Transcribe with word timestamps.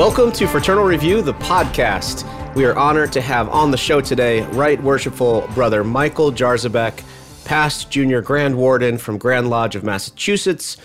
Welcome 0.00 0.32
to 0.32 0.46
Fraternal 0.46 0.84
Review, 0.84 1.20
the 1.20 1.34
podcast. 1.34 2.24
We 2.54 2.64
are 2.64 2.74
honored 2.74 3.12
to 3.12 3.20
have 3.20 3.50
on 3.50 3.70
the 3.70 3.76
show 3.76 4.00
today 4.00 4.40
Right 4.44 4.82
Worshipful 4.82 5.46
Brother 5.52 5.84
Michael 5.84 6.32
Jarzabek, 6.32 7.04
past 7.44 7.90
junior 7.90 8.22
Grand 8.22 8.56
Warden 8.56 8.96
from 8.96 9.18
Grand 9.18 9.50
Lodge 9.50 9.76
of 9.76 9.84
Massachusetts, 9.84 10.78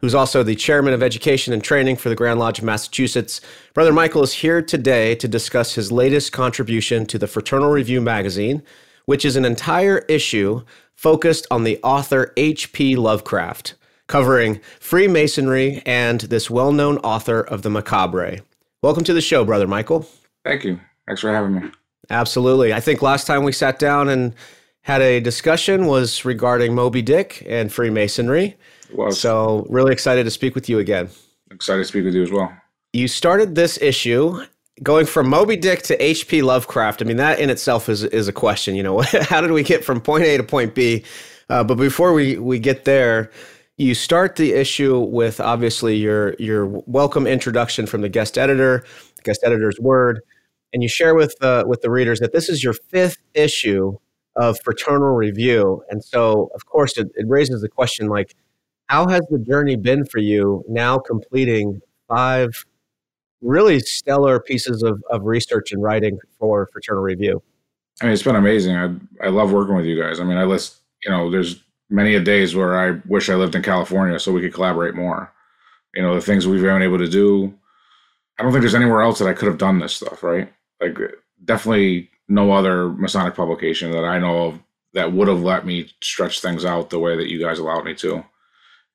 who's 0.00 0.16
also 0.16 0.42
the 0.42 0.56
chairman 0.56 0.94
of 0.94 1.00
education 1.00 1.52
and 1.52 1.62
training 1.62 1.94
for 1.94 2.08
the 2.08 2.16
Grand 2.16 2.40
Lodge 2.40 2.58
of 2.58 2.64
Massachusetts. 2.64 3.40
Brother 3.72 3.92
Michael 3.92 4.24
is 4.24 4.32
here 4.32 4.60
today 4.60 5.14
to 5.14 5.28
discuss 5.28 5.76
his 5.76 5.92
latest 5.92 6.32
contribution 6.32 7.06
to 7.06 7.18
the 7.18 7.28
Fraternal 7.28 7.70
Review 7.70 8.00
magazine, 8.00 8.64
which 9.04 9.24
is 9.24 9.36
an 9.36 9.44
entire 9.44 9.98
issue 10.08 10.64
focused 10.96 11.46
on 11.52 11.62
the 11.62 11.78
author 11.84 12.32
H.P. 12.36 12.96
Lovecraft 12.96 13.76
covering 14.08 14.60
Freemasonry 14.80 15.82
and 15.86 16.22
this 16.22 16.50
well 16.50 16.72
known 16.72 16.98
author 16.98 17.40
of 17.40 17.62
the 17.62 17.70
Macabre. 17.70 18.40
Welcome 18.86 19.02
to 19.02 19.14
the 19.14 19.20
show, 19.20 19.44
Brother 19.44 19.66
Michael. 19.66 20.06
Thank 20.44 20.62
you. 20.62 20.78
Thanks 21.08 21.20
for 21.20 21.32
having 21.32 21.56
me. 21.56 21.72
Absolutely. 22.08 22.72
I 22.72 22.78
think 22.78 23.02
last 23.02 23.26
time 23.26 23.42
we 23.42 23.50
sat 23.50 23.80
down 23.80 24.08
and 24.08 24.32
had 24.82 25.02
a 25.02 25.18
discussion 25.18 25.86
was 25.86 26.24
regarding 26.24 26.72
Moby 26.72 27.02
Dick 27.02 27.44
and 27.48 27.72
Freemasonry. 27.72 28.56
Well, 28.94 29.10
so, 29.10 29.66
really 29.68 29.90
excited 29.90 30.22
to 30.22 30.30
speak 30.30 30.54
with 30.54 30.68
you 30.68 30.78
again. 30.78 31.08
Excited 31.50 31.80
to 31.80 31.84
speak 31.84 32.04
with 32.04 32.14
you 32.14 32.22
as 32.22 32.30
well. 32.30 32.56
You 32.92 33.08
started 33.08 33.56
this 33.56 33.76
issue 33.82 34.40
going 34.84 35.06
from 35.06 35.28
Moby 35.28 35.56
Dick 35.56 35.82
to 35.82 36.00
H.P. 36.00 36.42
Lovecraft. 36.42 37.02
I 37.02 37.06
mean, 37.06 37.16
that 37.16 37.40
in 37.40 37.50
itself 37.50 37.88
is, 37.88 38.04
is 38.04 38.28
a 38.28 38.32
question. 38.32 38.76
You 38.76 38.84
know, 38.84 39.00
how 39.22 39.40
did 39.40 39.50
we 39.50 39.64
get 39.64 39.84
from 39.84 40.00
point 40.00 40.22
A 40.22 40.36
to 40.36 40.44
point 40.44 40.76
B? 40.76 41.04
Uh, 41.50 41.64
but 41.64 41.74
before 41.74 42.12
we, 42.12 42.38
we 42.38 42.60
get 42.60 42.84
there, 42.84 43.32
you 43.78 43.94
start 43.94 44.36
the 44.36 44.52
issue 44.52 44.98
with 44.98 45.40
obviously 45.40 45.96
your 45.96 46.34
your 46.38 46.66
welcome 46.86 47.26
introduction 47.26 47.86
from 47.86 48.00
the 48.00 48.08
guest 48.08 48.38
editor, 48.38 48.84
guest 49.22 49.40
editor's 49.44 49.78
word, 49.78 50.20
and 50.72 50.82
you 50.82 50.88
share 50.88 51.14
with 51.14 51.34
uh, 51.42 51.64
with 51.66 51.82
the 51.82 51.90
readers 51.90 52.20
that 52.20 52.32
this 52.32 52.48
is 52.48 52.64
your 52.64 52.72
fifth 52.72 53.18
issue 53.34 53.96
of 54.34 54.58
Fraternal 54.64 55.14
Review, 55.14 55.82
and 55.90 56.02
so 56.02 56.50
of 56.54 56.66
course 56.66 56.96
it, 56.96 57.08
it 57.14 57.26
raises 57.28 57.60
the 57.60 57.68
question 57.68 58.08
like, 58.08 58.34
how 58.88 59.08
has 59.08 59.22
the 59.30 59.38
journey 59.38 59.76
been 59.76 60.06
for 60.06 60.18
you 60.18 60.64
now 60.68 60.98
completing 60.98 61.80
five 62.08 62.64
really 63.42 63.80
stellar 63.80 64.40
pieces 64.40 64.82
of, 64.82 65.02
of 65.10 65.24
research 65.24 65.70
and 65.70 65.82
writing 65.82 66.18
for 66.38 66.66
Fraternal 66.72 67.02
Review? 67.02 67.42
I 68.00 68.06
mean, 68.06 68.14
it's 68.14 68.22
been 68.22 68.36
amazing. 68.36 68.74
I 68.74 69.26
I 69.26 69.28
love 69.28 69.52
working 69.52 69.76
with 69.76 69.84
you 69.84 70.00
guys. 70.00 70.18
I 70.18 70.24
mean, 70.24 70.38
I 70.38 70.44
list 70.44 70.80
you 71.04 71.10
know, 71.10 71.30
there's 71.30 71.62
many 71.88 72.14
a 72.14 72.20
days 72.20 72.54
where 72.54 72.78
I 72.78 73.00
wish 73.06 73.28
I 73.28 73.34
lived 73.34 73.54
in 73.54 73.62
California 73.62 74.18
so 74.18 74.32
we 74.32 74.40
could 74.40 74.54
collaborate 74.54 74.94
more. 74.94 75.32
You 75.94 76.02
know, 76.02 76.14
the 76.14 76.20
things 76.20 76.46
we've 76.46 76.62
been 76.62 76.82
able 76.82 76.98
to 76.98 77.08
do. 77.08 77.54
I 78.38 78.42
don't 78.42 78.52
think 78.52 78.62
there's 78.62 78.74
anywhere 78.74 79.00
else 79.00 79.18
that 79.18 79.28
I 79.28 79.32
could 79.32 79.48
have 79.48 79.58
done 79.58 79.78
this 79.78 79.96
stuff, 79.96 80.22
right? 80.22 80.52
Like 80.80 80.98
definitely 81.44 82.10
no 82.28 82.52
other 82.52 82.90
Masonic 82.90 83.34
publication 83.34 83.92
that 83.92 84.04
I 84.04 84.18
know 84.18 84.46
of 84.46 84.60
that 84.94 85.12
would 85.12 85.28
have 85.28 85.42
let 85.42 85.64
me 85.64 85.88
stretch 86.02 86.40
things 86.40 86.64
out 86.64 86.90
the 86.90 86.98
way 86.98 87.16
that 87.16 87.30
you 87.30 87.40
guys 87.40 87.58
allowed 87.58 87.84
me 87.84 87.94
to. 87.94 88.24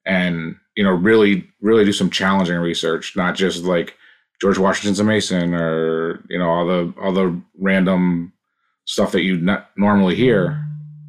And, 0.05 0.55
you 0.75 0.83
know, 0.83 0.91
really, 0.91 1.47
really 1.61 1.85
do 1.85 1.93
some 1.93 2.09
challenging 2.09 2.57
research, 2.57 3.15
not 3.15 3.35
just 3.35 3.63
like 3.63 3.95
George 4.39 4.57
Washington's 4.57 4.99
a 4.99 5.03
Mason 5.03 5.53
or, 5.53 6.23
you 6.29 6.39
know, 6.39 6.49
all 6.49 6.65
the 6.65 6.93
all 7.01 7.13
the 7.13 7.39
random 7.59 8.33
stuff 8.85 9.11
that 9.11 9.21
you 9.21 9.37
not 9.37 9.69
normally 9.77 10.15
hear. 10.15 10.63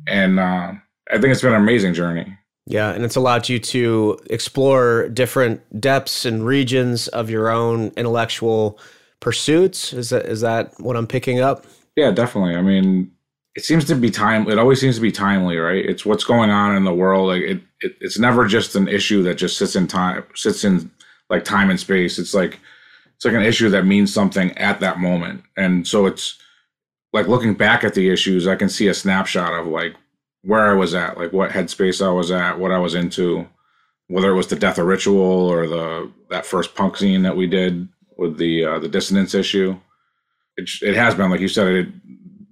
And 0.06 0.38
uh 0.38 0.72
I 1.12 1.18
think 1.18 1.32
it's 1.32 1.42
been 1.42 1.52
an 1.52 1.60
amazing 1.60 1.94
journey. 1.94 2.36
Yeah, 2.66 2.92
and 2.92 3.04
it's 3.04 3.16
allowed 3.16 3.48
you 3.48 3.58
to 3.58 4.18
explore 4.30 5.08
different 5.08 5.80
depths 5.80 6.24
and 6.24 6.46
regions 6.46 7.08
of 7.08 7.28
your 7.28 7.50
own 7.50 7.92
intellectual 7.96 8.78
pursuits. 9.20 9.92
Is 9.92 10.10
that 10.10 10.26
is 10.26 10.40
that 10.40 10.72
what 10.80 10.96
I'm 10.96 11.06
picking 11.06 11.40
up? 11.40 11.66
Yeah, 11.96 12.10
definitely. 12.12 12.54
I 12.54 12.62
mean, 12.62 13.10
it 13.54 13.64
seems 13.64 13.84
to 13.86 13.94
be 13.94 14.10
time. 14.10 14.48
It 14.48 14.58
always 14.58 14.80
seems 14.80 14.94
to 14.96 15.02
be 15.02 15.12
timely, 15.12 15.58
right? 15.58 15.84
It's 15.84 16.06
what's 16.06 16.24
going 16.24 16.50
on 16.50 16.76
in 16.76 16.84
the 16.84 16.94
world. 16.94 17.28
Like 17.28 17.42
it, 17.42 17.60
it 17.80 17.96
it's 18.00 18.18
never 18.18 18.46
just 18.46 18.76
an 18.76 18.88
issue 18.88 19.22
that 19.24 19.34
just 19.34 19.58
sits 19.58 19.76
in 19.76 19.88
time, 19.88 20.24
sits 20.34 20.64
in 20.64 20.90
like 21.28 21.44
time 21.44 21.68
and 21.68 21.80
space. 21.80 22.18
It's 22.18 22.32
like 22.32 22.60
it's 23.16 23.24
like 23.24 23.34
an 23.34 23.42
issue 23.42 23.68
that 23.70 23.86
means 23.86 24.14
something 24.14 24.56
at 24.56 24.80
that 24.80 24.98
moment, 24.98 25.42
and 25.56 25.86
so 25.86 26.06
it's 26.06 26.38
like 27.12 27.28
looking 27.28 27.54
back 27.54 27.84
at 27.84 27.94
the 27.94 28.08
issues, 28.08 28.46
I 28.46 28.56
can 28.56 28.68
see 28.68 28.88
a 28.88 28.94
snapshot 28.94 29.52
of 29.52 29.66
like 29.66 29.94
where 30.42 30.70
I 30.70 30.74
was 30.74 30.94
at, 30.94 31.16
like 31.16 31.32
what 31.32 31.50
headspace 31.50 32.04
I 32.04 32.10
was 32.10 32.30
at, 32.30 32.58
what 32.58 32.72
I 32.72 32.78
was 32.78 32.94
into, 32.94 33.48
whether 34.08 34.30
it 34.30 34.36
was 34.36 34.48
the 34.48 34.56
death 34.56 34.78
of 34.78 34.86
ritual 34.86 35.20
or 35.20 35.66
the 35.66 36.10
that 36.30 36.46
first 36.46 36.74
punk 36.74 36.96
scene 36.96 37.22
that 37.22 37.36
we 37.36 37.46
did 37.46 37.88
with 38.16 38.38
the 38.38 38.64
uh, 38.64 38.78
the 38.78 38.88
dissonance 38.88 39.34
issue. 39.34 39.78
It, 40.56 40.68
it 40.82 40.96
has 40.96 41.14
been 41.14 41.30
like 41.30 41.40
you 41.40 41.48
said. 41.48 41.68
It, 41.68 41.88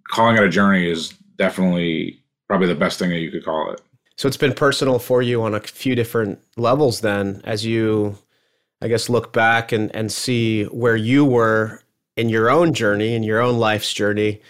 calling 0.08 0.36
it 0.36 0.42
a 0.42 0.48
journey 0.48 0.90
is 0.90 1.10
definitely 1.36 2.20
probably 2.48 2.66
the 2.66 2.74
best 2.74 2.98
thing 2.98 3.10
that 3.10 3.20
you 3.20 3.30
could 3.30 3.44
call 3.44 3.70
it. 3.70 3.80
So 4.16 4.26
it's 4.26 4.36
been 4.36 4.54
personal 4.54 4.98
for 4.98 5.22
you 5.22 5.42
on 5.42 5.54
a 5.54 5.60
few 5.60 5.94
different 5.94 6.40
levels. 6.56 7.00
Then, 7.00 7.40
as 7.44 7.64
you, 7.64 8.18
I 8.82 8.88
guess, 8.88 9.08
look 9.08 9.32
back 9.32 9.72
and 9.72 9.94
and 9.94 10.12
see 10.12 10.64
where 10.64 10.96
you 10.96 11.24
were 11.24 11.82
in 12.16 12.28
your 12.28 12.50
own 12.50 12.72
journey, 12.72 13.14
in 13.14 13.22
your 13.22 13.40
own 13.40 13.58
life's 13.58 13.92
journey 13.92 14.40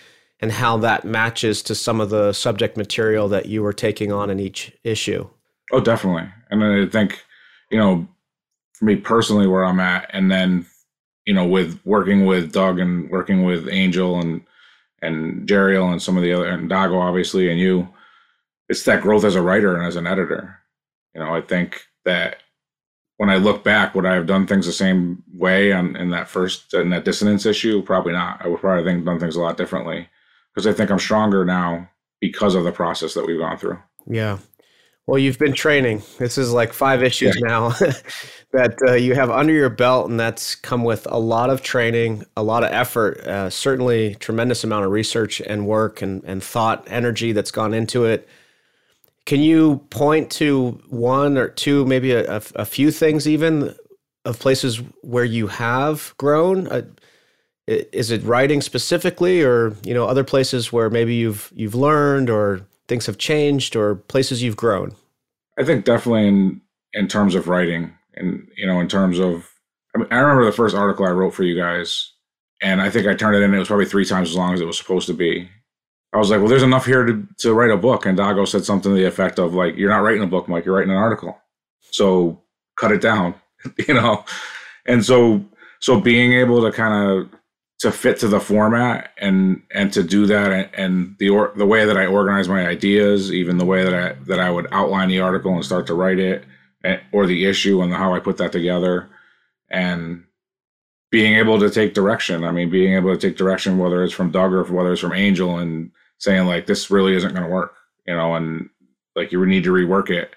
and 0.40 0.52
how 0.52 0.76
that 0.78 1.04
matches 1.04 1.62
to 1.62 1.74
some 1.74 2.00
of 2.00 2.10
the 2.10 2.32
subject 2.32 2.76
material 2.76 3.28
that 3.28 3.46
you 3.46 3.62
were 3.62 3.72
taking 3.72 4.10
on 4.10 4.30
in 4.30 4.40
each 4.40 4.72
issue. 4.84 5.28
Oh, 5.72 5.80
definitely. 5.80 6.28
And 6.50 6.64
I 6.64 6.86
think, 6.86 7.22
you 7.70 7.78
know, 7.78 8.08
for 8.74 8.86
me 8.86 8.96
personally, 8.96 9.46
where 9.46 9.64
I'm 9.64 9.80
at, 9.80 10.08
and 10.12 10.30
then, 10.30 10.66
you 11.26 11.34
know, 11.34 11.46
with 11.46 11.78
working 11.84 12.24
with 12.24 12.52
Doug 12.52 12.78
and 12.78 13.10
working 13.10 13.44
with 13.44 13.68
Angel 13.68 14.18
and 14.18 14.42
and 15.02 15.48
Jeriel 15.48 15.90
and 15.92 16.02
some 16.02 16.16
of 16.16 16.22
the 16.22 16.32
other 16.32 16.48
and 16.48 16.70
Dago 16.70 17.00
obviously 17.00 17.50
and 17.50 17.58
you, 17.58 17.88
it's 18.68 18.82
that 18.84 19.00
growth 19.00 19.24
as 19.24 19.34
a 19.34 19.42
writer 19.42 19.74
and 19.74 19.86
as 19.86 19.96
an 19.96 20.06
editor. 20.06 20.58
You 21.14 21.20
know, 21.22 21.34
I 21.34 21.40
think 21.40 21.80
that 22.04 22.36
when 23.16 23.30
I 23.30 23.36
look 23.36 23.64
back, 23.64 23.94
would 23.94 24.06
I 24.06 24.14
have 24.14 24.26
done 24.26 24.46
things 24.46 24.66
the 24.66 24.72
same 24.72 25.22
way 25.32 25.72
on 25.72 25.96
in 25.96 26.10
that 26.10 26.28
first 26.28 26.74
in 26.74 26.90
that 26.90 27.04
dissonance 27.04 27.46
issue? 27.46 27.82
Probably 27.82 28.12
not. 28.12 28.44
I 28.44 28.48
would 28.48 28.60
probably 28.60 28.84
think 28.84 29.04
done 29.04 29.20
things 29.20 29.36
a 29.36 29.40
lot 29.40 29.56
differently 29.56 30.08
because 30.54 30.66
I 30.66 30.72
think 30.72 30.90
I'm 30.90 30.98
stronger 30.98 31.44
now 31.44 31.88
because 32.20 32.54
of 32.54 32.64
the 32.64 32.72
process 32.72 33.14
that 33.14 33.26
we've 33.26 33.38
gone 33.38 33.56
through. 33.56 33.78
Yeah. 34.06 34.38
Well, 35.06 35.18
you've 35.18 35.38
been 35.38 35.54
training. 35.54 36.02
This 36.18 36.38
is 36.38 36.52
like 36.52 36.72
five 36.72 37.02
issues 37.02 37.34
yeah. 37.34 37.48
now 37.48 37.68
that 38.52 38.78
uh, 38.86 38.92
you 38.92 39.14
have 39.14 39.30
under 39.30 39.52
your 39.52 39.68
belt, 39.68 40.08
and 40.08 40.20
that's 40.20 40.54
come 40.54 40.84
with 40.84 41.06
a 41.10 41.18
lot 41.18 41.50
of 41.50 41.62
training, 41.62 42.24
a 42.36 42.42
lot 42.42 42.62
of 42.62 42.70
effort, 42.70 43.18
uh, 43.26 43.50
certainly 43.50 44.14
tremendous 44.16 44.62
amount 44.62 44.84
of 44.84 44.92
research 44.92 45.40
and 45.40 45.66
work 45.66 46.00
and, 46.00 46.22
and 46.24 46.44
thought, 46.44 46.86
energy 46.88 47.32
that's 47.32 47.50
gone 47.50 47.74
into 47.74 48.04
it. 48.04 48.28
Can 49.26 49.40
you 49.40 49.78
point 49.90 50.30
to 50.32 50.80
one 50.88 51.36
or 51.36 51.48
two, 51.48 51.84
maybe 51.86 52.12
a, 52.12 52.36
a, 52.36 52.42
a 52.54 52.64
few 52.64 52.90
things 52.90 53.26
even 53.26 53.74
of 54.24 54.38
places 54.38 54.76
where 55.02 55.24
you 55.24 55.48
have 55.48 56.14
grown? 56.18 56.68
Uh, 56.68 56.82
is 57.70 58.10
it 58.10 58.22
writing 58.24 58.60
specifically 58.60 59.42
or 59.42 59.74
you 59.84 59.94
know 59.94 60.06
other 60.06 60.24
places 60.24 60.72
where 60.72 60.90
maybe 60.90 61.14
you've 61.14 61.52
you've 61.54 61.74
learned 61.74 62.28
or 62.28 62.66
things 62.88 63.06
have 63.06 63.18
changed 63.18 63.76
or 63.76 63.96
places 63.96 64.42
you've 64.42 64.56
grown? 64.56 64.94
I 65.58 65.64
think 65.64 65.84
definitely 65.84 66.28
in 66.28 66.60
in 66.92 67.08
terms 67.08 67.34
of 67.34 67.48
writing 67.48 67.92
and 68.14 68.48
you 68.56 68.66
know 68.66 68.80
in 68.80 68.88
terms 68.88 69.18
of 69.18 69.48
I, 69.94 69.98
mean, 69.98 70.08
I 70.10 70.18
remember 70.18 70.44
the 70.44 70.52
first 70.52 70.74
article 70.74 71.06
i 71.06 71.10
wrote 71.10 71.34
for 71.34 71.44
you 71.44 71.56
guys 71.56 72.12
and 72.60 72.80
i 72.80 72.90
think 72.90 73.06
i 73.06 73.14
turned 73.14 73.36
it 73.36 73.42
in 73.42 73.54
it 73.54 73.58
was 73.58 73.68
probably 73.68 73.86
three 73.86 74.04
times 74.04 74.30
as 74.30 74.36
long 74.36 74.54
as 74.54 74.60
it 74.60 74.66
was 74.66 74.78
supposed 74.78 75.06
to 75.06 75.14
be. 75.14 75.48
I 76.12 76.18
was 76.18 76.30
like 76.30 76.40
well 76.40 76.48
there's 76.48 76.64
enough 76.64 76.86
here 76.86 77.04
to, 77.04 77.26
to 77.38 77.54
write 77.54 77.70
a 77.70 77.76
book 77.76 78.06
and 78.06 78.18
dago 78.18 78.46
said 78.46 78.64
something 78.64 78.90
to 78.90 78.96
the 78.96 79.06
effect 79.06 79.38
of 79.38 79.54
like 79.54 79.76
you're 79.76 79.90
not 79.90 80.02
writing 80.02 80.22
a 80.22 80.26
book 80.26 80.48
mike 80.48 80.64
you're 80.64 80.74
writing 80.74 80.90
an 80.90 80.96
article. 80.96 81.38
So 81.92 82.42
cut 82.76 82.92
it 82.92 83.00
down 83.00 83.34
you 83.88 83.94
know? 83.94 84.24
And 84.86 85.04
so 85.04 85.44
so 85.80 86.00
being 86.00 86.32
able 86.34 86.62
to 86.62 86.72
kind 86.72 87.10
of 87.10 87.39
to 87.80 87.90
fit 87.90 88.18
to 88.18 88.28
the 88.28 88.40
format 88.40 89.10
and 89.18 89.62
and 89.72 89.92
to 89.94 90.02
do 90.02 90.26
that 90.26 90.70
and, 90.74 91.16
the 91.18 91.30
or, 91.30 91.52
the 91.56 91.66
way 91.66 91.86
that 91.86 91.96
I 91.96 92.06
organize 92.06 92.48
my 92.48 92.66
ideas, 92.66 93.32
even 93.32 93.58
the 93.58 93.64
way 93.64 93.84
that 93.84 93.94
I 93.94 94.12
that 94.26 94.38
I 94.38 94.50
would 94.50 94.68
outline 94.70 95.08
the 95.08 95.20
article 95.20 95.54
and 95.54 95.64
start 95.64 95.86
to 95.88 95.94
write 95.94 96.18
it, 96.18 96.44
or 97.12 97.26
the 97.26 97.46
issue 97.46 97.82
and 97.82 97.92
how 97.92 98.14
I 98.14 98.20
put 98.20 98.36
that 98.36 98.52
together, 98.52 99.08
and 99.70 100.24
being 101.10 101.36
able 101.36 101.58
to 101.58 101.70
take 101.70 101.94
direction. 101.94 102.44
I 102.44 102.52
mean, 102.52 102.70
being 102.70 102.94
able 102.94 103.14
to 103.16 103.20
take 103.20 103.36
direction 103.36 103.78
whether 103.78 104.04
it's 104.04 104.14
from 104.14 104.30
Doug 104.30 104.52
or 104.52 104.62
whether 104.64 104.92
it's 104.92 105.00
from 105.00 105.14
Angel, 105.14 105.58
and 105.58 105.90
saying 106.18 106.46
like 106.46 106.66
this 106.66 106.90
really 106.90 107.14
isn't 107.16 107.32
going 107.34 107.44
to 107.44 107.52
work, 107.52 107.74
you 108.06 108.14
know, 108.14 108.34
and 108.34 108.68
like 109.16 109.32
you 109.32 109.44
need 109.46 109.64
to 109.64 109.72
rework 109.72 110.10
it. 110.10 110.34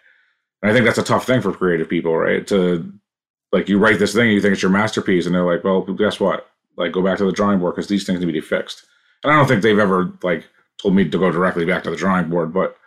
And 0.62 0.72
I 0.72 0.74
think 0.74 0.86
that's 0.86 0.98
a 0.98 1.04
tough 1.04 1.26
thing 1.26 1.42
for 1.42 1.52
creative 1.52 1.90
people, 1.90 2.16
right? 2.16 2.48
To 2.48 2.90
like 3.52 3.68
you 3.68 3.80
write 3.80 4.00
this 4.00 4.14
thing, 4.14 4.32
you 4.32 4.40
think 4.40 4.54
it's 4.54 4.62
your 4.62 4.72
masterpiece, 4.72 5.26
and 5.26 5.36
they're 5.36 5.46
like, 5.46 5.66
well, 5.66 5.82
guess 5.82 6.22
what? 6.22 6.50
Like 6.78 6.92
go 6.92 7.02
back 7.02 7.18
to 7.20 7.26
the 7.26 7.32
drawing 7.32 7.60
board 7.60 7.76
because 7.76 7.88
these 7.88 8.06
things 8.06 8.20
need 8.20 8.26
to 8.26 8.32
be 8.32 8.42
fixed. 8.42 8.86
And 9.24 9.32
I 9.32 9.38
don't 9.38 9.48
think 9.48 9.62
they've 9.62 9.80
ever 9.80 10.12
like 10.24 10.46
told 10.82 10.96
me 10.96 11.08
to 11.08 11.18
go 11.18 11.32
directly 11.32 11.66
back 11.66 11.84
to 11.84 11.90
the 11.90 11.96
drawing 11.96 12.30
board, 12.30 12.54
but 12.54 12.78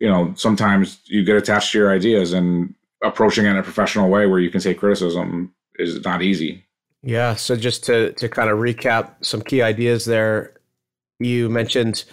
you 0.00 0.08
know, 0.08 0.32
sometimes 0.36 1.00
you 1.04 1.24
get 1.24 1.36
attached 1.36 1.72
to 1.72 1.78
your 1.78 1.92
ideas 1.92 2.32
and 2.32 2.74
approaching 3.04 3.46
it 3.46 3.50
in 3.50 3.56
a 3.56 3.62
professional 3.62 4.08
way 4.08 4.26
where 4.26 4.40
you 4.40 4.50
can 4.50 4.60
take 4.60 4.78
criticism 4.78 5.54
is 5.76 6.04
not 6.04 6.22
easy. 6.22 6.64
Yeah. 7.02 7.34
So 7.34 7.56
just 7.56 7.84
to 7.84 8.12
to 8.12 8.28
kind 8.28 8.50
of 8.50 8.58
recap 8.58 9.14
some 9.22 9.42
key 9.42 9.62
ideas 9.62 10.04
there, 10.04 10.54
you 11.18 11.48
mentioned 11.48 12.04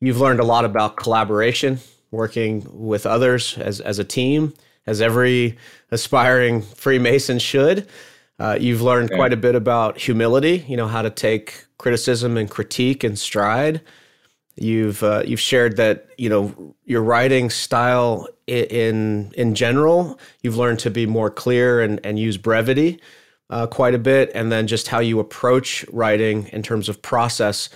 you've 0.00 0.20
learned 0.20 0.40
a 0.40 0.44
lot 0.44 0.64
about 0.64 0.96
collaboration, 0.96 1.78
working 2.10 2.66
with 2.70 3.06
others 3.06 3.56
as 3.58 3.80
as 3.80 3.98
a 3.98 4.04
team, 4.04 4.54
as 4.86 5.00
every 5.00 5.58
aspiring 5.90 6.62
Freemason 6.62 7.38
should. 7.38 7.86
Uh, 8.40 8.56
you've 8.58 8.80
learned 8.80 9.10
yeah. 9.10 9.16
quite 9.16 9.34
a 9.34 9.36
bit 9.36 9.54
about 9.54 9.98
humility. 9.98 10.64
You 10.66 10.76
know 10.76 10.88
how 10.88 11.02
to 11.02 11.10
take 11.10 11.66
criticism 11.76 12.38
and 12.38 12.50
critique 12.50 13.04
in 13.04 13.14
stride. 13.14 13.82
You've 14.56 15.02
uh, 15.02 15.22
you've 15.26 15.40
shared 15.40 15.76
that 15.76 16.08
you 16.16 16.30
know 16.30 16.74
your 16.84 17.02
writing 17.02 17.50
style 17.50 18.26
in 18.46 19.30
in 19.36 19.54
general. 19.54 20.18
You've 20.42 20.56
learned 20.56 20.78
to 20.80 20.90
be 20.90 21.04
more 21.04 21.30
clear 21.30 21.82
and 21.82 22.00
and 22.02 22.18
use 22.18 22.38
brevity 22.38 23.00
uh, 23.50 23.66
quite 23.66 23.94
a 23.94 23.98
bit, 23.98 24.30
and 24.34 24.50
then 24.50 24.66
just 24.66 24.88
how 24.88 25.00
you 25.00 25.20
approach 25.20 25.84
writing 25.92 26.48
in 26.48 26.62
terms 26.62 26.88
of 26.88 27.02
process 27.02 27.68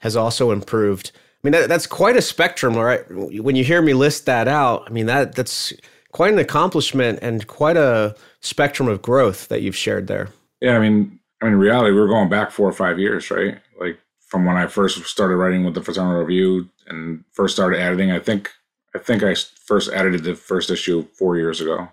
has 0.00 0.16
also 0.16 0.50
improved. 0.50 1.12
I 1.14 1.40
mean, 1.42 1.52
that, 1.52 1.68
that's 1.70 1.86
quite 1.86 2.16
a 2.16 2.22
spectrum, 2.22 2.74
right? 2.74 3.02
When 3.10 3.56
you 3.56 3.64
hear 3.64 3.80
me 3.80 3.94
list 3.94 4.26
that 4.26 4.48
out, 4.48 4.84
I 4.86 4.90
mean 4.90 5.06
that 5.06 5.34
that's 5.34 5.72
quite 6.12 6.32
an 6.32 6.38
accomplishment 6.38 7.20
and 7.22 7.46
quite 7.46 7.78
a 7.78 8.14
spectrum 8.40 8.88
of 8.88 9.02
growth 9.02 9.48
that 9.48 9.62
you've 9.62 9.76
shared 9.76 10.06
there. 10.06 10.28
Yeah, 10.60 10.76
I 10.76 10.80
mean, 10.80 11.20
I 11.40 11.46
mean, 11.46 11.54
in 11.54 11.60
reality, 11.60 11.92
we 11.92 12.00
are 12.00 12.08
going 12.08 12.28
back 12.28 12.50
four 12.50 12.68
or 12.68 12.72
five 12.72 12.98
years, 12.98 13.30
right? 13.30 13.58
Like 13.78 13.98
from 14.20 14.44
when 14.44 14.56
I 14.56 14.66
first 14.66 15.04
started 15.06 15.36
writing 15.36 15.64
with 15.64 15.74
the 15.74 15.82
Fraternal 15.82 16.20
Review 16.20 16.68
and 16.86 17.24
first 17.32 17.54
started 17.54 17.80
editing. 17.80 18.10
I 18.10 18.18
think 18.18 18.50
I 18.94 18.98
think 18.98 19.22
I 19.22 19.34
first 19.34 19.90
edited 19.92 20.24
the 20.24 20.34
first 20.34 20.70
issue 20.70 21.06
four 21.14 21.36
years 21.36 21.60
ago 21.60 21.88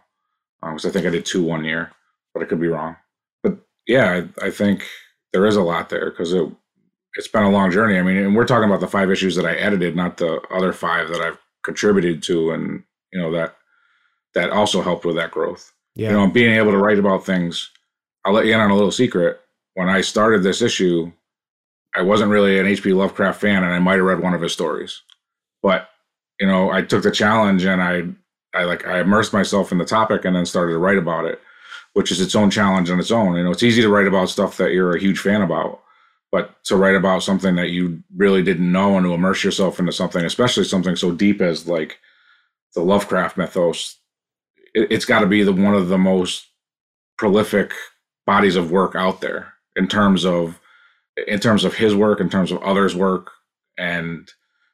because 0.62 0.86
um, 0.86 0.90
I 0.90 0.92
think 0.92 1.06
I 1.06 1.10
did 1.10 1.26
two 1.26 1.44
one 1.44 1.64
year, 1.64 1.92
but 2.34 2.42
I 2.42 2.46
could 2.46 2.60
be 2.60 2.68
wrong 2.68 2.96
But 3.44 3.60
yeah, 3.88 4.24
I, 4.42 4.48
I 4.48 4.52
think 4.52 4.86
there 5.34 5.46
is 5.46 5.56
a 5.56 5.62
lot 5.62 5.90
there 5.90 6.10
because 6.10 6.34
it 6.34 6.50
it's 7.16 7.28
been 7.28 7.44
a 7.44 7.50
long 7.50 7.72
journey. 7.72 7.98
I 7.98 8.04
mean, 8.04 8.18
and 8.18 8.36
we're 8.36 8.46
talking 8.46 8.70
about 8.70 8.80
the 8.80 8.88
five 8.88 9.10
issues 9.10 9.36
that 9.36 9.46
I 9.46 9.54
edited, 9.54 9.96
not 9.96 10.18
the 10.18 10.40
other 10.52 10.72
five 10.72 11.08
that 11.10 11.22
I've 11.22 11.40
contributed 11.64 12.22
to, 12.24 12.52
and 12.52 12.84
you 13.12 13.20
know 13.20 13.32
that 13.32 13.56
that 14.34 14.52
also 14.52 14.82
helped 14.82 15.06
with 15.06 15.16
that 15.16 15.32
growth. 15.32 15.72
Yeah. 15.98 16.12
You 16.12 16.18
know, 16.18 16.28
being 16.28 16.54
able 16.56 16.72
to 16.72 16.78
write 16.78 17.00
about 17.00 17.26
things. 17.26 17.70
I'll 18.24 18.34
let 18.34 18.46
you 18.46 18.54
in 18.54 18.60
on 18.60 18.72
a 18.72 18.76
little 18.76 18.92
secret. 18.92 19.40
When 19.74 19.90
I 19.90 20.02
started 20.02 20.44
this 20.44 20.62
issue, 20.62 21.12
I 21.96 22.02
wasn't 22.02 22.32
really 22.32 22.60
an 22.60 22.68
H.P. 22.68 22.94
Lovecraft 22.94 23.40
fan, 23.40 23.64
and 23.64 23.74
I 23.74 23.80
might 23.80 23.96
have 23.96 24.06
read 24.06 24.22
one 24.22 24.34
of 24.34 24.42
his 24.42 24.54
stories. 24.54 25.02
But 25.62 25.90
you 26.40 26.48
know, 26.48 26.72
I 26.72 26.82
took 26.82 27.04
the 27.04 27.12
challenge 27.12 27.66
and 27.66 27.82
I, 27.82 28.04
I 28.54 28.66
like 28.66 28.86
I 28.86 29.00
immersed 29.00 29.34
myself 29.34 29.72
in 29.72 29.78
the 29.78 29.86
topic 29.86 30.24
and 30.24 30.36
then 30.36 30.46
started 30.46 30.74
to 30.74 30.78
write 30.78 30.98
about 30.98 31.26
it 31.26 31.42
which 31.98 32.12
is 32.12 32.22
its 32.22 32.36
own 32.36 32.52
challenge 32.52 32.92
on 32.92 33.00
its 33.00 33.10
own. 33.10 33.36
You 33.36 33.44
know, 33.44 33.50
it's 33.50 33.64
easy 33.64 33.82
to 33.82 33.90
write 33.90 34.06
about 34.06 34.30
stuff 34.30 34.58
that 34.58 34.72
you're 34.72 34.96
a 34.96 35.00
huge 35.00 35.18
fan 35.18 35.42
about, 35.42 35.82
but 36.32 36.64
to 36.66 36.76
write 36.76 36.94
about 36.94 37.24
something 37.24 37.56
that 37.56 37.72
you 37.72 38.04
really 38.16 38.44
didn't 38.44 38.72
know 38.72 38.98
and 38.98 39.04
to 39.08 39.16
immerse 39.16 39.44
yourself 39.44 39.80
into 39.80 39.92
something, 39.92 40.24
especially 40.24 40.64
something 40.64 40.96
so 40.96 41.12
deep 41.12 41.42
as 41.42 41.68
like 41.68 41.98
the 42.76 42.82
Lovecraft 42.82 43.36
mythos, 43.36 43.98
it, 44.78 44.92
has 44.92 45.06
got 45.06 45.20
to 45.20 45.28
be 45.28 45.44
the 45.44 45.54
one 45.54 45.74
of 45.74 45.90
the 45.90 45.98
most 45.98 46.48
prolific 47.18 47.74
bodies 48.26 48.56
of 48.56 48.72
work 48.72 48.96
out 48.96 49.22
there 49.22 49.54
in 49.76 49.88
terms 49.88 50.26
of 50.26 50.60
in 51.28 51.40
terms 51.40 51.64
of 51.64 51.74
his 51.74 51.96
work, 51.96 52.20
in 52.20 52.30
terms 52.30 52.52
of 52.52 52.62
others' 52.62 52.96
work, 52.96 53.32
and 53.78 54.30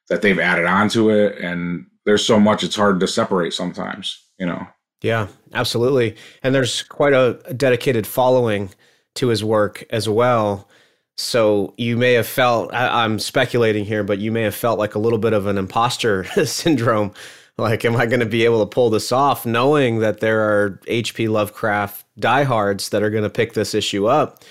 that 0.09 0.21
they've 0.21 0.39
added 0.39 0.65
on 0.65 0.89
to 0.89 1.09
it. 1.09 1.37
And 1.39 1.85
there's 2.05 2.25
so 2.25 2.39
much 2.39 2.63
it's 2.63 2.75
hard 2.75 2.99
to 2.99 3.07
separate 3.07 3.53
sometimes, 3.53 4.21
you 4.37 4.45
know. 4.45 4.67
Yeah, 5.01 5.27
absolutely. 5.53 6.15
And 6.43 6.53
there's 6.53 6.83
quite 6.83 7.13
a, 7.13 7.39
dedicated 7.55 8.05
following 8.05 8.71
to 9.15 9.27
his 9.27 9.43
work 9.43 9.85
as 9.89 10.09
well. 10.09 10.67
So 11.15 11.73
you 11.77 11.95
may 11.95 12.13
have 12.13 12.27
felt, 12.27 12.73
I, 12.73 13.05
am 13.05 13.19
speculating 13.19 13.85
here, 13.85 14.03
but 14.03 14.19
you 14.19 14.31
may 14.31 14.41
have 14.41 14.55
felt 14.55 14.79
like 14.79 14.95
a 14.95 14.99
little 14.99 15.19
bit 15.19 15.33
of 15.33 15.45
an 15.45 15.57
imposter 15.57 16.23
syndrome. 16.45 17.13
Like, 17.57 17.85
am 17.85 17.95
I 17.95 18.07
going 18.07 18.19
to 18.19 18.25
be 18.25 18.45
able 18.45 18.65
to 18.65 18.69
pull 18.69 18.89
this 18.89 19.11
off 19.11 19.45
knowing 19.45 19.99
that 19.99 20.19
there 20.19 20.41
are 20.41 20.79
H.P. 20.87 21.27
Lovecraft 21.27 22.05
diehards 22.19 22.89
that 22.89 23.03
are 23.03 23.11
going 23.11 23.23
to 23.23 23.29
pick 23.29 23.53
this 23.53 23.75
issue 23.75 24.07
up 24.07 24.43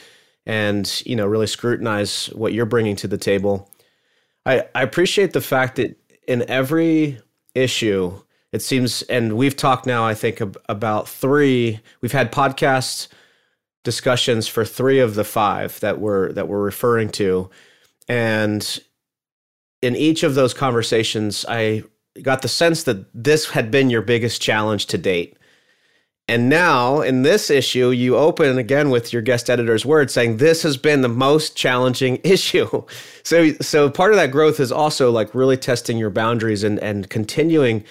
and, 0.46 1.02
you 1.04 1.16
know, 1.16 1.26
really 1.26 1.49
scrutinize 1.49 2.26
what 2.26 2.52
you're 2.52 2.64
bringing 2.64 2.96
to 2.96 3.08
the 3.08 3.19
table? 3.19 3.69
I, 4.46 4.66
I 4.75 4.82
appreciate 4.82 5.32
the 5.32 5.40
fact 5.40 5.76
that 5.76 5.96
in 6.28 6.49
every 6.49 7.19
issue, 7.54 8.20
it 8.52 8.62
seems, 8.62 9.02
and 9.02 9.37
we've 9.37 9.56
talked 9.56 9.87
now, 9.87 10.04
I 10.04 10.14
think, 10.14 10.40
about 10.69 11.08
three. 11.08 11.81
We've 12.00 12.12
had 12.12 12.31
podcast 12.31 13.08
discussions 13.82 14.46
for 14.46 14.64
three 14.64 15.00
of 15.00 15.14
the 15.14 15.25
five 15.25 15.81
that 15.81 15.99
we're 15.99 16.32
that 16.32 16.49
we're 16.49 16.62
referring 16.62 17.08
to, 17.10 17.50
and 18.08 18.81
in 19.81 19.96
each 19.96 20.22
of 20.22 20.34
those 20.34 20.54
conversations, 20.54 21.44
I 21.49 21.84
got 22.20 22.43
the 22.43 22.49
sense 22.49 22.82
that 22.85 23.06
this 23.14 23.50
had 23.50 23.70
been 23.70 23.91
your 23.91 24.03
biggest 24.03 24.43
challenge 24.43 24.87
to 24.87 24.99
date. 24.99 25.37
And 26.29 26.49
now 26.49 27.00
in 27.00 27.23
this 27.23 27.50
issue, 27.50 27.91
you 27.91 28.17
open 28.17 28.56
again 28.56 28.91
with 28.91 29.12
your 29.12 29.23
guest 29.23 29.50
editor's 29.50 29.85
words 29.85 30.12
saying 30.12 30.37
this 30.37 30.62
has 30.62 30.76
been 30.76 31.03
the 31.03 31.09
most 31.09 31.56
challenging 31.56 32.20
issue. 32.25 32.85
So 33.23 33.53
so 33.55 33.91
part 33.91 34.12
of 34.12 34.17
that 34.17 34.31
growth 34.31 34.61
is 34.61 34.73
also 34.73 35.11
like 35.11 35.35
really 35.35 35.56
testing 35.56 35.99
your 35.99 36.11
boundaries 36.11 36.62
and 36.62 36.79
and 36.79 37.09
continuing 37.11 37.85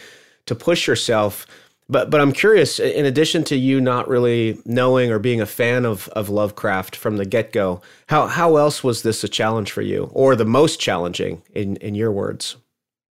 to 0.45 0.55
push 0.55 0.87
yourself. 0.87 1.45
But 1.89 2.09
but 2.09 2.21
I'm 2.21 2.31
curious. 2.31 2.79
In 2.79 3.05
addition 3.05 3.43
to 3.45 3.57
you 3.57 3.81
not 3.81 4.07
really 4.07 4.59
knowing 4.65 5.11
or 5.11 5.19
being 5.19 5.41
a 5.41 5.45
fan 5.45 5.85
of 5.85 6.07
of 6.09 6.29
Lovecraft 6.29 6.95
from 6.95 7.17
the 7.17 7.25
get 7.25 7.51
go, 7.51 7.81
how 8.07 8.27
how 8.27 8.55
else 8.55 8.81
was 8.81 9.03
this 9.03 9.25
a 9.25 9.29
challenge 9.29 9.71
for 9.71 9.81
you, 9.81 10.09
or 10.13 10.37
the 10.37 10.45
most 10.45 10.79
challenging 10.79 11.41
in 11.53 11.75
in 11.77 11.95
your 11.95 12.13
words? 12.13 12.55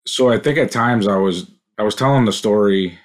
So 0.08 0.30
I 0.30 0.40
think 0.40 0.58
at 0.58 0.72
times 0.72 1.08
I 1.08 1.18
was 1.18 1.52
I 1.78 1.84
was 1.84 1.96
telling 1.96 2.26
the 2.26 2.34
story, 2.34 2.98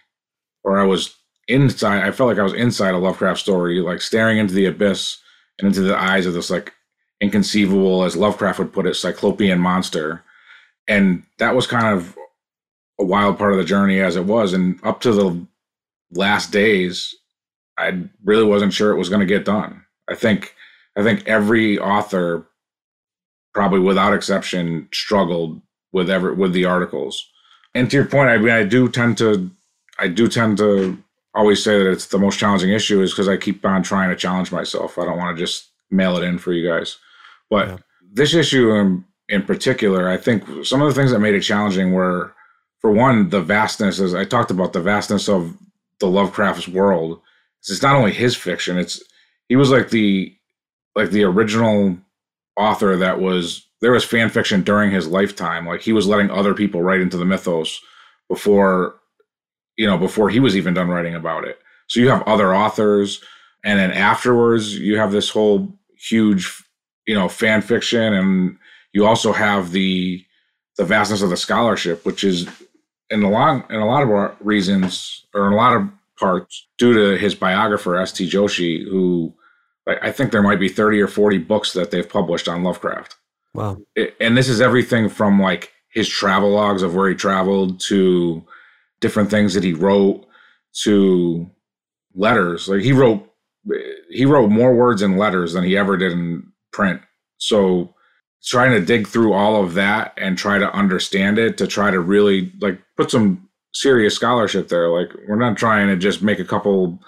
or 0.64 0.80
I 0.80 0.84
was 0.84 1.14
inside. 1.48 2.06
I 2.06 2.12
felt 2.12 2.28
like 2.28 2.38
I 2.38 2.44
was 2.44 2.54
inside 2.54 2.94
a 2.94 2.98
Lovecraft 2.98 3.40
story, 3.40 3.80
like 3.80 4.00
staring 4.00 4.38
into 4.38 4.54
the 4.54 4.66
abyss 4.66 5.18
and 5.58 5.66
into 5.66 5.82
the 5.82 5.98
eyes 5.98 6.26
of 6.26 6.34
this 6.34 6.48
like 6.48 6.72
inconceivable, 7.20 8.04
as 8.04 8.16
Lovecraft 8.16 8.58
would 8.60 8.72
put 8.72 8.86
it, 8.86 8.94
cyclopean 8.94 9.58
monster. 9.58 10.22
And 10.88 11.24
that 11.38 11.54
was 11.54 11.66
kind 11.66 11.86
of 11.86 12.16
a 13.00 13.04
wild 13.04 13.36
part 13.36 13.52
of 13.52 13.58
the 13.58 13.64
journey 13.64 14.00
as 14.00 14.16
it 14.16 14.24
was. 14.24 14.52
And 14.52 14.78
up 14.84 15.00
to 15.02 15.12
the 15.12 15.46
last 16.12 16.52
days, 16.52 17.14
I 17.78 18.04
really 18.24 18.44
wasn't 18.44 18.72
sure 18.72 18.92
it 18.92 18.98
was 18.98 19.08
going 19.08 19.20
to 19.20 19.26
get 19.26 19.44
done. 19.44 19.84
I 20.08 20.14
think 20.14 20.54
I 20.96 21.02
think 21.02 21.26
every 21.26 21.78
author, 21.78 22.46
probably 23.54 23.80
without 23.80 24.14
exception, 24.14 24.88
struggled 24.92 25.60
with 25.92 26.10
ever 26.10 26.34
with 26.34 26.52
the 26.52 26.64
articles. 26.64 27.28
And 27.74 27.90
to 27.90 27.96
your 27.96 28.06
point, 28.06 28.30
I 28.30 28.38
mean, 28.38 28.50
I 28.50 28.64
do 28.64 28.88
tend 28.88 29.18
to, 29.18 29.50
I 29.98 30.08
do 30.08 30.28
tend 30.28 30.58
to 30.58 30.98
always 31.34 31.62
say 31.62 31.78
that 31.78 31.90
it's 31.90 32.06
the 32.06 32.18
most 32.18 32.38
challenging 32.38 32.70
issue 32.70 33.00
is 33.00 33.12
because 33.12 33.28
I 33.28 33.36
keep 33.36 33.64
on 33.64 33.82
trying 33.82 34.10
to 34.10 34.16
challenge 34.16 34.52
myself. 34.52 34.98
I 34.98 35.04
don't 35.04 35.16
want 35.16 35.36
to 35.36 35.42
just 35.42 35.70
mail 35.90 36.16
it 36.16 36.24
in 36.24 36.38
for 36.38 36.52
you 36.52 36.68
guys. 36.68 36.98
But 37.48 37.68
yeah. 37.68 37.76
this 38.12 38.34
issue 38.34 38.72
in, 38.72 39.04
in 39.28 39.42
particular, 39.42 40.08
I 40.08 40.16
think 40.16 40.44
some 40.64 40.82
of 40.82 40.88
the 40.88 40.94
things 40.94 41.10
that 41.10 41.20
made 41.20 41.34
it 41.34 41.40
challenging 41.40 41.92
were 41.92 42.34
for 42.80 42.90
one, 42.90 43.30
the 43.30 43.40
vastness, 43.40 44.00
as 44.00 44.14
I 44.14 44.24
talked 44.24 44.50
about, 44.50 44.72
the 44.72 44.80
vastness 44.80 45.28
of 45.28 45.56
the 46.00 46.08
Lovecraft's 46.08 46.68
world. 46.68 47.20
It's 47.60 47.80
not 47.80 47.94
only 47.94 48.12
his 48.12 48.36
fiction; 48.36 48.76
it's 48.76 49.00
he 49.48 49.54
was 49.54 49.70
like 49.70 49.90
the 49.90 50.36
like 50.96 51.10
the 51.10 51.22
original 51.22 51.96
author 52.56 52.96
that 52.96 53.20
was 53.20 53.66
there 53.82 53.92
was 53.92 54.04
fan 54.04 54.30
fiction 54.30 54.62
during 54.62 54.90
his 54.90 55.08
lifetime. 55.08 55.66
Like 55.66 55.82
he 55.82 55.92
was 55.92 56.06
letting 56.06 56.30
other 56.30 56.54
people 56.54 56.82
write 56.82 57.00
into 57.00 57.18
the 57.18 57.24
mythos 57.26 57.80
before 58.28 58.94
you 59.76 59.86
know 59.86 59.98
before 59.98 60.30
he 60.30 60.40
was 60.40 60.56
even 60.56 60.72
done 60.72 60.88
writing 60.88 61.14
about 61.14 61.44
it. 61.44 61.58
So 61.88 62.00
you 62.00 62.08
have 62.08 62.22
other 62.22 62.54
authors, 62.54 63.20
and 63.64 63.78
then 63.78 63.90
afterwards 63.90 64.78
you 64.78 64.96
have 64.96 65.12
this 65.12 65.28
whole 65.28 65.76
huge 65.98 66.62
you 67.06 67.14
know 67.14 67.28
fan 67.28 67.60
fiction, 67.60 68.14
and 68.14 68.56
you 68.94 69.04
also 69.04 69.32
have 69.32 69.72
the 69.72 70.24
the 70.78 70.84
vastness 70.84 71.20
of 71.20 71.30
the 71.30 71.36
scholarship, 71.36 72.06
which 72.06 72.24
is 72.24 72.48
in 73.10 73.24
a 73.24 73.30
lot 73.30 73.68
in 73.70 73.80
a 73.80 73.86
lot 73.86 74.04
of 74.04 74.36
reasons 74.40 75.26
or 75.34 75.48
in 75.48 75.52
a 75.52 75.56
lot 75.56 75.76
of 75.76 75.88
parts 76.18 76.68
due 76.78 76.94
to 76.94 77.18
his 77.18 77.34
biographer 77.34 77.96
S.T. 77.96 78.30
Joshi, 78.30 78.84
who 78.88 79.34
I 79.88 80.12
think 80.12 80.30
there 80.30 80.42
might 80.42 80.60
be 80.60 80.68
thirty 80.68 81.00
or 81.00 81.08
forty 81.08 81.38
books 81.38 81.72
that 81.72 81.90
they've 81.90 82.08
published 82.08 82.48
on 82.48 82.62
Lovecraft. 82.62 83.16
Wow! 83.54 83.78
And 84.20 84.36
this 84.36 84.48
is 84.48 84.60
everything 84.60 85.08
from 85.08 85.40
like 85.40 85.72
his 85.90 86.08
travel 86.08 86.50
logs 86.50 86.82
of 86.82 86.94
where 86.94 87.08
he 87.08 87.14
traveled 87.14 87.80
to 87.80 88.42
different 89.00 89.30
things 89.30 89.54
that 89.54 89.64
he 89.64 89.74
wrote 89.74 90.26
to 90.84 91.50
letters. 92.14 92.68
Like 92.68 92.82
he 92.82 92.92
wrote 92.92 93.28
he 94.10 94.24
wrote 94.24 94.48
more 94.50 94.74
words 94.74 95.02
in 95.02 95.16
letters 95.16 95.52
than 95.52 95.64
he 95.64 95.76
ever 95.76 95.96
did 95.96 96.12
in 96.12 96.52
print. 96.72 97.00
So 97.38 97.94
trying 98.44 98.72
to 98.72 98.84
dig 98.84 99.06
through 99.06 99.32
all 99.32 99.62
of 99.62 99.74
that 99.74 100.14
and 100.16 100.36
try 100.36 100.58
to 100.58 100.72
understand 100.72 101.38
it 101.38 101.56
to 101.58 101.66
try 101.66 101.90
to 101.90 102.00
really 102.00 102.52
like 102.60 102.80
put 102.96 103.10
some 103.10 103.48
serious 103.72 104.14
scholarship 104.14 104.68
there 104.68 104.88
like 104.88 105.08
we're 105.28 105.36
not 105.36 105.56
trying 105.56 105.86
to 105.86 105.96
just 105.96 106.22
make 106.22 106.38
a 106.38 106.44
couple 106.44 106.98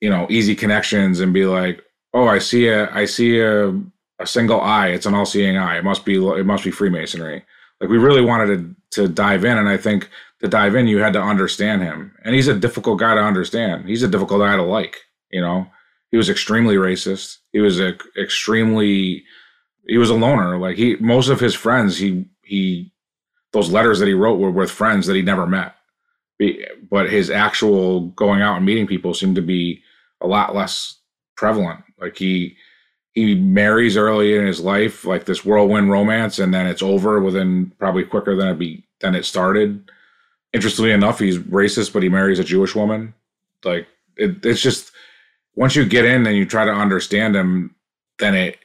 you 0.00 0.08
know 0.08 0.26
easy 0.30 0.54
connections 0.54 1.20
and 1.20 1.34
be 1.34 1.44
like 1.44 1.82
oh, 2.16 2.26
I 2.26 2.38
see 2.38 2.68
a 2.68 2.90
I 2.92 3.04
see 3.04 3.40
a 3.40 3.78
a 4.18 4.26
single 4.26 4.60
eye. 4.60 4.88
It's 4.88 5.06
an 5.06 5.14
all 5.14 5.26
seeing 5.26 5.56
eye. 5.56 5.78
It 5.78 5.84
must 5.84 6.04
be 6.04 6.16
it 6.16 6.46
must 6.46 6.64
be 6.64 6.70
Freemasonry. 6.70 7.44
Like 7.80 7.90
we 7.90 7.98
really 7.98 8.24
wanted 8.24 8.76
to 8.92 9.02
to 9.02 9.08
dive 9.08 9.44
in, 9.44 9.58
and 9.58 9.68
I 9.68 9.76
think 9.76 10.08
to 10.40 10.48
dive 10.48 10.74
in, 10.74 10.86
you 10.86 10.98
had 10.98 11.12
to 11.14 11.22
understand 11.22 11.82
him. 11.82 12.14
And 12.24 12.34
he's 12.34 12.48
a 12.48 12.58
difficult 12.58 12.98
guy 12.98 13.14
to 13.14 13.20
understand. 13.20 13.88
He's 13.88 14.02
a 14.02 14.08
difficult 14.08 14.40
guy 14.40 14.56
to 14.56 14.62
like. 14.62 14.96
You 15.30 15.40
know, 15.40 15.66
he 16.10 16.16
was 16.16 16.30
extremely 16.30 16.76
racist. 16.76 17.38
He 17.52 17.60
was 17.60 17.80
a, 17.80 17.96
extremely 18.18 19.24
he 19.86 19.98
was 19.98 20.10
a 20.10 20.14
loner. 20.14 20.58
Like 20.58 20.76
he 20.76 20.96
most 20.96 21.28
of 21.28 21.40
his 21.40 21.54
friends 21.54 21.98
he 21.98 22.26
he 22.42 22.92
those 23.52 23.70
letters 23.70 23.98
that 23.98 24.08
he 24.08 24.14
wrote 24.14 24.38
were 24.38 24.50
with 24.50 24.70
friends 24.70 25.06
that 25.06 25.16
he 25.16 25.22
never 25.22 25.46
met. 25.46 25.74
But 26.90 27.10
his 27.10 27.30
actual 27.30 28.08
going 28.08 28.42
out 28.42 28.56
and 28.56 28.66
meeting 28.66 28.86
people 28.86 29.14
seemed 29.14 29.36
to 29.36 29.42
be 29.42 29.82
a 30.20 30.26
lot 30.26 30.54
less 30.54 30.98
prevalent. 31.36 31.82
Like 31.98 32.16
he 32.16 32.56
he 33.16 33.34
marries 33.34 33.96
early 33.96 34.36
in 34.36 34.46
his 34.46 34.60
life, 34.60 35.06
like 35.06 35.24
this 35.24 35.42
whirlwind 35.42 35.90
romance, 35.90 36.38
and 36.38 36.52
then 36.52 36.66
it's 36.66 36.82
over 36.82 37.18
within 37.18 37.72
probably 37.78 38.04
quicker 38.04 38.36
than 38.36 38.48
it 38.48 38.58
be 38.58 38.86
than 39.00 39.14
it 39.14 39.24
started. 39.24 39.90
Interestingly 40.52 40.92
enough, 40.92 41.18
he's 41.18 41.38
racist, 41.38 41.94
but 41.94 42.02
he 42.02 42.10
marries 42.10 42.38
a 42.38 42.44
Jewish 42.44 42.74
woman. 42.74 43.14
Like 43.64 43.88
it, 44.18 44.44
it's 44.44 44.60
just 44.60 44.92
once 45.54 45.74
you 45.74 45.86
get 45.86 46.04
in 46.04 46.26
and 46.26 46.36
you 46.36 46.44
try 46.44 46.66
to 46.66 46.70
understand 46.70 47.34
him, 47.34 47.74
then 48.18 48.34
it, 48.34 48.58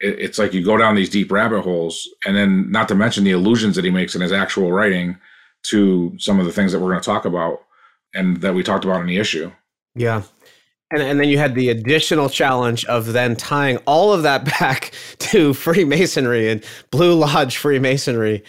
it 0.00 0.20
it's 0.20 0.38
like 0.38 0.52
you 0.52 0.62
go 0.62 0.76
down 0.76 0.94
these 0.94 1.10
deep 1.10 1.32
rabbit 1.32 1.62
holes, 1.62 2.06
and 2.26 2.36
then 2.36 2.70
not 2.70 2.88
to 2.88 2.94
mention 2.94 3.24
the 3.24 3.32
allusions 3.32 3.74
that 3.74 3.86
he 3.86 3.90
makes 3.90 4.14
in 4.14 4.20
his 4.20 4.32
actual 4.32 4.70
writing 4.70 5.16
to 5.62 6.14
some 6.18 6.38
of 6.38 6.44
the 6.44 6.52
things 6.52 6.72
that 6.72 6.78
we're 6.78 6.90
going 6.90 7.00
to 7.00 7.10
talk 7.10 7.24
about 7.24 7.62
and 8.14 8.42
that 8.42 8.54
we 8.54 8.62
talked 8.62 8.84
about 8.84 9.00
in 9.00 9.06
the 9.06 9.16
issue. 9.16 9.50
Yeah. 9.94 10.22
And, 10.90 11.02
and 11.02 11.20
then 11.20 11.28
you 11.28 11.38
had 11.38 11.54
the 11.54 11.68
additional 11.68 12.28
challenge 12.30 12.84
of 12.86 13.12
then 13.12 13.36
tying 13.36 13.76
all 13.86 14.12
of 14.12 14.22
that 14.22 14.44
back 14.60 14.92
to 15.18 15.54
Freemasonry 15.54 16.50
and 16.50 16.64
Blue 16.90 17.14
Lodge 17.14 17.56
Freemasonry. 17.56 18.42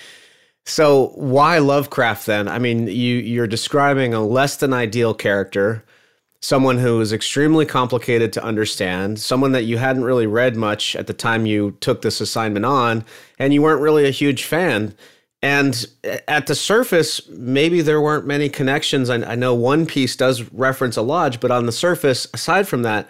So 0.65 1.07
why 1.15 1.57
Lovecraft 1.57 2.25
then? 2.27 2.47
I 2.47 2.59
mean, 2.59 2.87
you 2.87 3.15
you're 3.15 3.47
describing 3.47 4.13
a 4.13 4.23
less 4.23 4.57
than 4.57 4.71
ideal 4.71 5.15
character, 5.15 5.83
someone 6.41 6.77
who 6.77 7.01
is 7.01 7.11
extremely 7.11 7.65
complicated 7.65 8.31
to 8.33 8.43
understand, 8.43 9.19
someone 9.19 9.51
that 9.53 9.63
you 9.63 9.77
hadn't 9.77 10.03
really 10.03 10.27
read 10.27 10.55
much 10.55 10.95
at 10.95 11.07
the 11.07 11.13
time 11.13 11.47
you 11.47 11.71
took 11.81 12.03
this 12.03 12.21
assignment 12.21 12.65
on, 12.65 13.03
and 13.39 13.53
you 13.53 13.63
weren't 13.63 13.81
really 13.81 14.05
a 14.05 14.11
huge 14.11 14.43
fan. 14.43 14.93
And 15.41 15.85
at 16.27 16.47
the 16.47 16.55
surface, 16.55 17.25
maybe 17.29 17.81
there 17.81 18.01
weren't 18.01 18.25
many 18.25 18.49
connections. 18.49 19.09
I, 19.09 19.15
I, 19.23 19.35
know 19.35 19.53
one 19.53 19.85
piece 19.85 20.17
does 20.17 20.43
reference 20.51 20.97
a 20.97 21.01
lodge, 21.01 21.39
but 21.39 21.49
on 21.49 21.65
the 21.65 21.71
surface, 21.71 22.27
aside 22.33 22.67
from 22.67 22.81
that, 22.81 23.09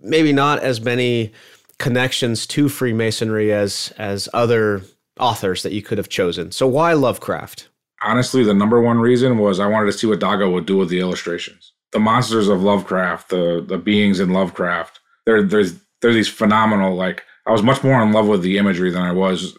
maybe 0.00 0.32
not 0.32 0.58
as 0.58 0.80
many 0.80 1.32
connections 1.78 2.46
to 2.46 2.68
Freemasonry 2.68 3.52
as 3.52 3.92
as 3.98 4.28
other 4.32 4.82
authors 5.20 5.62
that 5.62 5.72
you 5.72 5.82
could 5.82 5.98
have 5.98 6.08
chosen. 6.08 6.50
So 6.50 6.66
why 6.66 6.94
Lovecraft? 6.94 7.68
Honestly, 8.02 8.42
the 8.42 8.54
number 8.54 8.80
one 8.80 8.98
reason 8.98 9.38
was 9.38 9.60
I 9.60 9.66
wanted 9.66 9.86
to 9.86 9.98
see 9.98 10.08
what 10.08 10.20
Dago 10.20 10.52
would 10.52 10.66
do 10.66 10.76
with 10.76 10.88
the 10.88 10.98
illustrations. 10.98 11.72
The 11.92 12.00
monsters 12.00 12.48
of 12.48 12.62
Lovecraft, 12.62 13.28
the 13.28 13.64
the 13.66 13.78
beings 13.78 14.18
in 14.18 14.30
Lovecraft, 14.30 14.98
they're 15.26 15.42
there's 15.42 15.74
they're 16.00 16.12
these 16.12 16.28
phenomenal. 16.28 16.96
Like 16.96 17.22
I 17.46 17.52
was 17.52 17.62
much 17.62 17.84
more 17.84 18.02
in 18.02 18.12
love 18.12 18.26
with 18.26 18.42
the 18.42 18.58
imagery 18.58 18.90
than 18.90 19.02
I 19.02 19.12
was 19.12 19.56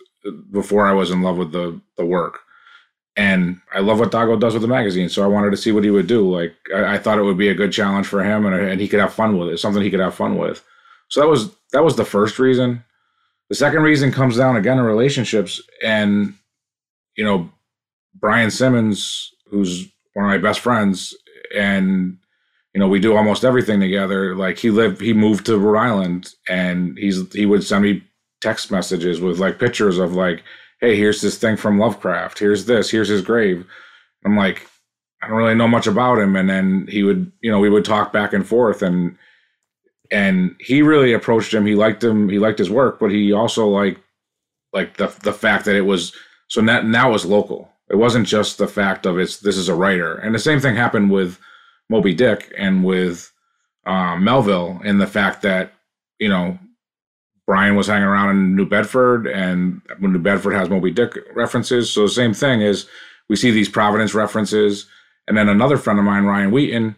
before 0.52 0.86
I 0.86 0.94
was 0.94 1.12
in 1.12 1.22
love 1.22 1.38
with 1.38 1.52
the 1.52 1.80
the 1.98 2.06
work. 2.06 2.40
And 3.16 3.62
I 3.72 3.80
love 3.80 4.00
what 4.00 4.12
Dago 4.12 4.40
does 4.40 4.54
with 4.54 4.64
the 4.64 4.68
magazine, 4.68 5.08
so 5.08 5.24
I 5.24 5.28
wanted 5.28 5.52
to 5.52 5.58
see 5.58 5.72
what 5.72 5.84
he 5.84 5.92
would 5.92 6.08
do. 6.08 6.28
Like 6.28 6.56
I, 6.74 6.96
I 6.96 6.98
thought 6.98 7.20
it 7.20 7.24
would 7.24 7.38
be 7.38 7.50
a 7.50 7.56
good 7.56 7.72
challenge 7.72 8.08
for 8.08 8.24
him, 8.24 8.46
and, 8.46 8.56
and 8.56 8.82
he 8.82 8.88
could 8.88 9.00
have 9.00 9.14
fun 9.14 9.38
with 9.38 9.50
it. 9.50 9.60
Something 9.60 9.84
he 9.84 9.92
could 9.92 10.00
have 10.00 10.16
fun 10.16 10.38
with. 10.38 10.64
So 11.10 11.22
that 11.22 11.28
was 11.28 11.52
that 11.72 11.84
was 11.84 11.96
the 11.96 12.06
first 12.06 12.40
reason. 12.40 12.84
The 13.50 13.56
second 13.56 13.84
reason 13.84 14.12
comes 14.12 14.38
down 14.38 14.56
again 14.56 14.80
in 14.80 14.84
relationships, 14.84 15.62
and 15.84 16.34
you 17.16 17.24
know, 17.24 17.52
Brian 18.16 18.50
Simmons, 18.50 19.32
who's 19.48 19.88
one 20.14 20.26
of 20.26 20.32
my 20.32 20.40
best 20.40 20.60
friends, 20.60 21.16
and 21.56 22.18
you 22.74 22.80
know, 22.80 22.88
we 22.88 23.00
do 23.00 23.16
almost 23.16 23.46
everything 23.46 23.80
together. 23.80 24.36
Like 24.36 24.58
he 24.58 24.72
lived, 24.72 25.02
he 25.02 25.14
moved 25.14 25.46
to 25.46 25.58
Rhode 25.58 25.80
Island, 25.80 26.34
and 26.50 26.98
he's 26.98 27.32
he 27.34 27.46
would 27.46 27.64
send 27.64 27.84
me 27.84 28.04
text 28.44 28.70
messages 28.70 29.22
with 29.22 29.40
like 29.40 29.58
pictures 29.60 29.98
of 29.98 30.14
like, 30.14 30.44
hey, 30.82 30.96
here's 30.96 31.22
this 31.22 31.38
thing 31.38 31.56
from 31.56 31.80
Lovecraft. 31.80 32.40
Here's 32.40 32.66
this. 32.66 32.92
Here's 32.92 33.08
his 33.08 33.22
grave. 33.22 33.66
I'm 34.26 34.36
like, 34.36 34.68
I 35.22 35.28
don't 35.28 35.38
really 35.38 35.56
know 35.56 35.68
much 35.68 35.88
about 35.88 36.20
him. 36.20 36.36
And 36.36 36.50
then 36.50 36.86
he 36.90 37.04
would, 37.04 37.32
you 37.42 37.50
know, 37.50 37.60
we 37.60 37.70
would 37.70 37.86
talk 37.86 38.12
back 38.12 38.34
and 38.34 38.46
forth 38.46 38.82
and 38.82 39.18
and 40.12 40.56
he 40.60 40.82
really 40.82 41.14
approached 41.14 41.54
him. 41.54 41.66
He 41.66 41.74
liked 41.74 42.04
him. 42.04 42.30
He 42.30 42.38
liked 42.38 42.60
his 42.60 42.70
work, 42.70 43.00
but 43.00 43.10
he 43.10 43.32
also 43.32 43.68
liked 43.68 44.02
like 44.74 44.98
the 44.98 45.08
the 45.24 45.34
fact 45.34 45.66
that 45.66 45.76
it 45.76 45.82
was 45.82 46.14
so 46.50 46.62
now 46.62 46.82
now 46.82 47.12
was 47.12 47.26
local. 47.26 47.72
It 47.90 47.96
wasn't 47.96 48.28
just 48.28 48.58
the 48.58 48.68
fact 48.68 49.06
of 49.06 49.18
it's 49.18 49.38
this 49.40 49.58
is 49.58 49.70
a 49.70 49.76
writer. 49.76 50.16
And 50.16 50.36
the 50.36 50.40
same 50.40 50.60
thing 50.60 50.76
happened 50.76 51.12
with 51.12 51.40
Moby 51.90 52.14
Dick 52.14 52.54
and 52.58 52.84
with 52.84 53.32
um, 53.86 54.24
Melville 54.24 54.82
in 54.84 54.98
the 54.98 55.08
fact 55.08 55.42
that 55.44 55.74
you 56.20 56.30
know 56.30 56.60
Brian 57.46 57.76
was 57.76 57.88
hanging 57.88 58.08
around 58.08 58.30
in 58.30 58.56
New 58.56 58.66
Bedford, 58.66 59.28
and 59.28 59.82
New 60.00 60.20
Bedford 60.20 60.54
has 60.54 60.70
Moby 60.70 60.92
Dick 60.92 61.18
references, 61.36 61.92
so 61.92 62.04
the 62.04 62.10
same 62.10 62.34
thing 62.34 62.62
is 62.62 62.88
we 63.30 63.36
see 63.36 63.52
these 63.52 63.70
Providence 63.70 64.14
references, 64.14 64.86
and 65.28 65.38
then 65.38 65.50
another 65.50 65.78
friend 65.78 66.00
of 66.00 66.06
mine, 66.06 66.24
Ryan 66.24 66.52
Wheaton, 66.52 66.96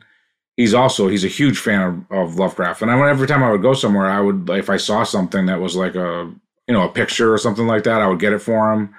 he's 0.55 0.73
also 0.73 1.07
he's 1.07 1.25
a 1.25 1.29
huge 1.29 1.57
fan 1.57 1.81
of, 2.11 2.17
of 2.17 2.35
Lovecraft, 2.35 2.81
and 2.81 2.91
I 2.91 2.95
went, 2.95 3.09
every 3.09 3.27
time 3.27 3.43
I 3.43 3.51
would 3.51 3.61
go 3.61 3.73
somewhere, 3.73 4.05
I 4.05 4.21
would 4.21 4.49
if 4.51 4.69
I 4.69 4.77
saw 4.77 5.03
something 5.03 5.47
that 5.47 5.61
was 5.61 5.75
like 5.75 5.95
a 5.95 6.31
you 6.67 6.73
know 6.73 6.83
a 6.83 6.91
picture 6.91 7.33
or 7.33 7.37
something 7.37 7.67
like 7.67 7.83
that, 7.83 8.01
I 8.01 8.07
would 8.07 8.19
get 8.19 8.33
it 8.33 8.39
for 8.39 8.71
him, 8.71 8.93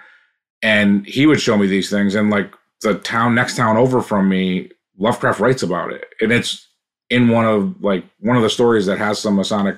and 0.63 1.07
he 1.07 1.27
would 1.27 1.41
show 1.41 1.57
me 1.57 1.67
these 1.67 1.91
things, 1.91 2.15
and 2.15 2.31
like 2.31 2.53
the 2.83 2.95
town 2.99 3.35
next 3.35 3.57
town 3.57 3.77
over 3.77 4.03
from 4.03 4.29
me, 4.29 4.71
Lovecraft 4.99 5.41
writes 5.41 5.63
about 5.63 5.93
it, 5.93 6.07
and 6.21 6.33
it's 6.33 6.67
in 7.09 7.29
one 7.29 7.45
of 7.45 7.81
like 7.83 8.05
one 8.21 8.37
of 8.37 8.43
the 8.43 8.51
stories 8.51 8.87
that 8.87 8.99
has 8.99 9.19
some 9.19 9.37
Masonic 9.37 9.77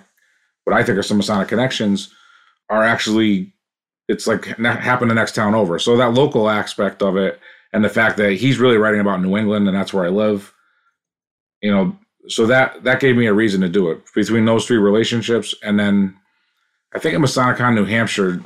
what 0.69 0.79
I 0.79 0.85
think 0.85 0.99
are 0.99 1.03
some 1.03 1.17
Masonic 1.17 1.49
connections 1.49 2.13
are 2.69 2.85
actually 2.85 3.55
it's 4.07 4.27
like 4.27 4.45
happened 4.45 5.11
the 5.11 5.15
next 5.15 5.35
town 5.35 5.55
over. 5.55 5.79
So 5.79 5.97
that 5.97 6.13
local 6.13 6.51
aspect 6.51 7.03
of 7.03 7.17
it 7.17 7.41
and 7.73 7.83
the 7.83 7.89
fact 7.89 8.19
that 8.19 8.33
he's 8.33 8.59
really 8.59 8.77
writing 8.77 9.01
about 9.01 9.23
New 9.23 9.39
England 9.39 9.67
and 9.67 9.75
that's 9.75 9.95
where 9.95 10.05
I 10.05 10.11
live, 10.11 10.53
you 11.63 11.71
know, 11.71 11.97
so 12.29 12.45
that 12.47 12.85
that 12.85 13.01
gave 13.01 13.17
me 13.17 13.27
a 13.27 13.33
reason 13.33 13.63
to 13.63 13.69
do 13.71 13.91
it 13.91 14.03
between 14.15 14.45
those 14.45 14.67
three 14.67 14.77
relationships. 14.77 15.55
And 15.63 15.81
then 15.81 16.15
I 16.95 16.99
think 16.99 17.15
at 17.15 17.21
MasoniCon 17.21 17.75
New 17.75 17.87
Hampshire, 17.87 18.43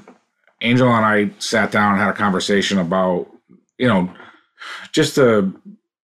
Angel 0.60 0.94
and 0.94 1.04
I 1.04 1.30
sat 1.40 1.72
down 1.72 1.94
and 1.94 2.00
had 2.00 2.10
a 2.10 2.16
conversation 2.16 2.78
about, 2.78 3.26
you 3.78 3.88
know, 3.88 4.08
just 4.92 5.16
the 5.16 5.52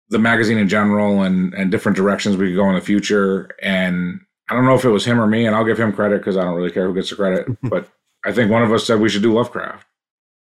the 0.08 0.18
magazine 0.18 0.58
in 0.58 0.68
general 0.68 1.22
and 1.22 1.54
and 1.54 1.70
different 1.70 1.94
directions 1.94 2.36
we 2.36 2.48
could 2.48 2.56
go 2.56 2.68
in 2.68 2.74
the 2.74 2.80
future. 2.80 3.50
And 3.62 4.22
I 4.50 4.54
don't 4.54 4.64
know 4.64 4.74
if 4.74 4.84
it 4.84 4.90
was 4.90 5.04
him 5.04 5.20
or 5.20 5.26
me, 5.26 5.46
and 5.46 5.54
I'll 5.54 5.64
give 5.64 5.78
him 5.78 5.92
credit 5.92 6.18
because 6.18 6.36
I 6.36 6.42
don't 6.42 6.56
really 6.56 6.72
care 6.72 6.86
who 6.86 6.94
gets 6.94 7.10
the 7.10 7.16
credit. 7.16 7.46
but 7.62 7.88
I 8.24 8.32
think 8.32 8.50
one 8.50 8.62
of 8.62 8.72
us 8.72 8.86
said 8.86 9.00
we 9.00 9.08
should 9.08 9.22
do 9.22 9.32
Lovecraft. 9.32 9.86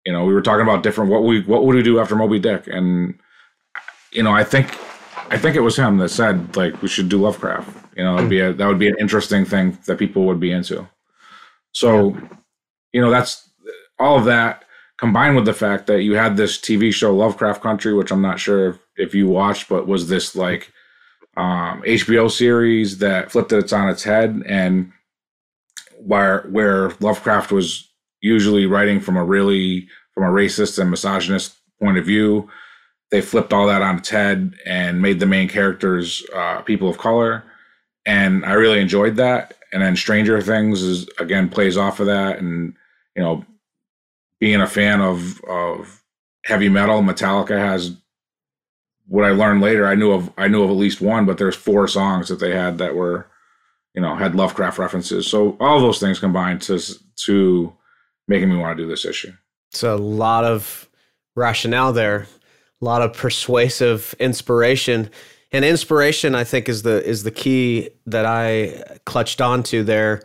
You 0.06 0.12
know, 0.12 0.24
we 0.24 0.32
were 0.32 0.42
talking 0.42 0.62
about 0.62 0.82
different 0.82 1.10
what 1.10 1.24
we 1.24 1.42
what 1.42 1.64
would 1.64 1.76
we 1.76 1.82
do 1.82 2.00
after 2.00 2.16
Moby 2.16 2.38
Dick, 2.38 2.66
and 2.66 3.18
you 4.12 4.22
know, 4.22 4.32
I 4.32 4.44
think 4.44 4.74
I 5.30 5.36
think 5.36 5.56
it 5.56 5.60
was 5.60 5.76
him 5.76 5.98
that 5.98 6.08
said 6.08 6.56
like 6.56 6.80
we 6.80 6.88
should 6.88 7.08
do 7.08 7.18
Lovecraft. 7.18 7.86
You 7.96 8.04
know, 8.04 8.16
it'd 8.16 8.30
be 8.30 8.40
a, 8.40 8.52
that 8.52 8.66
would 8.66 8.78
be 8.78 8.88
an 8.88 8.96
interesting 8.98 9.44
thing 9.44 9.76
that 9.86 9.98
people 9.98 10.24
would 10.26 10.40
be 10.40 10.52
into. 10.52 10.88
So, 11.72 12.10
yeah. 12.10 12.20
you 12.92 13.00
know, 13.00 13.10
that's 13.10 13.50
all 13.98 14.18
of 14.18 14.24
that 14.24 14.64
combined 14.98 15.36
with 15.36 15.44
the 15.44 15.52
fact 15.52 15.86
that 15.86 16.02
you 16.02 16.14
had 16.14 16.36
this 16.36 16.58
TV 16.58 16.92
show 16.92 17.14
Lovecraft 17.14 17.62
Country, 17.62 17.94
which 17.94 18.10
I'm 18.10 18.22
not 18.22 18.40
sure 18.40 18.70
if, 18.70 18.78
if 18.96 19.14
you 19.14 19.28
watched, 19.28 19.68
but 19.68 19.86
was 19.86 20.08
this 20.08 20.34
like 20.36 20.72
um, 21.38 21.82
HBO 21.82 22.28
series 22.28 22.98
that 22.98 23.30
flipped 23.30 23.52
it 23.52 23.72
on 23.72 23.88
its 23.88 24.02
head, 24.02 24.42
and 24.44 24.92
where 26.00 26.42
where 26.50 26.90
Lovecraft 26.98 27.52
was 27.52 27.88
usually 28.20 28.66
writing 28.66 29.00
from 29.00 29.16
a 29.16 29.24
really 29.24 29.88
from 30.14 30.24
a 30.24 30.34
racist 30.34 30.80
and 30.80 30.90
misogynist 30.90 31.56
point 31.80 31.96
of 31.96 32.04
view, 32.04 32.50
they 33.12 33.20
flipped 33.20 33.52
all 33.52 33.68
that 33.68 33.82
on 33.82 33.98
its 33.98 34.08
head 34.08 34.52
and 34.66 35.00
made 35.00 35.20
the 35.20 35.26
main 35.26 35.48
characters 35.48 36.26
uh, 36.34 36.60
people 36.62 36.88
of 36.88 36.98
color, 36.98 37.44
and 38.04 38.44
I 38.44 38.54
really 38.54 38.80
enjoyed 38.80 39.14
that. 39.16 39.54
And 39.72 39.80
then 39.80 39.94
Stranger 39.94 40.42
Things 40.42 40.82
is 40.82 41.08
again 41.20 41.48
plays 41.48 41.76
off 41.76 42.00
of 42.00 42.06
that, 42.06 42.40
and 42.40 42.74
you 43.14 43.22
know, 43.22 43.44
being 44.40 44.60
a 44.60 44.66
fan 44.66 45.00
of 45.00 45.40
of 45.44 46.02
heavy 46.44 46.68
metal, 46.68 47.00
Metallica 47.00 47.56
has 47.56 47.96
what 49.08 49.24
I 49.24 49.30
learned 49.30 49.62
later, 49.62 49.86
I 49.86 49.94
knew 49.94 50.12
of 50.12 50.30
I 50.36 50.48
knew 50.48 50.62
of 50.62 50.70
at 50.70 50.76
least 50.76 51.00
one, 51.00 51.24
but 51.24 51.38
there's 51.38 51.56
four 51.56 51.88
songs 51.88 52.28
that 52.28 52.40
they 52.40 52.54
had 52.54 52.78
that 52.78 52.94
were, 52.94 53.26
you 53.94 54.02
know, 54.02 54.14
had 54.14 54.34
Lovecraft 54.34 54.78
references. 54.78 55.26
So 55.26 55.56
all 55.60 55.80
those 55.80 55.98
things 55.98 56.20
combined 56.20 56.62
to 56.62 56.78
to 57.24 57.72
making 58.28 58.50
me 58.50 58.56
want 58.56 58.76
to 58.76 58.82
do 58.84 58.88
this 58.88 59.04
issue. 59.04 59.32
It's 59.72 59.82
a 59.82 59.96
lot 59.96 60.44
of 60.44 60.88
rationale 61.34 61.92
there, 61.92 62.26
a 62.80 62.84
lot 62.84 63.02
of 63.02 63.14
persuasive 63.14 64.14
inspiration. 64.20 65.10
And 65.50 65.64
inspiration, 65.64 66.34
I 66.34 66.44
think, 66.44 66.68
is 66.68 66.82
the 66.82 67.02
is 67.02 67.22
the 67.22 67.30
key 67.30 67.88
that 68.06 68.26
I 68.26 68.98
clutched 69.06 69.40
onto 69.40 69.82
there. 69.82 70.22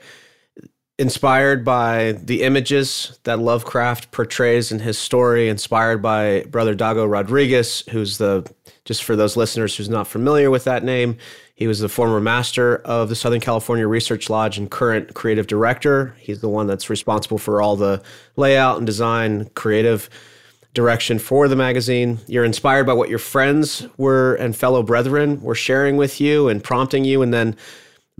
Inspired 0.99 1.65
by 1.65 2.11
the 2.11 2.43
images 2.43 3.17
that 3.23 3.39
Lovecraft 3.39 4.11
portrays 4.11 4.71
in 4.71 4.79
his 4.79 4.97
story, 4.97 5.49
inspired 5.49 6.03
by 6.03 6.43
Brother 6.43 6.75
Dago 6.75 7.09
Rodriguez, 7.09 7.83
who's 7.89 8.19
the 8.19 8.45
just 8.85 9.03
for 9.03 9.15
those 9.15 9.37
listeners 9.37 9.75
who's 9.75 9.89
not 9.89 10.07
familiar 10.07 10.51
with 10.51 10.65
that 10.65 10.83
name, 10.83 11.17
he 11.55 11.67
was 11.67 11.79
the 11.79 11.89
former 11.89 12.19
master 12.19 12.77
of 12.77 13.09
the 13.09 13.15
Southern 13.15 13.39
California 13.39 13.87
Research 13.87 14.29
Lodge 14.29 14.57
and 14.57 14.69
current 14.69 15.13
creative 15.13 15.47
director. 15.47 16.15
He's 16.19 16.41
the 16.41 16.49
one 16.49 16.67
that's 16.67 16.89
responsible 16.89 17.37
for 17.37 17.61
all 17.61 17.75
the 17.75 18.01
layout 18.35 18.77
and 18.77 18.85
design, 18.85 19.49
creative 19.55 20.09
direction 20.73 21.19
for 21.19 21.47
the 21.47 21.55
magazine. 21.55 22.19
You're 22.27 22.43
inspired 22.43 22.85
by 22.85 22.93
what 22.93 23.09
your 23.09 23.19
friends 23.19 23.87
were 23.97 24.35
and 24.35 24.55
fellow 24.55 24.83
brethren 24.83 25.41
were 25.41 25.55
sharing 25.55 25.97
with 25.97 26.19
you 26.19 26.49
and 26.49 26.63
prompting 26.63 27.05
you. 27.05 27.21
And 27.21 27.33
then, 27.33 27.55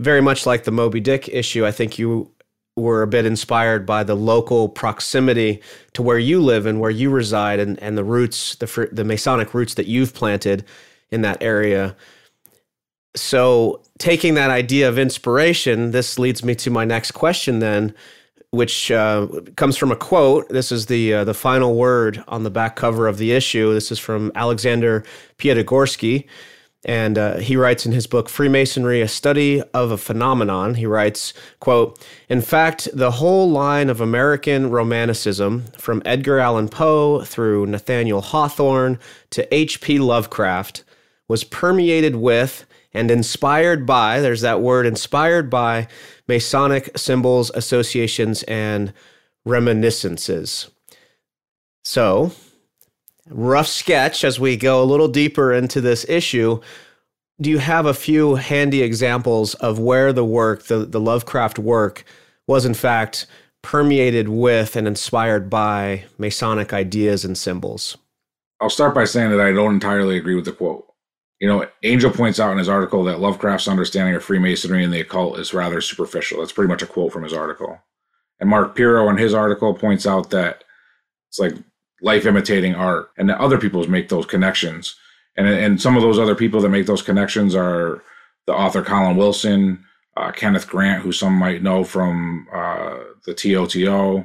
very 0.00 0.20
much 0.20 0.44
like 0.44 0.64
the 0.64 0.72
Moby 0.72 0.98
Dick 0.98 1.28
issue, 1.28 1.64
I 1.64 1.70
think 1.70 1.98
you 1.98 2.30
were 2.76 3.02
a 3.02 3.06
bit 3.06 3.24
inspired 3.24 3.86
by 3.86 4.02
the 4.02 4.14
local 4.14 4.68
proximity 4.68 5.62
to 5.92 6.02
where 6.02 6.18
you 6.18 6.40
live 6.40 6.66
and 6.66 6.80
where 6.80 6.90
you 6.90 7.10
reside 7.10 7.60
and, 7.60 7.80
and 7.80 7.96
the 7.96 8.04
roots, 8.04 8.56
the, 8.56 8.88
the 8.90 9.04
Masonic 9.04 9.54
roots 9.54 9.74
that 9.74 9.86
you've 9.86 10.12
planted 10.12 10.64
in 11.10 11.22
that 11.22 11.40
area 11.40 11.94
so 13.16 13.80
taking 13.98 14.34
that 14.34 14.50
idea 14.50 14.88
of 14.88 14.98
inspiration, 14.98 15.92
this 15.92 16.18
leads 16.18 16.44
me 16.44 16.54
to 16.56 16.70
my 16.70 16.84
next 16.84 17.12
question 17.12 17.60
then, 17.60 17.94
which 18.50 18.90
uh, 18.90 19.26
comes 19.56 19.76
from 19.76 19.92
a 19.92 19.96
quote. 19.96 20.48
This 20.48 20.72
is 20.72 20.86
the 20.86 21.14
uh, 21.14 21.24
the 21.24 21.34
final 21.34 21.74
word 21.74 22.22
on 22.28 22.42
the 22.42 22.50
back 22.50 22.76
cover 22.76 23.06
of 23.06 23.18
the 23.18 23.32
issue. 23.32 23.72
This 23.72 23.90
is 23.90 23.98
from 23.98 24.32
Alexander 24.34 25.04
Piatigorsky. 25.38 26.26
And 26.84 27.16
uh, 27.16 27.36
he 27.38 27.56
writes 27.56 27.86
in 27.86 27.92
his 27.92 28.06
book 28.06 28.28
Freemasonry: 28.28 29.00
A 29.00 29.08
Study 29.08 29.62
of 29.72 29.90
a 29.90 29.96
Phenomenon. 29.96 30.74
He 30.74 30.86
writes, 30.86 31.32
"quote 31.60 31.98
In 32.28 32.40
fact, 32.40 32.88
the 32.92 33.12
whole 33.12 33.50
line 33.50 33.88
of 33.88 34.00
American 34.00 34.70
Romanticism, 34.70 35.64
from 35.78 36.02
Edgar 36.04 36.38
Allan 36.38 36.68
Poe 36.68 37.22
through 37.22 37.66
Nathaniel 37.66 38.20
Hawthorne 38.20 38.98
to 39.30 39.54
H.P. 39.54 39.98
Lovecraft, 39.98 40.84
was 41.28 41.44
permeated 41.44 42.16
with 42.16 42.66
and 42.94 43.10
inspired 43.10 43.84
by, 43.84 44.20
there's 44.20 44.42
that 44.42 44.60
word, 44.60 44.86
inspired 44.86 45.50
by 45.50 45.88
Masonic 46.28 46.96
symbols, 46.96 47.50
associations, 47.54 48.44
and 48.44 48.92
reminiscences. 49.44 50.68
So, 51.82 52.32
rough 53.30 53.66
sketch 53.66 54.24
as 54.24 54.38
we 54.38 54.56
go 54.56 54.82
a 54.82 54.84
little 54.84 55.08
deeper 55.08 55.52
into 55.52 55.80
this 55.80 56.04
issue. 56.08 56.60
Do 57.40 57.50
you 57.50 57.58
have 57.58 57.86
a 57.86 57.94
few 57.94 58.36
handy 58.36 58.82
examples 58.82 59.54
of 59.54 59.78
where 59.78 60.12
the 60.12 60.24
work, 60.24 60.64
the, 60.64 60.84
the 60.84 61.00
Lovecraft 61.00 61.58
work, 61.58 62.04
was 62.46 62.64
in 62.64 62.74
fact 62.74 63.26
permeated 63.62 64.28
with 64.28 64.76
and 64.76 64.86
inspired 64.86 65.48
by 65.48 66.04
Masonic 66.18 66.72
ideas 66.72 67.24
and 67.24 67.36
symbols? 67.36 67.96
I'll 68.60 68.70
start 68.70 68.94
by 68.94 69.04
saying 69.04 69.30
that 69.30 69.40
I 69.40 69.52
don't 69.52 69.74
entirely 69.74 70.16
agree 70.16 70.34
with 70.34 70.44
the 70.44 70.52
quote. 70.52 70.86
You 71.40 71.48
know, 71.48 71.66
Angel 71.82 72.10
points 72.10 72.38
out 72.38 72.52
in 72.52 72.58
his 72.58 72.68
article 72.68 73.02
that 73.04 73.20
Lovecraft's 73.20 73.68
understanding 73.68 74.14
of 74.14 74.22
Freemasonry 74.22 74.84
and 74.84 74.92
the 74.92 75.00
occult 75.00 75.38
is 75.38 75.52
rather 75.52 75.80
superficial. 75.80 76.38
That's 76.38 76.52
pretty 76.52 76.68
much 76.68 76.82
a 76.82 76.86
quote 76.86 77.12
from 77.12 77.24
his 77.24 77.32
article. 77.32 77.80
And 78.38 78.48
Mark 78.48 78.76
Pirro 78.76 79.08
in 79.10 79.16
his 79.16 79.34
article 79.34 79.74
points 79.74 80.06
out 80.06 80.30
that 80.30 80.64
it's 81.28 81.38
like 81.38 81.54
life 82.04 82.26
imitating 82.26 82.74
art, 82.74 83.10
and 83.16 83.30
other 83.30 83.58
people 83.58 83.88
make 83.88 84.08
those 84.08 84.26
connections. 84.26 84.94
And 85.36 85.48
and 85.48 85.80
some 85.80 85.96
of 85.96 86.02
those 86.02 86.18
other 86.18 86.34
people 86.34 86.60
that 86.60 86.68
make 86.68 86.86
those 86.86 87.02
connections 87.02 87.54
are 87.54 88.02
the 88.46 88.52
author 88.52 88.82
Colin 88.82 89.16
Wilson, 89.16 89.84
uh, 90.16 90.30
Kenneth 90.30 90.68
Grant, 90.68 91.02
who 91.02 91.12
some 91.12 91.32
might 91.34 91.62
know 91.62 91.82
from 91.82 92.46
uh, 92.52 92.98
the 93.24 93.34
TOTO 93.34 94.24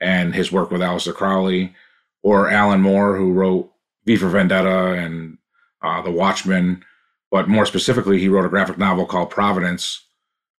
and 0.00 0.34
his 0.34 0.50
work 0.50 0.70
with 0.70 0.80
Aleister 0.80 1.14
Crowley, 1.14 1.74
or 2.22 2.50
Alan 2.50 2.80
Moore, 2.80 3.16
who 3.16 3.32
wrote 3.32 3.70
V 4.06 4.16
for 4.16 4.28
Vendetta 4.28 4.92
and 4.92 5.38
uh, 5.82 6.02
The 6.02 6.10
Watchmen, 6.10 6.84
but 7.30 7.48
more 7.48 7.64
specifically, 7.64 8.18
he 8.18 8.28
wrote 8.28 8.44
a 8.44 8.48
graphic 8.50 8.76
novel 8.76 9.06
called 9.06 9.30
Providence, 9.30 10.04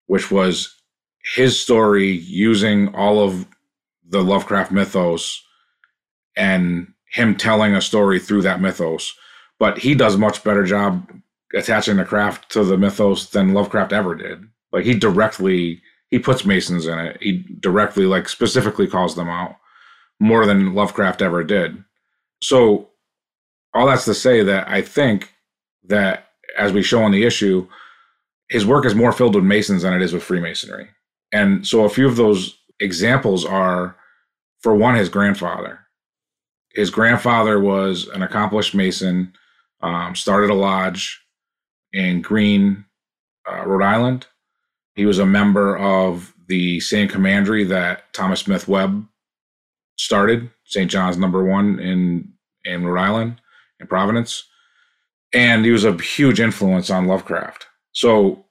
which 0.07 0.31
was 0.31 0.75
his 1.35 1.59
story 1.59 2.11
using 2.11 2.93
all 2.95 3.19
of 3.19 3.45
the 4.07 4.23
Lovecraft 4.23 4.71
mythos 4.71 5.43
and 6.35 6.93
him 7.11 7.35
telling 7.35 7.75
a 7.75 7.81
story 7.81 8.19
through 8.19 8.41
that 8.43 8.61
mythos. 8.61 9.13
But 9.59 9.79
he 9.79 9.93
does 9.93 10.17
much 10.17 10.43
better 10.43 10.63
job 10.63 11.07
attaching 11.53 11.97
the 11.97 12.05
craft 12.05 12.51
to 12.51 12.63
the 12.63 12.77
mythos 12.77 13.29
than 13.29 13.53
Lovecraft 13.53 13.93
ever 13.93 14.15
did. 14.15 14.43
Like 14.71 14.85
he 14.85 14.93
directly 14.93 15.81
he 16.09 16.19
puts 16.19 16.45
Masons 16.45 16.87
in 16.87 16.99
it. 16.99 17.17
He 17.21 17.45
directly 17.59 18.05
like 18.05 18.27
specifically 18.27 18.87
calls 18.87 19.15
them 19.15 19.29
out 19.29 19.55
more 20.19 20.45
than 20.45 20.75
Lovecraft 20.75 21.21
ever 21.21 21.43
did. 21.43 21.83
So 22.41 22.89
all 23.73 23.87
that's 23.87 24.05
to 24.05 24.13
say 24.13 24.43
that 24.43 24.67
I 24.67 24.81
think 24.81 25.33
that 25.85 26.27
as 26.57 26.73
we 26.73 26.83
show 26.83 27.01
on 27.03 27.11
the 27.11 27.23
issue, 27.23 27.67
his 28.49 28.65
work 28.65 28.85
is 28.85 28.93
more 28.93 29.13
filled 29.13 29.35
with 29.35 29.45
Masons 29.45 29.83
than 29.83 29.93
it 29.93 30.01
is 30.01 30.11
with 30.11 30.23
Freemasonry. 30.23 30.89
And 31.31 31.65
so 31.65 31.85
a 31.85 31.89
few 31.89 32.07
of 32.07 32.17
those 32.17 32.57
examples 32.79 33.45
are, 33.45 33.95
for 34.59 34.75
one, 34.75 34.95
his 34.95 35.07
grandfather. 35.07 35.79
His 36.73 36.89
grandfather 36.89 37.59
was 37.59 38.07
an 38.09 38.21
accomplished 38.21 38.73
Mason, 38.73 39.33
um, 39.81 40.15
started 40.15 40.49
a 40.49 40.55
lodge 40.55 41.21
in 41.93 42.21
Greene, 42.21 42.85
uh, 43.49 43.65
Rhode 43.65 43.83
Island. 43.83 44.27
He 44.95 45.05
was 45.05 45.19
a 45.19 45.25
member 45.25 45.77
of 45.77 46.33
the 46.47 46.79
same 46.79 47.07
commandery 47.07 47.63
that 47.65 48.13
Thomas 48.13 48.41
Smith 48.41 48.67
Webb 48.67 49.05
started, 49.97 50.49
St. 50.65 50.89
John's 50.89 51.17
number 51.17 51.43
one 51.43 51.79
in, 51.79 52.33
in 52.65 52.85
Rhode 52.85 53.01
Island 53.01 53.41
in 53.79 53.87
Providence. 53.87 54.47
And 55.33 55.63
he 55.63 55.71
was 55.71 55.85
a 55.85 55.97
huge 55.97 56.39
influence 56.39 56.89
on 56.89 57.07
Lovecraft. 57.07 57.67
So 57.93 58.45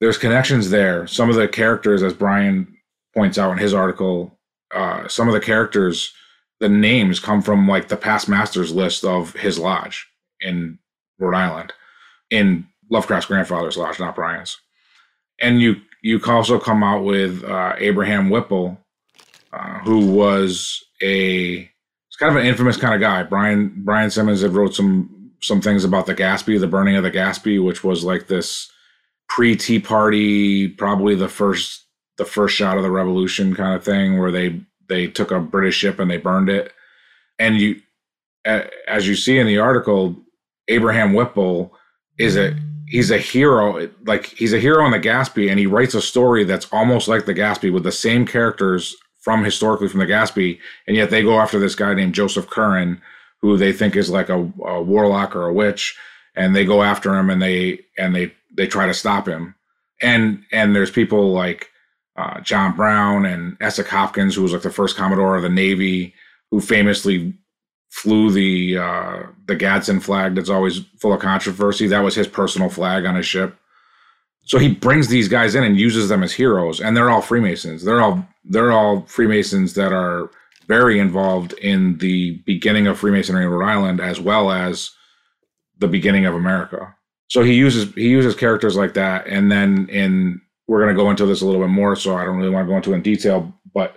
there's 0.00 0.18
connections 0.18 0.70
there. 0.70 1.06
Some 1.06 1.28
of 1.28 1.36
the 1.36 1.48
characters, 1.48 2.02
as 2.02 2.12
Brian 2.12 2.76
points 3.14 3.38
out 3.38 3.52
in 3.52 3.58
his 3.58 3.74
article, 3.74 4.38
uh, 4.72 5.08
some 5.08 5.28
of 5.28 5.34
the 5.34 5.40
characters, 5.40 6.12
the 6.60 6.68
names 6.68 7.20
come 7.20 7.42
from 7.42 7.68
like 7.68 7.88
the 7.88 7.96
past 7.96 8.28
masters 8.28 8.72
list 8.72 9.04
of 9.04 9.34
his 9.34 9.58
lodge 9.58 10.08
in 10.40 10.78
Rhode 11.18 11.34
Island, 11.36 11.72
in 12.30 12.66
Lovecraft's 12.90 13.26
grandfather's 13.26 13.76
lodge, 13.76 14.00
not 14.00 14.14
Brian's. 14.14 14.58
And 15.40 15.60
you 15.60 15.76
you 16.02 16.20
also 16.26 16.58
come 16.58 16.82
out 16.82 17.04
with 17.04 17.44
uh, 17.44 17.74
Abraham 17.78 18.30
Whipple, 18.30 18.78
uh, 19.52 19.78
who 19.80 20.06
was 20.12 20.82
a 21.02 21.70
it's 22.08 22.16
kind 22.18 22.30
of 22.30 22.40
an 22.40 22.46
infamous 22.48 22.76
kind 22.76 22.94
of 22.94 23.00
guy. 23.00 23.22
Brian 23.22 23.72
Brian 23.84 24.10
Simmons 24.10 24.42
had 24.42 24.52
wrote 24.52 24.74
some 24.74 25.32
some 25.40 25.60
things 25.60 25.84
about 25.84 26.06
the 26.06 26.14
Gaspee, 26.14 26.58
the 26.58 26.66
burning 26.66 26.96
of 26.96 27.04
the 27.04 27.10
Gaspee, 27.10 27.64
which 27.64 27.84
was 27.84 28.04
like 28.04 28.26
this 28.26 28.70
pre 29.28 29.54
Tea 29.56 29.78
Party, 29.78 30.68
probably 30.68 31.14
the 31.14 31.28
first 31.28 31.84
the 32.16 32.24
first 32.24 32.56
shot 32.56 32.76
of 32.76 32.82
the 32.82 32.90
revolution 32.90 33.54
kind 33.54 33.74
of 33.74 33.84
thing, 33.84 34.18
where 34.18 34.32
they 34.32 34.60
they 34.88 35.06
took 35.06 35.30
a 35.30 35.40
British 35.40 35.76
ship 35.76 35.98
and 35.98 36.10
they 36.10 36.16
burned 36.16 36.48
it. 36.48 36.72
And 37.38 37.60
you, 37.60 37.80
as 38.44 39.06
you 39.06 39.14
see 39.14 39.38
in 39.38 39.46
the 39.46 39.58
article, 39.58 40.16
Abraham 40.68 41.14
Whipple 41.14 41.74
is 42.18 42.36
a 42.36 42.56
he's 42.86 43.10
a 43.10 43.18
hero. 43.18 43.88
Like 44.06 44.26
he's 44.26 44.52
a 44.52 44.60
hero 44.60 44.84
in 44.86 44.92
the 44.92 45.00
Gaspee, 45.00 45.50
and 45.50 45.58
he 45.58 45.66
writes 45.66 45.94
a 45.94 46.02
story 46.02 46.44
that's 46.44 46.68
almost 46.72 47.08
like 47.08 47.26
the 47.26 47.34
Gaspee 47.34 47.72
with 47.72 47.84
the 47.84 47.92
same 47.92 48.26
characters 48.26 48.96
from 49.20 49.44
historically 49.44 49.88
from 49.88 50.00
the 50.00 50.06
Gaspee, 50.06 50.58
and 50.86 50.96
yet 50.96 51.10
they 51.10 51.22
go 51.22 51.40
after 51.40 51.58
this 51.58 51.74
guy 51.74 51.94
named 51.94 52.14
Joseph 52.14 52.48
Curwen, 52.48 53.00
who 53.40 53.56
they 53.56 53.72
think 53.72 53.96
is 53.96 54.10
like 54.10 54.28
a, 54.28 54.50
a 54.64 54.82
warlock 54.82 55.36
or 55.36 55.46
a 55.46 55.52
witch, 55.52 55.96
and 56.34 56.54
they 56.54 56.64
go 56.64 56.82
after 56.82 57.14
him 57.14 57.30
and 57.30 57.42
they 57.42 57.80
and 57.96 58.14
they 58.14 58.32
they 58.56 58.66
try 58.66 58.86
to 58.86 58.94
stop 58.94 59.28
him. 59.28 59.54
And 60.00 60.44
and 60.52 60.74
there's 60.74 60.90
people 60.90 61.32
like 61.32 61.70
uh, 62.18 62.40
John 62.40 62.74
Brown 62.74 63.24
and 63.24 63.56
Esek 63.60 63.86
Hopkins, 63.86 64.34
who 64.34 64.42
was 64.42 64.52
like 64.52 64.62
the 64.62 64.70
first 64.70 64.96
Commodore 64.96 65.36
of 65.36 65.42
the 65.42 65.48
Navy, 65.48 66.14
who 66.50 66.60
famously 66.60 67.32
flew 67.90 68.30
the 68.30 68.76
uh, 68.76 69.22
the 69.46 69.54
Gadsden 69.54 70.00
flag 70.00 70.34
that's 70.34 70.50
always 70.50 70.80
full 70.98 71.12
of 71.12 71.20
controversy. 71.20 71.86
That 71.86 72.02
was 72.02 72.16
his 72.16 72.26
personal 72.26 72.68
flag 72.68 73.06
on 73.06 73.14
his 73.14 73.26
ship. 73.26 73.56
So 74.44 74.58
he 74.58 74.74
brings 74.74 75.08
these 75.08 75.28
guys 75.28 75.54
in 75.54 75.62
and 75.62 75.78
uses 75.78 76.08
them 76.08 76.22
as 76.22 76.32
heroes, 76.32 76.80
and 76.80 76.96
they're 76.96 77.10
all 77.10 77.22
Freemasons. 77.22 77.84
They're 77.84 78.00
all 78.00 78.26
they're 78.44 78.72
all 78.72 79.02
Freemasons 79.02 79.74
that 79.74 79.92
are 79.92 80.30
very 80.66 80.98
involved 80.98 81.52
in 81.54 81.98
the 81.98 82.32
beginning 82.46 82.86
of 82.88 82.98
Freemasonry 82.98 83.44
in 83.44 83.50
Rhode 83.50 83.66
Island 83.66 84.00
as 84.00 84.20
well 84.20 84.50
as 84.50 84.90
the 85.78 85.88
beginning 85.88 86.26
of 86.26 86.34
America. 86.34 86.94
So 87.28 87.42
he 87.42 87.54
uses 87.54 87.94
he 87.94 88.08
uses 88.08 88.34
characters 88.34 88.74
like 88.74 88.94
that, 88.94 89.26
and 89.28 89.52
then 89.52 89.88
in 89.88 90.40
we're 90.68 90.82
going 90.82 90.94
to 90.94 91.02
go 91.02 91.10
into 91.10 91.26
this 91.26 91.40
a 91.40 91.46
little 91.46 91.62
bit 91.62 91.70
more, 91.70 91.96
so 91.96 92.14
I 92.14 92.24
don't 92.24 92.36
really 92.36 92.50
want 92.50 92.66
to 92.66 92.70
go 92.70 92.76
into 92.76 92.92
in 92.92 93.02
detail, 93.02 93.52
but 93.74 93.96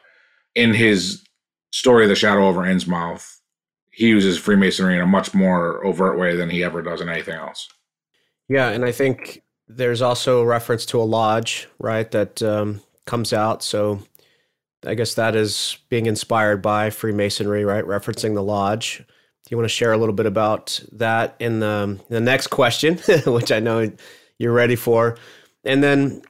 in 0.56 0.74
his 0.74 1.24
story, 1.72 2.08
The 2.08 2.16
Shadow 2.16 2.48
over 2.48 2.62
Innsmouth, 2.62 3.38
he 3.92 4.08
uses 4.08 4.40
Freemasonry 4.40 4.96
in 4.96 5.02
a 5.02 5.06
much 5.06 5.34
more 5.34 5.86
overt 5.86 6.18
way 6.18 6.36
than 6.36 6.50
he 6.50 6.64
ever 6.64 6.82
does 6.82 7.02
in 7.02 7.10
anything 7.10 7.36
else. 7.36 7.68
Yeah, 8.48 8.70
and 8.70 8.86
I 8.86 8.94
think 8.94 9.44
there's 9.68 10.02
also 10.02 10.42
a 10.42 10.46
reference 10.46 10.86
to 10.88 11.02
a 11.02 11.04
lodge, 11.04 11.68
right, 11.78 12.10
that 12.12 12.42
um, 12.42 12.82
comes 13.06 13.34
out. 13.34 13.64
So 13.64 14.00
I 14.86 14.94
guess 14.94 15.16
that 15.16 15.36
is 15.36 15.78
being 15.90 16.06
inspired 16.06 16.62
by 16.62 16.90
Freemasonry, 16.90 17.66
right, 17.66 17.84
referencing 17.84 18.34
the 18.34 18.44
lodge. 18.44 18.98
Do 19.00 19.50
you 19.50 19.58
want 19.58 19.66
to 19.66 19.76
share 19.76 19.92
a 19.92 19.98
little 19.98 20.16
bit 20.16 20.26
about 20.26 20.82
that 20.94 21.36
in 21.40 21.60
the, 21.60 22.00
the 22.10 22.22
next 22.22 22.48
question, 22.48 22.98
which 23.26 23.52
I 23.52 23.60
know 23.60 23.92
you're 24.38 24.54
ready 24.54 24.78
for? 24.78 25.18
And 25.66 25.84
then 25.84 26.22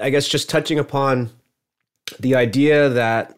I 0.00 0.10
guess 0.10 0.28
just 0.28 0.48
touching 0.48 0.78
upon 0.78 1.30
the 2.18 2.34
idea 2.34 2.88
that 2.88 3.34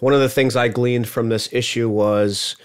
one 0.00 0.14
of 0.14 0.20
the 0.20 0.28
things 0.28 0.56
I 0.56 0.68
gleaned 0.68 1.08
from 1.08 1.28
this 1.28 1.48
issue 1.52 1.88
was 1.88 2.56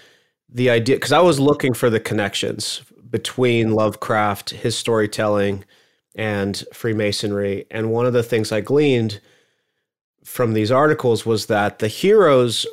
the 0.48 0.70
idea 0.70 0.96
because 0.96 1.12
I 1.12 1.20
was 1.20 1.40
looking 1.40 1.74
for 1.74 1.90
the 1.90 2.00
connections 2.00 2.82
between 3.10 3.72
Lovecraft, 3.72 4.50
his 4.50 4.76
storytelling, 4.76 5.64
and 6.14 6.64
Freemasonry. 6.72 7.66
And 7.70 7.90
one 7.90 8.06
of 8.06 8.12
the 8.12 8.22
things 8.22 8.52
I 8.52 8.60
gleaned 8.60 9.20
from 10.24 10.54
these 10.54 10.70
articles 10.70 11.26
was 11.26 11.46
that 11.46 11.80
the 11.80 11.88
heroes 11.88 12.66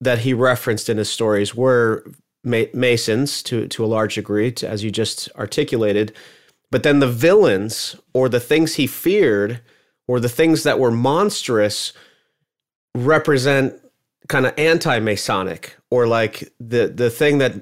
that 0.00 0.20
he 0.20 0.32
referenced 0.32 0.88
in 0.88 0.96
his 0.96 1.10
stories 1.10 1.54
were 1.54 2.04
Masons 2.44 3.42
to, 3.44 3.66
to 3.68 3.84
a 3.84 3.86
large 3.86 4.14
degree, 4.14 4.52
to, 4.52 4.68
as 4.68 4.84
you 4.84 4.90
just 4.90 5.28
articulated. 5.36 6.14
But 6.70 6.82
then 6.82 7.00
the 7.00 7.08
villains 7.10 7.96
or 8.12 8.28
the 8.28 8.40
things 8.40 8.76
he 8.76 8.86
feared 8.86 9.60
or 10.08 10.18
the 10.18 10.28
things 10.28 10.64
that 10.64 10.80
were 10.80 10.90
monstrous 10.90 11.92
represent 12.94 13.74
kind 14.28 14.46
of 14.46 14.54
anti-masonic 14.58 15.76
or 15.90 16.06
like 16.06 16.52
the 16.58 16.88
the 16.88 17.10
thing 17.10 17.38
that 17.38 17.54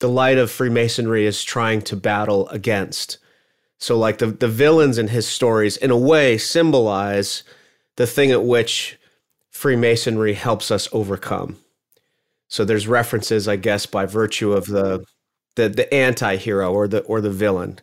the 0.00 0.08
light 0.08 0.38
of 0.38 0.50
freemasonry 0.50 1.24
is 1.24 1.44
trying 1.44 1.80
to 1.82 1.96
battle 1.96 2.48
against. 2.48 3.18
So 3.78 3.96
like 3.96 4.18
the 4.18 4.26
the 4.26 4.48
villains 4.48 4.98
in 4.98 5.08
his 5.08 5.28
stories 5.28 5.76
in 5.76 5.90
a 5.90 5.96
way 5.96 6.36
symbolize 6.38 7.44
the 7.96 8.06
thing 8.06 8.32
at 8.32 8.44
which 8.44 8.98
freemasonry 9.50 10.34
helps 10.34 10.70
us 10.70 10.88
overcome. 10.90 11.58
So 12.48 12.64
there's 12.64 12.88
references 12.88 13.46
i 13.46 13.56
guess 13.56 13.86
by 13.86 14.06
virtue 14.06 14.52
of 14.52 14.66
the 14.66 15.04
the, 15.56 15.68
the 15.68 15.92
anti-hero 15.94 16.72
or 16.72 16.88
the 16.88 17.00
or 17.00 17.20
the 17.20 17.30
villain 17.30 17.80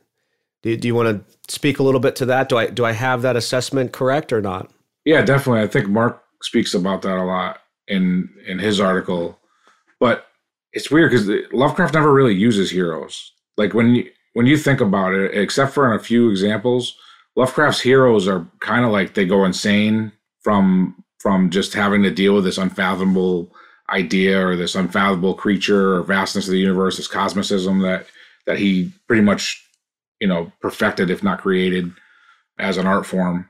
do, 0.63 0.75
do 0.77 0.87
you 0.87 0.95
want 0.95 1.25
to 1.27 1.53
speak 1.53 1.79
a 1.79 1.83
little 1.83 1.99
bit 1.99 2.15
to 2.17 2.25
that? 2.27 2.49
Do 2.49 2.57
i 2.57 2.67
do 2.67 2.85
i 2.85 2.91
have 2.91 3.21
that 3.21 3.35
assessment 3.35 3.91
correct 3.91 4.31
or 4.31 4.41
not? 4.41 4.71
Yeah 5.05 5.21
definitely. 5.21 5.61
I 5.61 5.67
think 5.67 5.87
mark 5.87 6.23
speaks 6.41 6.73
about 6.73 7.01
that 7.03 7.17
a 7.17 7.23
lot 7.23 7.61
in 7.87 8.29
in 8.47 8.59
his 8.59 8.79
article, 8.79 9.39
but 9.99 10.27
it's 10.73 10.89
weird 10.89 11.11
because 11.11 11.29
Lovecraft 11.51 11.93
never 11.93 12.13
really 12.13 12.33
uses 12.33 12.71
heroes. 12.71 13.33
Like 13.57 13.73
when 13.73 13.95
you, 13.95 14.09
when 14.33 14.45
you 14.45 14.57
think 14.57 14.79
about 14.79 15.13
it, 15.13 15.35
except 15.35 15.73
for 15.73 15.91
in 15.91 15.99
a 15.99 16.03
few 16.03 16.29
examples, 16.29 16.95
Lovecraft's 17.35 17.81
heroes 17.81 18.27
are 18.27 18.47
kind 18.59 18.85
of 18.85 18.91
like 18.91 19.13
they 19.13 19.25
go 19.25 19.45
insane 19.45 20.11
from 20.41 20.95
from 21.19 21.49
just 21.49 21.73
having 21.73 22.01
to 22.03 22.11
deal 22.11 22.33
with 22.33 22.43
this 22.43 22.57
unfathomable 22.57 23.53
idea 23.89 24.45
or 24.45 24.55
this 24.55 24.75
unfathomable 24.75 25.35
creature 25.35 25.95
or 25.95 26.03
vastness 26.03 26.47
of 26.47 26.51
the 26.51 26.59
universe, 26.59 26.97
this 26.97 27.07
cosmicism 27.07 27.81
that 27.81 28.07
that 28.47 28.57
he 28.57 28.91
pretty 29.07 29.21
much 29.21 29.65
you 30.21 30.27
know 30.27 30.53
perfected, 30.61 31.09
if 31.09 31.21
not 31.21 31.41
created, 31.41 31.91
as 32.57 32.77
an 32.77 32.87
art 32.87 33.05
form. 33.05 33.49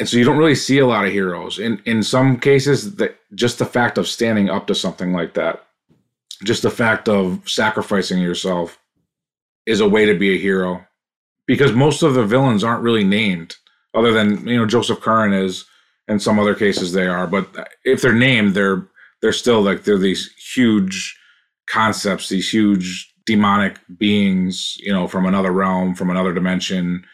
And 0.00 0.08
so 0.08 0.16
you 0.16 0.24
don't 0.24 0.38
really 0.38 0.56
see 0.56 0.78
a 0.78 0.86
lot 0.86 1.04
of 1.04 1.12
heroes. 1.12 1.60
In 1.60 1.80
in 1.86 2.02
some 2.02 2.40
cases 2.40 2.96
that 2.96 3.16
just 3.34 3.60
the 3.60 3.66
fact 3.66 3.96
of 3.96 4.08
standing 4.08 4.50
up 4.50 4.66
to 4.66 4.74
something 4.74 5.12
like 5.12 5.34
that 5.34 5.64
just 6.44 6.62
the 6.62 6.70
fact 6.70 7.08
of 7.08 7.40
sacrificing 7.46 8.18
yourself 8.18 8.78
is 9.66 9.80
a 9.80 9.88
way 9.88 10.06
to 10.06 10.18
be 10.18 10.34
a 10.34 10.38
hero. 10.38 10.84
Because 11.46 11.72
most 11.72 12.02
of 12.02 12.14
the 12.14 12.24
villains 12.24 12.64
aren't 12.64 12.82
really 12.82 13.04
named 13.04 13.56
other 13.94 14.12
than 14.12 14.46
you 14.48 14.56
know 14.56 14.64
joseph 14.64 15.00
curwen 15.00 15.38
is 15.38 15.66
and 16.08 16.22
some 16.22 16.38
other 16.38 16.54
cases 16.54 16.92
they 16.92 17.06
are. 17.06 17.26
But 17.26 17.68
if 17.84 18.00
they're 18.00 18.14
named 18.14 18.54
they're 18.54 18.86
they're 19.20 19.32
still 19.32 19.60
like 19.60 19.84
they're 19.84 19.98
these 19.98 20.32
huge 20.54 21.18
concepts 21.66 22.28
these 22.28 22.50
huge 22.50 23.11
demonic 23.26 23.78
beings 23.98 24.76
you 24.80 24.92
know 24.92 25.06
from 25.06 25.26
another 25.26 25.52
realm 25.52 25.94
from 25.94 26.10
another 26.10 26.32
dimension 26.32 27.04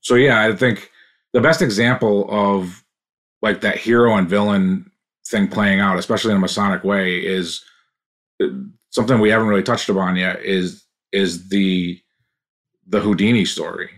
so 0.00 0.14
yeah 0.14 0.46
i 0.46 0.54
think 0.54 0.90
the 1.32 1.40
best 1.40 1.62
example 1.62 2.26
of 2.30 2.84
like 3.42 3.60
that 3.60 3.76
hero 3.76 4.14
and 4.14 4.28
villain 4.28 4.90
thing 5.28 5.48
playing 5.48 5.80
out, 5.80 5.98
especially 5.98 6.32
in 6.32 6.38
a 6.38 6.40
Masonic 6.40 6.84
way, 6.84 7.18
is 7.18 7.64
uh, 8.42 8.46
something 8.90 9.20
we 9.20 9.30
haven't 9.30 9.48
really 9.48 9.62
touched 9.62 9.88
upon 9.88 10.16
yet. 10.16 10.42
Is 10.44 10.84
is 11.12 11.48
the 11.48 12.00
the 12.86 13.00
Houdini 13.00 13.44
story, 13.44 13.90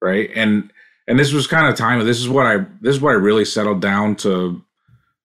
right? 0.00 0.30
And 0.34 0.72
and 1.06 1.18
this 1.18 1.32
was 1.32 1.46
kind 1.46 1.66
of 1.66 1.76
time. 1.76 2.04
This 2.04 2.20
is 2.20 2.28
what 2.28 2.46
I 2.46 2.58
this 2.80 2.96
is 2.96 3.00
what 3.00 3.10
I 3.10 3.14
really 3.14 3.44
settled 3.44 3.80
down 3.80 4.16
to 4.16 4.62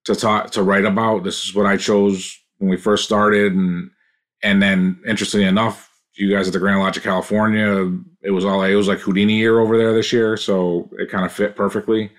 to 0.06 0.16
talk 0.16 0.52
to 0.52 0.64
write 0.64 0.86
about. 0.86 1.24
This 1.24 1.46
is 1.46 1.56
what 1.56 1.66
I 1.66 1.78
chose 1.78 2.38
when 2.58 2.70
we 2.70 2.78
first 2.78 3.06
started, 3.06 3.54
and 3.54 3.90
and 4.44 4.62
then 4.62 5.00
interestingly 5.08 5.46
enough, 5.48 5.90
you 6.16 6.30
guys 6.36 6.48
at 6.48 6.54
the 6.54 6.60
Grand 6.60 6.80
Lodge 6.80 6.98
of 6.98 7.04
California, 7.04 7.92
it 8.22 8.32
was 8.32 8.46
all 8.46 8.64
it 8.64 8.76
was 8.76 8.88
like 8.88 9.00
Houdini 9.00 9.34
year 9.34 9.60
over 9.60 9.78
there 9.78 9.94
this 9.94 10.12
year, 10.12 10.38
so 10.38 10.90
it 11.00 11.10
kind 11.10 11.26
of 11.26 11.32
fit 11.32 11.56
perfectly. 11.56 12.12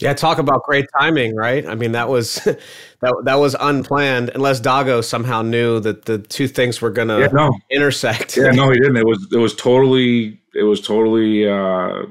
Yeah, 0.00 0.14
talk 0.14 0.38
about 0.38 0.64
great 0.64 0.86
timing, 0.98 1.36
right? 1.36 1.64
I 1.66 1.74
mean, 1.74 1.92
that 1.92 2.08
was 2.08 2.34
that 3.00 3.14
that 3.24 3.34
was 3.34 3.54
unplanned, 3.60 4.30
unless 4.34 4.60
Dago 4.60 5.04
somehow 5.04 5.42
knew 5.42 5.78
that 5.80 6.06
the 6.06 6.18
two 6.18 6.48
things 6.48 6.80
were 6.80 6.90
going 6.90 7.08
to 7.08 7.20
yeah, 7.20 7.28
no. 7.32 7.52
intersect. 7.70 8.36
Yeah, 8.36 8.50
no, 8.50 8.70
he 8.70 8.78
didn't. 8.78 8.96
It 8.96 9.06
was 9.06 9.28
it 9.32 9.38
was 9.38 9.54
totally 9.54 10.40
it 10.54 10.64
was 10.64 10.80
totally 10.80 11.48
uh, 11.48 12.04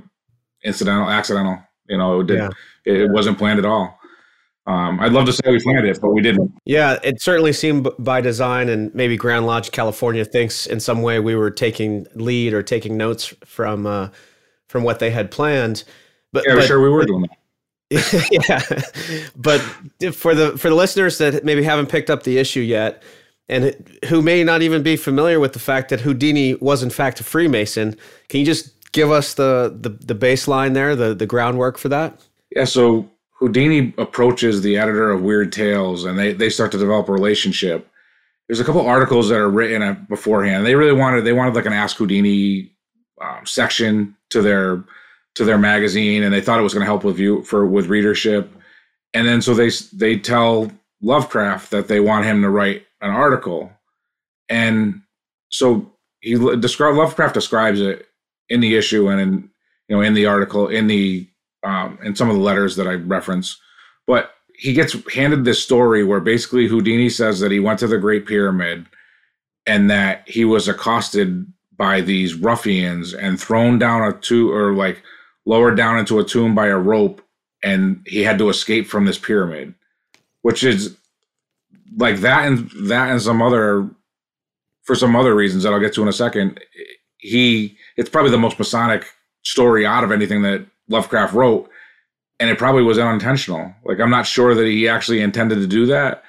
incidental, 0.64 1.10
accidental. 1.10 1.60
You 1.90 1.98
know, 1.98 2.22
it 2.22 2.28
did. 2.28 2.38
Yeah. 2.38 2.50
It, 2.86 3.02
it 3.02 3.12
wasn't 3.12 3.38
planned 3.38 3.60
at 3.60 3.66
all. 3.66 4.00
Um, 4.68 5.00
I'd 5.00 5.12
love 5.12 5.26
to 5.26 5.34
say 5.34 5.42
we 5.48 5.60
planned 5.60 5.88
it, 5.88 6.00
but 6.00 6.10
we 6.10 6.22
didn't. 6.22 6.54
Yeah, 6.66 7.00
it 7.04 7.22
certainly 7.22 7.52
seemed 7.52 7.88
by 7.98 8.22
design, 8.22 8.70
and 8.70 8.94
maybe 8.94 9.18
Grand 9.18 9.48
Lodge 9.48 9.72
California 9.72 10.24
thinks 10.24 10.68
in 10.68 10.80
some 10.80 11.02
way 11.02 11.20
we 11.20 11.36
were 11.36 11.50
taking 11.50 12.06
lead 12.14 12.54
or 12.54 12.62
taking 12.62 12.96
notes 12.96 13.34
from 13.44 13.88
uh, 13.88 14.10
from 14.68 14.84
what 14.84 15.00
they 15.00 15.10
had 15.10 15.32
planned. 15.32 15.84
But 16.32 16.44
yeah, 16.48 16.56
but, 16.56 16.66
sure 16.66 16.80
we 16.80 16.90
were 16.90 17.06
doing 17.06 17.24
that. 17.24 17.38
yeah, 18.32 19.30
but 19.36 19.60
for 20.14 20.36
the 20.36 20.58
for 20.58 20.70
the 20.70 20.76
listeners 20.76 21.18
that 21.18 21.44
maybe 21.44 21.64
haven't 21.64 21.88
picked 21.90 22.10
up 22.10 22.24
the 22.24 22.38
issue 22.38 22.62
yet, 22.62 23.02
and 23.50 23.76
who 24.06 24.22
may 24.22 24.44
not 24.44 24.62
even 24.62 24.84
be 24.84 24.96
familiar 24.96 25.40
with 25.40 25.54
the 25.54 25.60
fact 25.60 25.90
that 25.90 26.02
Houdini 26.02 26.56
was 26.56 26.84
in 26.84 26.90
fact 26.90 27.20
a 27.20 27.24
Freemason, 27.24 27.98
can 28.30 28.40
you 28.40 28.46
just 28.46 28.92
give 28.92 29.12
us 29.12 29.34
the 29.34 29.76
the, 29.78 29.90
the 29.90 30.16
baseline 30.16 30.76
there, 30.76 30.96
the 30.96 31.16
the 31.16 31.26
groundwork 31.26 31.78
for 31.78 31.90
that? 31.90 32.22
Yeah, 32.56 32.66
so 32.66 33.10
Houdini 33.42 33.94
approaches 33.98 34.62
the 34.62 34.78
editor 34.78 35.10
of 35.12 35.24
Weird 35.24 35.52
Tales 35.52 36.06
and 36.06 36.18
they, 36.18 36.32
they 36.32 36.50
start 36.50 36.72
to 36.74 36.78
develop 36.78 37.10
a 37.10 37.12
relationship. 37.12 37.90
There's 38.48 38.60
a 38.60 38.64
couple 38.64 38.86
articles 38.86 39.30
that 39.30 39.40
are 39.40 39.50
written 39.50 40.06
beforehand. 40.08 40.66
They 40.66 40.76
really 40.76 40.94
wanted 40.94 41.26
they 41.26 41.34
wanted 41.34 41.56
like 41.56 41.66
an 41.66 41.74
Ask 41.74 41.98
Houdini 41.98 42.72
um, 43.20 43.46
section 43.46 44.16
to 44.30 44.42
their 44.42 44.84
to 45.36 45.46
their 45.46 45.58
magazine, 45.58 46.22
and 46.24 46.34
they 46.34 46.42
thought 46.42 46.60
it 46.60 46.64
was 46.64 46.74
going 46.74 46.82
to 46.82 46.92
help 46.92 47.04
with 47.04 47.18
you 47.18 47.44
for 47.44 47.66
with 47.66 47.88
readership. 47.88 48.52
And 49.14 49.28
then 49.28 49.42
so 49.42 49.54
they 49.54 49.70
they 49.94 50.20
tell 50.20 50.70
Lovecraft 51.02 51.72
that 51.72 51.88
they 51.88 52.00
want 52.00 52.26
him 52.26 52.42
to 52.42 52.50
write 52.50 52.86
an 53.02 53.10
article, 53.10 53.72
and 54.50 55.02
so 55.50 55.92
he 56.20 56.36
describe 56.58 56.96
Lovecraft 56.96 57.34
describes 57.34 57.82
it 57.82 58.08
in 58.50 58.60
the 58.60 58.76
issue 58.76 59.08
and 59.08 59.22
in 59.22 59.50
you 59.88 59.96
know 59.96 60.02
in 60.02 60.14
the 60.14 60.26
article 60.26 60.68
in 60.68 60.88
the 60.88 61.28
um, 61.64 61.98
in 62.04 62.16
some 62.16 62.30
of 62.30 62.36
the 62.36 62.42
letters 62.42 62.76
that 62.76 62.88
I 62.88 62.94
reference. 62.94 63.60
But 64.08 64.34
he 64.56 64.74
gets 64.74 64.96
handed 65.14 65.46
this 65.46 65.62
story 65.62 66.04
where 66.04 66.20
basically 66.20 66.68
Houdini 66.68 67.10
says 67.10 67.40
that 67.40 67.52
he 67.52 67.60
went 67.60 67.80
to 67.80 67.88
the 67.88 67.98
Great 67.98 68.26
Pyramid 68.26 68.86
and 69.66 69.90
that 69.90 70.28
he 70.28 70.46
was 70.46 70.68
accosted 70.68 71.46
by 71.78 72.02
these 72.02 72.36
ruffians 72.36 73.14
and 73.14 73.40
thrown 73.40 73.80
down 73.80 74.08
a 74.08 74.14
tomb 74.20 74.52
or 74.52 74.74
like 74.74 75.02
lowered 75.46 75.76
down 75.76 75.98
into 75.98 76.20
a 76.20 76.24
tomb 76.24 76.54
by 76.54 76.68
a 76.68 76.78
rope 76.78 77.22
and 77.64 78.06
he 78.08 78.22
had 78.22 78.38
to 78.38 78.50
escape 78.50 78.88
from 78.88 79.06
this 79.06 79.18
pyramid 79.18 79.74
which 80.44 80.64
is 80.64 80.96
like 81.98 82.18
that 82.18 82.46
and 82.46 82.70
that 82.88 83.10
and 83.10 83.22
some 83.22 83.42
other 83.42 83.90
for 84.84 84.96
some 84.96 85.16
other 85.16 85.34
reasons 85.34 85.64
that 85.64 85.74
I'll 85.74 85.80
get 85.80 85.94
to 85.94 86.02
in 86.04 86.08
a 86.08 86.14
second 86.14 86.60
he 87.18 87.76
it's 87.98 88.10
probably 88.10 88.32
the 88.32 88.38
most 88.38 88.60
masonic 88.60 89.06
story 89.44 89.86
out 89.86 90.04
of 90.04 90.12
anything 90.12 90.44
that 90.44 90.66
Lovecraft 90.92 91.34
wrote, 91.34 91.70
and 92.40 92.50
it 92.50 92.58
probably 92.58 92.84
was 92.84 93.00
unintentional. 93.00 93.74
Like 93.86 94.00
I'm 94.00 94.10
not 94.10 94.28
sure 94.28 94.54
that 94.54 94.66
he 94.66 94.88
actually 94.88 95.22
intended 95.22 95.56
to 95.56 95.68
do 95.68 95.86
that. 95.88 96.24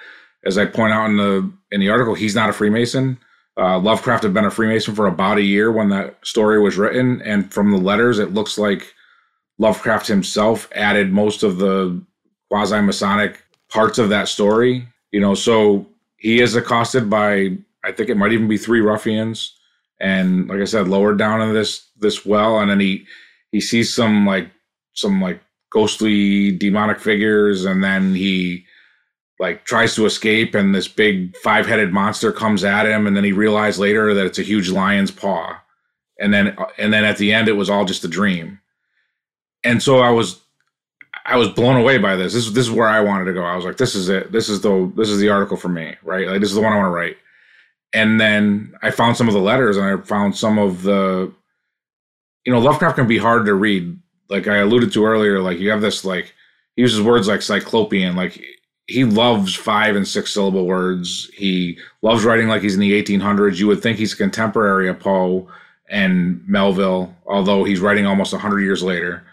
As 0.44 0.58
I 0.58 0.66
point 0.66 0.92
out 0.92 1.06
in 1.06 1.16
the 1.16 1.52
in 1.70 1.80
the 1.80 1.90
article, 1.90 2.14
he's 2.14 2.34
not 2.34 2.50
a 2.50 2.52
Freemason. 2.52 3.18
Uh, 3.58 3.78
Lovecraft 3.78 4.22
had 4.22 4.32
been 4.32 4.46
a 4.46 4.50
Freemason 4.50 4.94
for 4.94 5.06
about 5.06 5.38
a 5.38 5.42
year 5.42 5.70
when 5.70 5.90
that 5.90 6.16
story 6.24 6.60
was 6.60 6.78
written, 6.78 7.20
and 7.22 7.52
from 7.52 7.70
the 7.70 7.76
letters, 7.76 8.18
it 8.18 8.32
looks 8.34 8.56
like 8.56 8.94
Lovecraft 9.58 10.06
himself 10.06 10.68
added 10.74 11.12
most 11.12 11.42
of 11.42 11.58
the 11.58 12.02
quasi 12.50 12.80
Masonic 12.80 13.42
parts 13.70 13.98
of 13.98 14.08
that 14.08 14.28
story. 14.28 14.88
You 15.12 15.20
know, 15.20 15.34
so 15.34 15.86
he 16.16 16.40
is 16.40 16.56
accosted 16.56 17.10
by 17.10 17.58
I 17.84 17.92
think 17.92 18.08
it 18.08 18.16
might 18.16 18.32
even 18.32 18.48
be 18.48 18.58
three 18.58 18.80
ruffians, 18.80 19.54
and 20.00 20.48
like 20.48 20.60
I 20.60 20.64
said, 20.64 20.88
lowered 20.88 21.18
down 21.18 21.42
in 21.42 21.52
this 21.52 21.88
this 21.96 22.24
well, 22.24 22.58
and 22.58 22.70
then 22.70 22.80
he 22.80 23.06
he 23.52 23.60
sees 23.60 23.94
some 23.94 24.26
like 24.26 24.50
some 24.94 25.20
like 25.20 25.40
ghostly 25.70 26.56
demonic 26.56 26.98
figures, 26.98 27.64
and 27.64 27.84
then 27.84 28.14
he 28.14 28.64
like 29.38 29.64
tries 29.64 29.94
to 29.94 30.06
escape, 30.06 30.54
and 30.54 30.74
this 30.74 30.88
big 30.88 31.36
five 31.36 31.66
headed 31.66 31.92
monster 31.92 32.32
comes 32.32 32.64
at 32.64 32.86
him, 32.86 33.06
and 33.06 33.16
then 33.16 33.24
he 33.24 33.32
realized 33.32 33.78
later 33.78 34.14
that 34.14 34.26
it's 34.26 34.38
a 34.38 34.42
huge 34.42 34.70
lion's 34.70 35.10
paw, 35.10 35.60
and 36.18 36.34
then 36.34 36.56
and 36.78 36.92
then 36.92 37.04
at 37.04 37.18
the 37.18 37.32
end 37.32 37.48
it 37.48 37.52
was 37.52 37.70
all 37.70 37.84
just 37.84 38.04
a 38.04 38.08
dream, 38.08 38.60
and 39.62 39.82
so 39.82 40.00
I 40.00 40.10
was 40.10 40.40
I 41.24 41.36
was 41.36 41.48
blown 41.50 41.76
away 41.76 41.98
by 41.98 42.16
this. 42.16 42.34
This 42.34 42.50
this 42.50 42.66
is 42.66 42.72
where 42.72 42.88
I 42.88 43.00
wanted 43.00 43.26
to 43.26 43.32
go. 43.32 43.44
I 43.44 43.54
was 43.54 43.64
like, 43.64 43.76
this 43.76 43.94
is 43.94 44.08
it. 44.08 44.32
This 44.32 44.48
is 44.48 44.62
the 44.62 44.90
this 44.96 45.08
is 45.08 45.20
the 45.20 45.28
article 45.28 45.56
for 45.56 45.68
me, 45.68 45.96
right? 46.02 46.26
Like 46.26 46.40
this 46.40 46.50
is 46.50 46.56
the 46.56 46.62
one 46.62 46.72
I 46.72 46.76
want 46.76 46.86
to 46.86 46.96
write 46.96 47.16
and 47.92 48.20
then 48.20 48.72
I 48.82 48.90
found 48.90 49.16
some 49.16 49.28
of 49.28 49.34
the 49.34 49.40
letters 49.40 49.76
and 49.76 49.86
I 49.86 50.02
found 50.02 50.36
some 50.36 50.58
of 50.58 50.82
the 50.82 51.32
you 52.44 52.52
know 52.52 52.58
Lovecraft 52.58 52.96
can 52.96 53.06
be 53.06 53.18
hard 53.18 53.46
to 53.46 53.54
read. 53.54 53.98
Like 54.28 54.48
I 54.48 54.58
alluded 54.58 54.92
to 54.92 55.04
earlier 55.04 55.40
like 55.40 55.58
you 55.58 55.70
have 55.70 55.80
this 55.80 56.04
like 56.04 56.34
he 56.76 56.82
uses 56.82 57.02
words 57.02 57.28
like 57.28 57.42
cyclopean 57.42 58.16
like 58.16 58.42
he 58.86 59.04
loves 59.04 59.54
five 59.54 59.94
and 59.94 60.06
six 60.06 60.32
syllable 60.32 60.66
words. 60.66 61.30
He 61.34 61.78
loves 62.02 62.24
writing 62.24 62.48
like 62.48 62.62
he's 62.62 62.74
in 62.74 62.80
the 62.80 63.02
1800s 63.02 63.58
you 63.58 63.66
would 63.66 63.82
think 63.82 63.98
he's 63.98 64.12
a 64.12 64.16
contemporary 64.16 64.88
of 64.88 64.98
Poe 64.98 65.48
and 65.88 66.42
Melville 66.48 67.14
although 67.26 67.64
he's 67.64 67.80
writing 67.80 68.06
almost 68.06 68.32
100 68.32 68.60
years 68.60 68.82
later. 68.82 69.24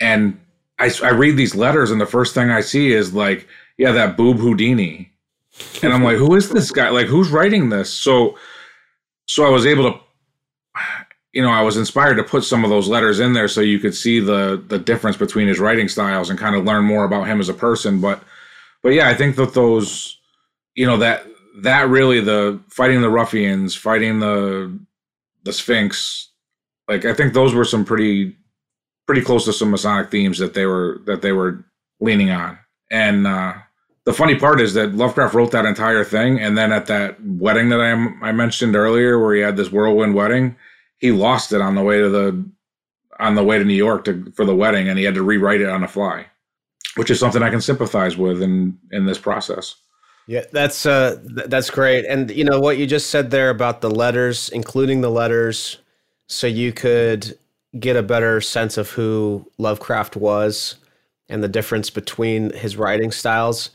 And 0.00 0.38
I, 0.78 0.90
I 1.02 1.10
read 1.10 1.36
these 1.36 1.54
letters 1.54 1.90
and 1.90 2.00
the 2.00 2.06
first 2.06 2.34
thing 2.34 2.50
I 2.50 2.60
see 2.60 2.92
is 2.92 3.12
like 3.12 3.46
yeah 3.76 3.92
that 3.92 4.16
boob 4.16 4.38
Houdini. 4.38 5.12
And 5.82 5.92
I'm 5.92 6.02
like, 6.02 6.16
who 6.16 6.34
is 6.34 6.50
this 6.50 6.70
guy? 6.70 6.88
Like, 6.90 7.06
who's 7.06 7.30
writing 7.30 7.68
this? 7.68 7.90
So, 7.90 8.38
so 9.26 9.44
I 9.44 9.50
was 9.50 9.66
able 9.66 9.92
to, 9.92 10.00
you 11.36 11.42
know, 11.42 11.50
I 11.50 11.60
was 11.60 11.76
inspired 11.76 12.14
to 12.14 12.22
put 12.22 12.44
some 12.44 12.64
of 12.64 12.70
those 12.70 12.88
letters 12.88 13.20
in 13.20 13.34
there 13.34 13.46
so 13.46 13.60
you 13.60 13.78
could 13.78 13.94
see 13.94 14.20
the 14.20 14.64
the 14.68 14.78
difference 14.78 15.18
between 15.18 15.48
his 15.48 15.60
writing 15.60 15.86
styles 15.86 16.30
and 16.30 16.38
kind 16.38 16.56
of 16.56 16.64
learn 16.64 16.84
more 16.84 17.04
about 17.04 17.26
him 17.26 17.40
as 17.40 17.50
a 17.50 17.54
person. 17.54 18.00
But, 18.00 18.22
but 18.82 18.94
yeah, 18.94 19.06
I 19.06 19.14
think 19.14 19.36
that 19.36 19.52
those, 19.52 20.18
you 20.74 20.86
know, 20.86 20.96
that 20.96 21.26
that 21.60 21.90
really 21.90 22.20
the 22.20 22.58
fighting 22.70 23.02
the 23.02 23.10
ruffians, 23.10 23.74
fighting 23.74 24.18
the 24.18 24.80
the 25.44 25.52
Sphinx, 25.52 26.30
like 26.88 27.04
I 27.04 27.12
think 27.12 27.34
those 27.34 27.52
were 27.52 27.66
some 27.66 27.84
pretty 27.84 28.34
pretty 29.06 29.20
close 29.20 29.44
to 29.44 29.52
some 29.52 29.70
Masonic 29.70 30.10
themes 30.10 30.38
that 30.38 30.54
they 30.54 30.64
were 30.64 31.02
that 31.04 31.20
they 31.20 31.32
were 31.32 31.66
leaning 32.00 32.30
on, 32.30 32.58
and. 32.90 33.26
uh 33.26 33.52
the 34.06 34.12
funny 34.12 34.36
part 34.36 34.60
is 34.60 34.72
that 34.74 34.94
Lovecraft 34.94 35.34
wrote 35.34 35.50
that 35.50 35.64
entire 35.66 36.04
thing, 36.04 36.38
and 36.38 36.56
then 36.56 36.70
at 36.70 36.86
that 36.86 37.16
wedding 37.24 37.70
that 37.70 37.80
I 37.80 38.28
I 38.28 38.30
mentioned 38.30 38.76
earlier, 38.76 39.18
where 39.18 39.34
he 39.34 39.40
had 39.40 39.56
this 39.56 39.72
whirlwind 39.72 40.14
wedding, 40.14 40.54
he 40.98 41.12
lost 41.12 41.52
it 41.52 41.60
on 41.60 41.74
the 41.74 41.82
way 41.82 41.98
to 41.98 42.08
the 42.08 42.44
on 43.18 43.34
the 43.34 43.44
way 43.44 43.58
to 43.58 43.64
New 43.64 43.74
York 43.74 44.04
to, 44.04 44.30
for 44.36 44.44
the 44.44 44.54
wedding, 44.54 44.88
and 44.88 44.98
he 44.98 45.04
had 45.04 45.14
to 45.14 45.22
rewrite 45.22 45.60
it 45.60 45.68
on 45.68 45.80
the 45.80 45.88
fly, 45.88 46.26
which 46.96 47.10
is 47.10 47.18
something 47.18 47.42
I 47.42 47.50
can 47.50 47.60
sympathize 47.60 48.16
with 48.16 48.42
in 48.42 48.78
in 48.92 49.06
this 49.06 49.18
process. 49.18 49.76
Yeah, 50.26 50.44
that's 50.52 50.86
uh, 50.86 51.20
th- 51.34 51.48
that's 51.48 51.70
great, 51.70 52.04
and 52.04 52.30
you 52.30 52.44
know 52.44 52.60
what 52.60 52.78
you 52.78 52.86
just 52.86 53.10
said 53.10 53.30
there 53.30 53.50
about 53.50 53.80
the 53.80 53.90
letters, 53.90 54.48
including 54.48 55.00
the 55.00 55.10
letters, 55.10 55.78
so 56.26 56.46
you 56.46 56.72
could 56.72 57.38
get 57.78 57.96
a 57.96 58.02
better 58.02 58.40
sense 58.40 58.76
of 58.76 58.90
who 58.90 59.50
Lovecraft 59.58 60.16
was 60.16 60.76
and 61.28 61.42
the 61.42 61.48
difference 61.48 61.90
between 61.90 62.50
his 62.50 62.76
writing 62.76 63.10
styles. 63.10 63.70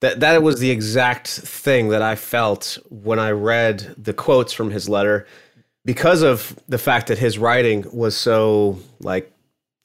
That 0.00 0.20
that 0.20 0.42
was 0.42 0.60
the 0.60 0.70
exact 0.70 1.28
thing 1.28 1.88
that 1.88 2.00
I 2.00 2.16
felt 2.16 2.78
when 2.88 3.18
I 3.18 3.32
read 3.32 3.94
the 3.98 4.14
quotes 4.14 4.52
from 4.52 4.70
his 4.70 4.88
letter 4.88 5.26
because 5.84 6.22
of 6.22 6.58
the 6.68 6.78
fact 6.78 7.08
that 7.08 7.18
his 7.18 7.38
writing 7.38 7.84
was 7.92 8.16
so 8.16 8.78
like 9.00 9.32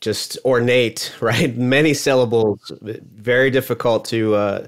just 0.02 0.38
ornate, 0.46 1.14
right? 1.22 1.56
Many 1.56 1.94
syllables, 1.94 2.72
very 2.82 3.50
difficult 3.50 4.06
to 4.06 4.36
uh, 4.36 4.68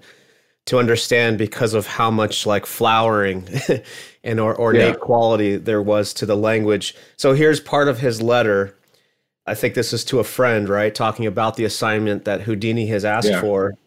to 0.65 0.79
understand 0.79 1.37
because 1.37 1.73
of 1.73 1.87
how 1.87 2.11
much 2.11 2.45
like 2.45 2.65
flowering 2.65 3.47
and 4.23 4.39
or, 4.39 4.59
ornate 4.59 4.95
yeah. 4.95 4.99
quality 4.99 5.55
there 5.55 5.81
was 5.81 6.13
to 6.15 6.25
the 6.25 6.35
language. 6.35 6.93
So 7.15 7.33
here's 7.33 7.59
part 7.59 7.87
of 7.87 7.99
his 7.99 8.21
letter. 8.21 8.75
I 9.45 9.55
think 9.55 9.75
this 9.75 9.93
is 9.93 10.03
to 10.05 10.19
a 10.19 10.25
friend, 10.25 10.67
right? 10.67 10.93
Talking 10.93 11.25
about 11.25 11.55
the 11.55 11.63
assignment 11.63 12.25
that 12.25 12.41
Houdini 12.41 12.87
has 12.87 13.05
asked 13.05 13.29
yeah. 13.29 13.39
for 13.39 13.77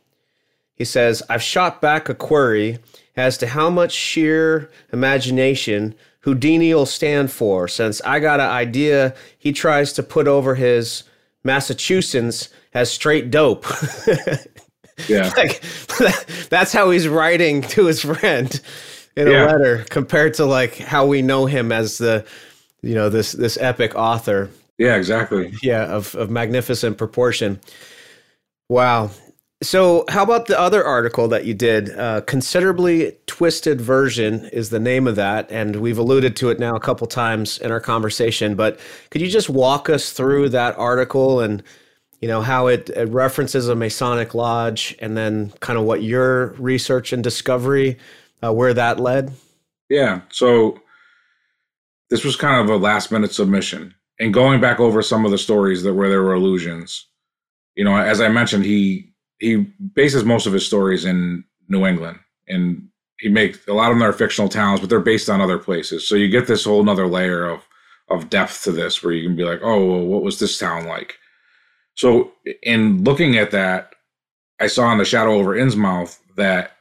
he 0.81 0.87
says, 0.87 1.23
I've 1.29 1.43
shot 1.43 1.83
back 1.83 2.09
a 2.09 2.15
query 2.15 2.79
as 3.15 3.37
to 3.37 3.47
how 3.47 3.69
much 3.69 3.93
sheer 3.93 4.71
imagination 4.95 5.95
Houdini 6.21 6.75
will 6.75 6.87
stand 6.87 7.31
for, 7.31 7.67
since 7.67 8.01
I 8.03 8.21
got 8.21 8.41
an 8.41 8.51
idea 8.51 9.15
he 9.39 9.53
tries 9.53 9.93
to 9.95 10.03
put 10.03 10.29
over 10.29 10.55
his 10.55 11.05
Massachusetts 11.45 12.51
as 12.75 12.91
straight 12.91 13.31
dope. 13.31 13.65
yeah. 15.09 15.33
like, 15.37 15.63
that's 16.51 16.73
how 16.73 16.91
he's 16.91 17.09
writing 17.09 17.63
to 17.63 17.87
his 17.87 18.03
friend 18.03 18.61
in 19.17 19.29
a 19.29 19.33
yeah. 19.33 19.45
letter 19.47 19.85
compared 19.91 20.35
to 20.35 20.45
like 20.45 20.77
how 20.77 21.07
we 21.07 21.23
know 21.23 21.47
him 21.47 21.73
as 21.73 21.99
the 21.99 22.25
you 22.83 22.95
know 22.95 23.09
this 23.09 23.33
this 23.33 23.59
epic 23.61 23.95
author 23.95 24.49
yeah 24.79 24.97
exactly 24.97 25.53
yeah 25.63 25.85
of, 25.87 26.15
of 26.15 26.31
magnificent 26.31 26.97
proportion 26.97 27.61
wow 28.69 29.11
so, 29.63 30.05
how 30.09 30.23
about 30.23 30.47
the 30.47 30.59
other 30.59 30.83
article 30.83 31.29
that 31.29 31.45
you 31.45 31.53
did? 31.53 31.91
Uh, 31.91 32.23
Considerably 32.23 33.17
Twisted 33.27 33.79
Version 33.79 34.47
is 34.47 34.71
the 34.71 34.81
name 34.81 35.07
of 35.07 35.17
that. 35.17 35.51
And 35.51 35.77
we've 35.77 35.99
alluded 35.99 36.35
to 36.37 36.49
it 36.49 36.59
now 36.59 36.75
a 36.75 36.81
couple 36.81 37.07
times 37.07 37.59
in 37.59 37.71
our 37.71 37.81
conversation. 37.81 38.55
But 38.55 38.81
could 39.11 39.21
you 39.21 39.29
just 39.29 39.51
walk 39.51 39.91
us 39.91 40.13
through 40.13 40.49
that 40.51 40.79
article 40.79 41.41
and, 41.41 41.63
you 42.21 42.29
know, 42.29 42.41
how 42.41 42.69
it, 42.69 42.89
it 42.91 43.11
references 43.11 43.69
a 43.69 43.75
Masonic 43.75 44.35
lodge 44.35 44.97
and 44.99 45.15
then 45.15 45.53
kind 45.61 45.79
of 45.79 45.85
what 45.85 46.03
your 46.03 46.53
research 46.53 47.13
and 47.13 47.23
discovery, 47.23 47.99
uh, 48.43 48.55
where 48.55 48.73
that 48.73 48.99
led? 48.99 49.31
Yeah. 49.91 50.23
So, 50.31 50.81
this 52.09 52.25
was 52.25 52.35
kind 52.35 52.61
of 52.61 52.75
a 52.75 52.79
last 52.79 53.13
minute 53.13 53.33
submission. 53.33 53.95
And 54.19 54.33
going 54.33 54.61
back 54.61 54.81
over 54.81 55.03
some 55.03 55.27
of 55.27 55.31
the 55.31 55.39
stories 55.39 55.83
that 55.83 55.95
where 55.95 56.09
there 56.09 56.23
were 56.23 56.35
illusions, 56.35 57.07
you 57.75 57.85
know, 57.85 57.95
as 57.97 58.21
I 58.21 58.29
mentioned, 58.29 58.65
he 58.65 59.10
he 59.41 59.57
bases 59.95 60.25
most 60.25 60.47
of 60.47 60.53
his 60.53 60.67
stories 60.67 61.05
in 61.05 61.45
New 61.69 61.87
England, 61.87 62.19
and 62.47 62.89
he 63.19 63.29
makes 63.29 63.67
a 63.67 63.73
lot 63.73 63.91
of 63.91 63.99
them 63.99 64.07
are 64.07 64.13
fictional 64.13 64.49
towns, 64.49 64.81
but 64.81 64.89
they're 64.89 65.01
based 65.01 65.29
on 65.29 65.41
other 65.41 65.59
places. 65.59 66.07
So 66.07 66.15
you 66.15 66.29
get 66.29 66.47
this 66.47 66.65
whole 66.65 66.81
another 66.81 67.07
layer 67.07 67.45
of 67.45 67.67
of 68.09 68.31
depth 68.31 68.65
to 68.65 68.73
this, 68.73 69.03
where 69.03 69.13
you 69.13 69.27
can 69.27 69.37
be 69.37 69.45
like, 69.45 69.61
oh, 69.63 69.85
well, 69.85 70.05
what 70.05 70.23
was 70.23 70.39
this 70.39 70.59
town 70.59 70.87
like? 70.87 71.17
So 71.95 72.33
in 72.63 73.05
looking 73.05 73.37
at 73.37 73.51
that, 73.53 73.95
I 74.61 74.67
saw 74.67 74.91
in 74.93 74.99
the 74.99 75.05
Shadow 75.05 75.35
over 75.35 75.55
Innsmouth 75.55 76.19
that 76.37 76.73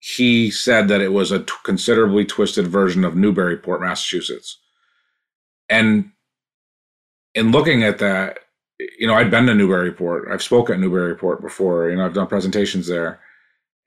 he 0.00 0.50
said 0.50 0.88
that 0.88 1.00
it 1.00 1.12
was 1.12 1.32
a 1.32 1.40
t- 1.40 1.52
considerably 1.64 2.24
twisted 2.24 2.66
version 2.66 3.04
of 3.04 3.16
Newburyport, 3.16 3.80
Massachusetts. 3.80 4.58
And 5.68 6.12
in 7.34 7.52
looking 7.52 7.82
at 7.82 7.98
that, 7.98 8.38
you 8.78 9.06
know, 9.06 9.14
I'd 9.14 9.30
been 9.30 9.46
to 9.46 9.54
Newburyport. 9.54 10.28
I've 10.30 10.42
spoken 10.42 10.74
at 10.74 10.80
Newburyport 10.80 11.40
before. 11.40 11.90
You 11.90 11.96
know, 11.96 12.04
I've 12.04 12.14
done 12.14 12.26
presentations 12.26 12.86
there, 12.86 13.20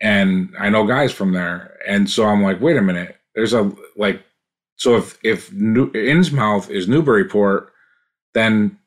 and 0.02 0.54
I 0.60 0.70
know 0.70 0.86
guys 0.86 1.12
from 1.12 1.32
there. 1.32 1.78
And 1.88 2.10
so 2.10 2.26
I'm 2.26 2.44
like, 2.44 2.60
wait 2.60 2.78
a 2.78 2.82
minute. 2.82 3.18
There's 3.36 3.54
a 3.54 3.72
like, 3.96 4.22
so 4.76 4.98
if 4.98 5.18
if 5.24 5.52
New, 5.54 5.92
Innsmouth 5.92 6.70
is 6.70 6.88
Newburyport, 6.88 7.72
then 8.34 8.78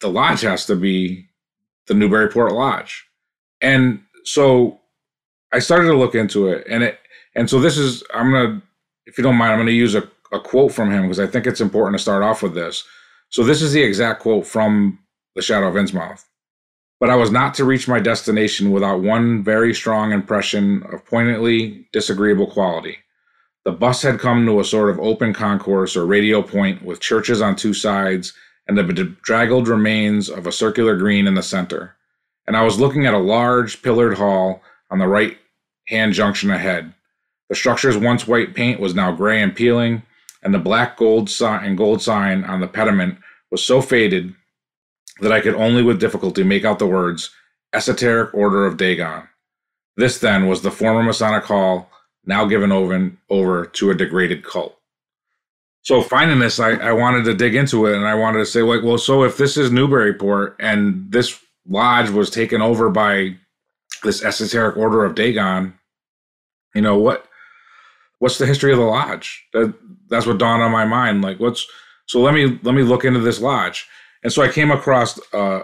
the 0.00 0.08
lodge 0.08 0.40
has 0.42 0.66
to 0.66 0.76
be 0.76 1.28
the 1.86 1.94
Newburyport 1.94 2.52
Lodge. 2.52 3.06
And 3.60 4.02
so 4.24 4.80
I 5.52 5.58
started 5.58 5.88
to 5.88 5.96
look 5.96 6.14
into 6.14 6.48
it, 6.48 6.66
and 6.68 6.82
it 6.82 6.98
and 7.34 7.48
so 7.48 7.60
this 7.60 7.76
is 7.76 8.02
I'm 8.14 8.32
gonna, 8.32 8.62
if 9.06 9.18
you 9.18 9.24
don't 9.24 9.36
mind, 9.36 9.52
I'm 9.52 9.58
gonna 9.58 9.72
use 9.72 9.94
a, 9.94 10.08
a 10.32 10.40
quote 10.40 10.72
from 10.72 10.90
him 10.90 11.02
because 11.02 11.20
I 11.20 11.26
think 11.26 11.46
it's 11.46 11.60
important 11.60 11.98
to 11.98 12.02
start 12.02 12.22
off 12.22 12.42
with 12.42 12.54
this. 12.54 12.84
So 13.28 13.44
this 13.44 13.62
is 13.62 13.72
the 13.72 13.82
exact 13.82 14.20
quote 14.20 14.46
from 14.46 14.98
the 15.34 15.42
Shadow 15.42 15.68
of 15.68 15.74
Innsmouth. 15.74 16.24
But 17.00 17.10
I 17.10 17.16
was 17.16 17.30
not 17.30 17.54
to 17.54 17.64
reach 17.64 17.88
my 17.88 17.98
destination 17.98 18.70
without 18.70 19.02
one 19.02 19.42
very 19.42 19.74
strong 19.74 20.12
impression 20.12 20.84
of 20.92 21.04
poignantly 21.04 21.88
disagreeable 21.92 22.46
quality. 22.46 22.98
The 23.64 23.72
bus 23.72 24.02
had 24.02 24.20
come 24.20 24.46
to 24.46 24.60
a 24.60 24.64
sort 24.64 24.90
of 24.90 25.00
open 25.00 25.32
concourse 25.32 25.96
or 25.96 26.06
radio 26.06 26.42
point 26.42 26.84
with 26.84 27.00
churches 27.00 27.40
on 27.40 27.56
two 27.56 27.74
sides 27.74 28.32
and 28.68 28.78
the 28.78 28.84
bedraggled 28.84 29.68
remains 29.68 30.28
of 30.28 30.46
a 30.46 30.52
circular 30.52 30.96
green 30.96 31.26
in 31.26 31.34
the 31.34 31.42
center. 31.42 31.96
And 32.46 32.56
I 32.56 32.62
was 32.62 32.80
looking 32.80 33.06
at 33.06 33.14
a 33.14 33.18
large 33.18 33.82
pillared 33.82 34.16
hall 34.18 34.62
on 34.90 34.98
the 34.98 35.08
right 35.08 35.36
hand 35.88 36.12
junction 36.12 36.50
ahead. 36.50 36.92
The 37.48 37.54
structure's 37.54 37.96
once 37.96 38.26
white 38.26 38.54
paint 38.54 38.80
was 38.80 38.94
now 38.94 39.12
gray 39.12 39.42
and 39.42 39.54
peeling, 39.54 40.02
and 40.42 40.54
the 40.54 40.58
black 40.58 40.96
gold 40.96 41.28
sign 41.28 41.64
and 41.64 41.76
gold 41.76 42.02
sign 42.02 42.44
on 42.44 42.60
the 42.60 42.68
pediment 42.68 43.18
was 43.50 43.64
so 43.64 43.80
faded 43.80 44.34
that 45.20 45.32
I 45.32 45.40
could 45.40 45.54
only 45.54 45.82
with 45.82 46.00
difficulty 46.00 46.42
make 46.42 46.64
out 46.64 46.78
the 46.78 46.86
words 46.86 47.30
Esoteric 47.72 48.34
Order 48.34 48.66
of 48.66 48.76
Dagon. 48.76 49.28
This 49.96 50.18
then 50.18 50.46
was 50.46 50.62
the 50.62 50.70
former 50.70 51.02
Masonic 51.02 51.44
Hall, 51.44 51.90
now 52.24 52.46
given 52.46 52.72
over, 52.72 53.66
to 53.66 53.90
a 53.90 53.94
degraded 53.94 54.44
cult. 54.44 54.78
so 55.82 56.00
finding 56.02 56.38
this, 56.38 56.58
I, 56.60 56.72
I 56.72 56.92
wanted 56.92 57.24
to 57.24 57.34
dig 57.34 57.54
into 57.54 57.86
it 57.86 57.96
and 57.96 58.06
I 58.06 58.14
wanted 58.14 58.38
to 58.38 58.46
say, 58.46 58.62
like, 58.62 58.82
well, 58.82 58.98
so 58.98 59.24
if 59.24 59.36
this 59.36 59.56
is 59.56 59.70
Newburyport 59.70 60.56
and 60.60 61.10
this 61.10 61.38
lodge 61.68 62.10
was 62.10 62.30
taken 62.30 62.62
over 62.62 62.90
by 62.90 63.36
this 64.02 64.24
esoteric 64.24 64.76
order 64.76 65.04
of 65.04 65.14
Dagon, 65.14 65.78
you 66.74 66.82
know, 66.82 66.98
what 66.98 67.26
what's 68.18 68.38
the 68.38 68.46
history 68.46 68.72
of 68.72 68.78
the 68.78 68.84
lodge? 68.84 69.44
That 69.52 69.74
that's 70.08 70.26
what 70.26 70.38
dawned 70.38 70.62
on 70.62 70.70
my 70.70 70.84
mind. 70.84 71.22
Like, 71.22 71.38
what's 71.38 71.66
so 72.06 72.20
let 72.20 72.34
me 72.34 72.58
let 72.62 72.74
me 72.74 72.82
look 72.82 73.04
into 73.04 73.20
this 73.20 73.40
lodge. 73.40 73.88
And 74.22 74.32
so 74.32 74.42
I 74.42 74.48
came 74.48 74.70
across 74.70 75.18
uh, 75.32 75.62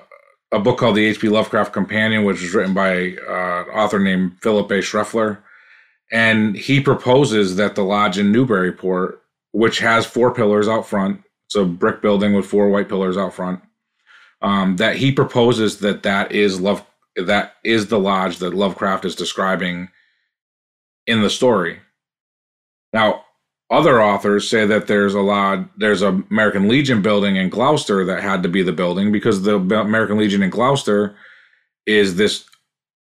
a 0.50 0.58
book 0.58 0.78
called 0.78 0.96
the 0.96 1.04
H.P. 1.06 1.28
Lovecraft 1.28 1.72
Companion, 1.72 2.24
which 2.24 2.40
was 2.40 2.54
written 2.54 2.74
by 2.74 3.16
uh, 3.28 3.64
an 3.64 3.74
author 3.74 3.98
named 3.98 4.38
Philip 4.42 4.70
A. 4.70 4.78
Shreffler. 4.78 5.38
And 6.10 6.56
he 6.56 6.80
proposes 6.80 7.56
that 7.56 7.74
the 7.74 7.84
lodge 7.84 8.18
in 8.18 8.32
Newburyport 8.32 9.22
which 9.52 9.78
has 9.78 10.06
four 10.06 10.32
pillars 10.32 10.68
out 10.68 10.86
front. 10.86 11.22
It's 11.46 11.54
a 11.54 11.64
brick 11.64 12.02
building 12.02 12.34
with 12.34 12.46
four 12.46 12.68
white 12.68 12.88
pillars 12.88 13.16
out 13.16 13.34
front. 13.34 13.60
Um, 14.40 14.76
that 14.76 14.96
he 14.96 15.10
proposes 15.10 15.80
that 15.80 16.04
that 16.04 16.30
is 16.30 16.60
love 16.60 16.84
that 17.16 17.54
is 17.64 17.88
the 17.88 17.98
lodge 17.98 18.38
that 18.38 18.54
Lovecraft 18.54 19.04
is 19.04 19.16
describing 19.16 19.88
in 21.06 21.22
the 21.22 21.30
story. 21.30 21.80
Now, 22.92 23.24
other 23.70 24.02
authors 24.02 24.48
say 24.48 24.66
that 24.66 24.86
there's 24.86 25.14
a 25.14 25.20
lot 25.20 25.68
there's 25.76 26.02
a 26.02 26.22
American 26.30 26.68
Legion 26.68 27.02
building 27.02 27.36
in 27.36 27.48
Gloucester 27.48 28.04
that 28.04 28.22
had 28.22 28.42
to 28.42 28.48
be 28.48 28.62
the 28.62 28.72
building 28.72 29.12
because 29.12 29.42
the 29.42 29.56
American 29.56 30.18
Legion 30.18 30.42
in 30.42 30.50
Gloucester 30.50 31.16
is 31.86 32.16
this 32.16 32.44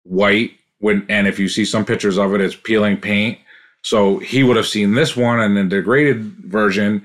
white 0.03 0.53
when 0.79 1.07
and 1.09 1.27
if 1.27 1.38
you 1.38 1.49
see 1.49 1.64
some 1.64 1.85
pictures 1.85 2.18
of 2.18 2.35
it, 2.35 2.40
it's 2.40 2.57
peeling 2.57 2.97
paint 2.97 3.38
so 3.83 4.18
he 4.18 4.42
would 4.42 4.57
have 4.57 4.66
seen 4.66 4.94
this 4.94 5.16
one 5.16 5.40
and 5.40 5.57
a 5.57 5.64
degraded 5.64 6.23
version, 6.44 7.05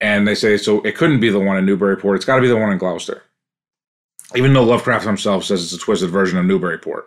and 0.00 0.26
they 0.26 0.34
say 0.34 0.56
so 0.56 0.80
it 0.82 0.96
couldn't 0.96 1.20
be 1.20 1.30
the 1.30 1.40
one 1.40 1.56
in 1.56 1.66
Newburyport. 1.66 2.16
It's 2.16 2.24
got 2.24 2.36
to 2.36 2.42
be 2.42 2.48
the 2.48 2.56
one 2.56 2.72
in 2.72 2.78
Gloucester. 2.78 3.22
Even 4.34 4.52
though 4.52 4.64
Lovecraft 4.64 5.04
himself 5.04 5.44
says 5.44 5.62
it's 5.62 5.72
a 5.72 5.84
twisted 5.84 6.10
version 6.10 6.38
of 6.38 6.46
Newburyport. 6.46 7.06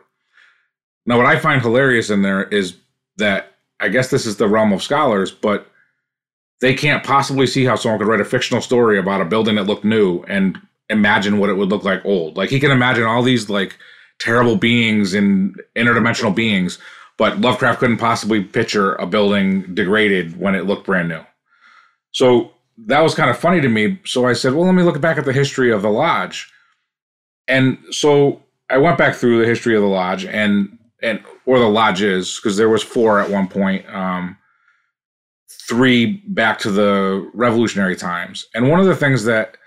Now, 1.06 1.18
what 1.18 1.26
I 1.26 1.39
find 1.39 1.62
hilarious 1.62 2.10
in 2.10 2.22
there 2.22 2.44
is 2.44 2.76
that 3.18 3.49
I 3.80 3.89
guess 3.89 4.10
this 4.10 4.26
is 4.26 4.38
the 4.38 4.48
realm 4.48 4.74
of 4.74 4.84
scholars, 4.84 5.32
but 5.32 5.68
they 6.62 6.74
can't 6.74 7.04
possibly 7.04 7.48
see 7.48 7.65
how 7.65 7.76
someone 7.76 8.00
could 8.00 8.08
write 8.08 8.22
a 8.22 8.26
fictional 8.26 8.62
story 8.62 9.00
about 9.00 9.22
a 9.22 9.26
building 9.26 9.56
that 9.56 9.68
looked 9.68 9.86
new 9.86 10.24
and 10.24 10.60
imagine 10.89 11.38
what 11.39 11.50
it 11.50 11.54
would 11.54 11.70
look 11.70 11.84
like 11.84 12.04
old. 12.06 12.36
Like 12.36 12.50
he 12.50 12.60
can 12.60 12.72
imagine 12.72 13.04
all 13.04 13.24
these 13.24 13.50
like 13.50 13.78
terrible 14.20 14.58
beings 14.58 15.13
and 15.13 15.56
interdimensional 15.78 16.36
beings 16.36 16.78
but 17.20 17.42
Lovecraft 17.42 17.82
couldn't 17.82 17.98
possibly 17.98 18.42
picture 18.42 18.96
a 18.96 19.06
building 19.06 19.76
degraded 19.76 20.39
when 20.39 20.56
it 20.56 20.65
looked 20.65 20.86
brand 20.86 21.10
new. 21.10 21.22
So 22.13 22.54
that 22.88 23.02
was 23.02 23.13
kind 23.13 23.30
of 23.30 23.38
funny 23.38 23.60
to 23.60 23.68
me. 23.68 24.00
So 24.06 24.26
I 24.26 24.32
said, 24.32 24.54
well, 24.54 24.65
let 24.65 24.74
me 24.74 24.84
look 24.84 25.02
back 25.02 25.18
at 25.18 25.26
the 25.26 25.34
history 25.34 25.70
of 25.70 25.82
the 25.82 25.89
lodge. 25.89 26.50
And 27.46 27.78
so 27.92 28.42
I 28.70 28.78
went 28.78 28.98
back 28.98 29.15
through 29.15 29.39
the 29.39 29.46
history 29.46 29.76
of 29.76 29.82
the 29.82 29.89
lodge 29.89 30.24
and 30.24 30.79
and 31.02 31.24
or 31.46 31.60
the 31.60 31.68
lodges 31.68 32.36
because 32.36 32.58
there 32.58 32.70
was 32.70 32.84
four 32.84 33.20
at 33.20 33.30
one 33.30 33.48
point, 33.48 33.88
um, 33.94 34.38
three 35.68 36.24
back 36.28 36.60
to 36.60 36.72
the 36.72 37.30
revolutionary 37.34 37.96
times. 37.96 38.46
And 38.54 38.70
one 38.70 38.80
of 38.80 38.86
the 38.86 38.96
things 38.96 39.24
that 39.26 39.58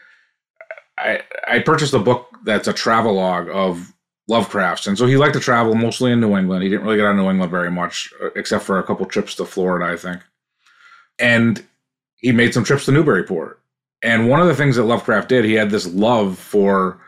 I 0.98 1.22
I 1.48 1.58
purchased 1.60 1.94
a 1.94 1.98
book 1.98 2.28
that's 2.44 2.68
a 2.68 2.72
travelogue 2.72 3.48
of 3.52 3.92
Lovecraft's, 4.28 4.86
and 4.86 4.96
so 4.96 5.06
he 5.06 5.16
liked 5.16 5.34
to 5.34 5.40
travel 5.40 5.74
mostly 5.74 6.12
in 6.12 6.20
New 6.20 6.36
England. 6.36 6.62
He 6.62 6.68
didn't 6.68 6.84
really 6.84 6.96
get 6.96 7.06
out 7.06 7.12
of 7.12 7.16
New 7.16 7.30
England 7.30 7.50
very 7.50 7.70
much, 7.70 8.12
uh, 8.22 8.30
except 8.36 8.64
for 8.64 8.78
a 8.78 8.82
couple 8.82 9.04
trips 9.06 9.34
to 9.36 9.44
Florida, 9.44 9.92
I 9.92 9.96
think. 9.96 10.22
And 11.18 11.64
he 12.16 12.32
made 12.32 12.54
some 12.54 12.64
trips 12.64 12.84
to 12.86 12.92
Newburyport. 12.92 13.60
And 14.02 14.28
one 14.28 14.40
of 14.40 14.48
the 14.48 14.54
things 14.54 14.76
that 14.76 14.84
Lovecraft 14.84 15.28
did, 15.28 15.44
he 15.44 15.54
had 15.54 15.70
this 15.70 15.86
love 15.86 16.38
for 16.38 17.00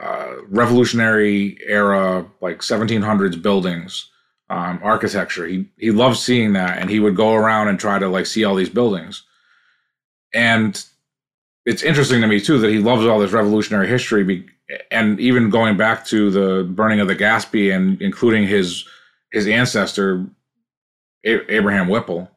uh, 0.00 0.34
Revolutionary 0.48 1.58
era, 1.66 2.26
like 2.40 2.58
1700s 2.60 3.40
buildings, 3.40 4.08
um, 4.50 4.80
architecture. 4.82 5.46
He 5.46 5.66
he 5.78 5.90
loved 5.90 6.18
seeing 6.18 6.52
that, 6.54 6.78
and 6.78 6.90
he 6.90 7.00
would 7.00 7.16
go 7.16 7.34
around 7.34 7.68
and 7.68 7.78
try 7.78 7.98
to 7.98 8.08
like 8.08 8.26
see 8.26 8.44
all 8.44 8.54
these 8.54 8.68
buildings. 8.68 9.22
And 10.34 10.82
it's 11.66 11.82
interesting 11.82 12.20
to 12.20 12.26
me 12.26 12.40
too 12.40 12.58
that 12.58 12.70
he 12.70 12.78
loves 12.78 13.06
all 13.06 13.18
this 13.18 13.32
revolutionary 13.32 13.88
history 13.88 14.24
be, 14.24 14.46
and 14.90 15.20
even 15.20 15.50
going 15.50 15.76
back 15.76 16.06
to 16.06 16.30
the 16.30 16.64
burning 16.64 17.00
of 17.00 17.08
the 17.08 17.16
Gaspee 17.16 17.74
and 17.74 18.00
including 18.00 18.46
his 18.46 18.84
his 19.30 19.46
ancestor 19.46 20.26
a- 21.24 21.54
Abraham 21.54 21.88
Whipple, 21.88 22.30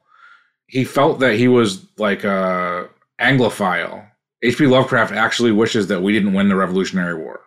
he 0.67 0.83
felt 0.83 1.19
that 1.19 1.35
he 1.35 1.47
was 1.47 1.85
like 1.97 2.23
a 2.23 2.89
Anglophile. 3.19 4.07
H.P. 4.45 4.67
Lovecraft 4.67 5.13
actually 5.13 5.51
wishes 5.51 5.87
that 5.87 6.01
we 6.01 6.13
didn't 6.13 6.33
win 6.33 6.49
the 6.49 6.55
Revolutionary 6.55 7.15
War. 7.15 7.41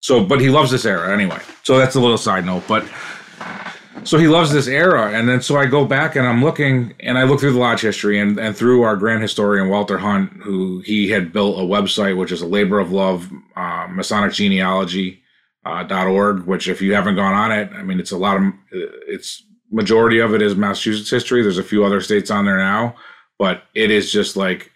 So, 0.00 0.24
but 0.24 0.40
he 0.40 0.50
loves 0.50 0.70
this 0.70 0.84
era 0.84 1.12
anyway. 1.12 1.38
So 1.62 1.78
that's 1.78 1.94
a 1.94 2.00
little 2.00 2.18
side 2.18 2.44
note. 2.44 2.64
But 2.66 2.84
so 4.04 4.18
he 4.18 4.26
loves 4.26 4.52
this 4.52 4.66
era 4.66 5.12
and 5.12 5.28
then 5.28 5.40
so 5.40 5.56
i 5.56 5.66
go 5.66 5.84
back 5.84 6.16
and 6.16 6.26
i'm 6.26 6.42
looking 6.42 6.94
and 7.00 7.18
i 7.18 7.22
look 7.22 7.40
through 7.40 7.52
the 7.52 7.58
lodge 7.58 7.80
history 7.80 8.18
and, 8.18 8.38
and 8.38 8.56
through 8.56 8.82
our 8.82 8.96
grand 8.96 9.22
historian 9.22 9.68
walter 9.68 9.98
hunt 9.98 10.30
who 10.42 10.80
he 10.80 11.08
had 11.08 11.32
built 11.32 11.58
a 11.58 11.62
website 11.62 12.16
which 12.16 12.32
is 12.32 12.42
a 12.42 12.46
labor 12.46 12.78
of 12.78 12.92
love 12.92 13.30
uh, 13.56 13.86
masonic 13.90 14.32
genealogy 14.32 15.22
uh, 15.64 15.86
.org 15.90 16.44
which 16.44 16.68
if 16.68 16.82
you 16.82 16.94
haven't 16.94 17.16
gone 17.16 17.34
on 17.34 17.52
it 17.52 17.70
i 17.74 17.82
mean 17.82 18.00
it's 18.00 18.12
a 18.12 18.16
lot 18.16 18.36
of 18.36 18.42
it's 18.72 19.44
majority 19.70 20.18
of 20.18 20.34
it 20.34 20.42
is 20.42 20.56
massachusetts 20.56 21.10
history 21.10 21.42
there's 21.42 21.58
a 21.58 21.64
few 21.64 21.84
other 21.84 22.00
states 22.00 22.30
on 22.30 22.44
there 22.44 22.58
now 22.58 22.94
but 23.38 23.64
it 23.74 23.90
is 23.90 24.10
just 24.10 24.36
like 24.36 24.71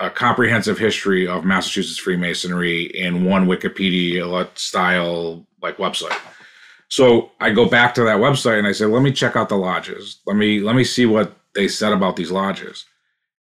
a 0.00 0.10
comprehensive 0.10 0.78
history 0.78 1.26
of 1.26 1.44
massachusetts 1.44 1.98
freemasonry 1.98 2.84
in 2.84 3.24
one 3.24 3.46
wikipedia 3.46 4.48
style 4.56 5.46
like 5.62 5.76
website 5.76 6.18
so 6.90 7.30
I 7.40 7.50
go 7.50 7.66
back 7.66 7.94
to 7.94 8.02
that 8.02 8.18
website 8.18 8.58
and 8.58 8.66
I 8.66 8.72
say, 8.72 8.84
let 8.84 9.02
me 9.02 9.12
check 9.12 9.36
out 9.36 9.48
the 9.48 9.56
lodges. 9.56 10.20
Let 10.26 10.36
me 10.36 10.60
let 10.60 10.74
me 10.74 10.84
see 10.84 11.06
what 11.06 11.36
they 11.54 11.68
said 11.68 11.92
about 11.92 12.16
these 12.16 12.32
lodges. 12.32 12.84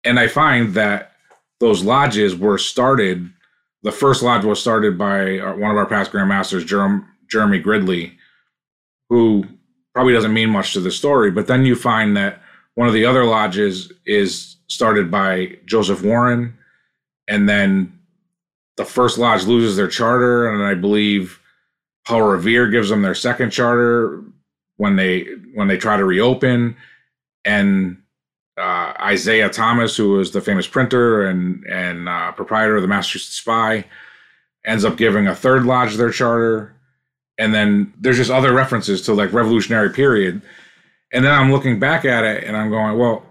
And 0.05 0.17
I 0.17 0.27
find 0.27 0.73
that 0.75 1.11
those 1.59 1.83
lodges 1.83 2.35
were 2.35 2.57
started. 2.57 3.31
The 3.83 3.91
first 3.91 4.23
lodge 4.23 4.45
was 4.45 4.61
started 4.61 4.97
by 4.97 5.39
uh, 5.39 5.55
one 5.55 5.71
of 5.71 5.77
our 5.77 5.85
past 5.85 6.11
grandmasters, 6.11 6.65
Jerem, 6.65 7.05
Jeremy 7.29 7.59
Gridley, 7.59 8.17
who 9.09 9.45
probably 9.93 10.13
doesn't 10.13 10.33
mean 10.33 10.49
much 10.49 10.73
to 10.73 10.79
the 10.79 10.91
story. 10.91 11.29
But 11.29 11.47
then 11.47 11.65
you 11.65 11.75
find 11.75 12.15
that 12.15 12.41
one 12.75 12.87
of 12.87 12.93
the 12.93 13.05
other 13.05 13.25
lodges 13.25 13.91
is 14.05 14.52
started 14.73 15.11
by 15.11 15.57
Joseph 15.65 16.03
Warren, 16.03 16.57
and 17.27 17.47
then 17.47 17.99
the 18.77 18.85
first 18.85 19.17
lodge 19.17 19.45
loses 19.45 19.75
their 19.75 19.87
charter, 19.87 20.49
and 20.49 20.63
I 20.63 20.73
believe 20.73 21.39
Paul 22.05 22.23
Revere 22.23 22.67
gives 22.69 22.89
them 22.89 23.01
their 23.01 23.15
second 23.15 23.51
charter 23.51 24.23
when 24.77 24.95
they 24.95 25.27
when 25.53 25.67
they 25.67 25.77
try 25.77 25.95
to 25.95 26.05
reopen, 26.05 26.75
and 27.45 28.01
uh, 28.57 28.93
Isaiah 28.99 29.49
Thomas, 29.49 29.95
who 29.95 30.09
was 30.11 30.31
the 30.31 30.41
famous 30.41 30.67
printer 30.67 31.27
and 31.27 31.63
and 31.65 32.09
uh, 32.09 32.31
proprietor 32.31 32.75
of 32.75 32.81
the 32.81 32.87
Massachusetts 32.87 33.37
Spy, 33.37 33.85
ends 34.65 34.83
up 34.83 34.97
giving 34.97 35.27
a 35.27 35.35
third 35.35 35.65
lodge 35.65 35.95
their 35.95 36.11
charter, 36.11 36.75
and 37.37 37.53
then 37.53 37.93
there's 37.99 38.17
just 38.17 38.31
other 38.31 38.53
references 38.53 39.03
to 39.03 39.13
like 39.13 39.31
Revolutionary 39.31 39.91
period, 39.91 40.41
and 41.13 41.23
then 41.23 41.31
I'm 41.31 41.51
looking 41.51 41.79
back 41.79 42.05
at 42.05 42.23
it 42.23 42.43
and 42.43 42.57
I'm 42.57 42.71
going, 42.71 42.97
well, 42.97 43.23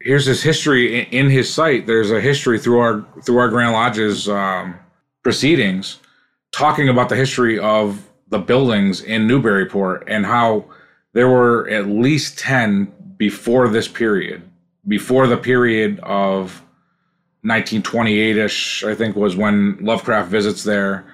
here's 0.00 0.26
his 0.26 0.42
history 0.42 1.02
in, 1.02 1.30
his 1.30 1.52
site. 1.52 1.86
There's 1.86 2.10
a 2.10 2.20
history 2.20 2.58
through 2.58 2.78
our 2.78 3.06
through 3.22 3.38
our 3.38 3.48
Grand 3.48 3.72
Lodge's 3.72 4.28
um, 4.28 4.78
proceedings, 5.22 5.98
talking 6.52 6.88
about 6.88 7.08
the 7.08 7.16
history 7.16 7.58
of 7.58 8.08
the 8.28 8.38
buildings 8.38 9.00
in 9.00 9.26
Newburyport 9.26 10.04
and 10.06 10.26
how 10.26 10.64
there 11.14 11.28
were 11.28 11.68
at 11.68 11.86
least 11.86 12.38
10 12.38 12.92
before 13.16 13.68
this 13.68 13.88
period, 13.88 14.42
before 14.86 15.26
the 15.26 15.36
period 15.36 15.98
of 16.00 16.62
1928ish, 17.44 18.88
I 18.88 18.94
think 18.94 19.16
was 19.16 19.34
when 19.34 19.78
Lovecraft 19.80 20.30
visits 20.30 20.64
there 20.64 21.04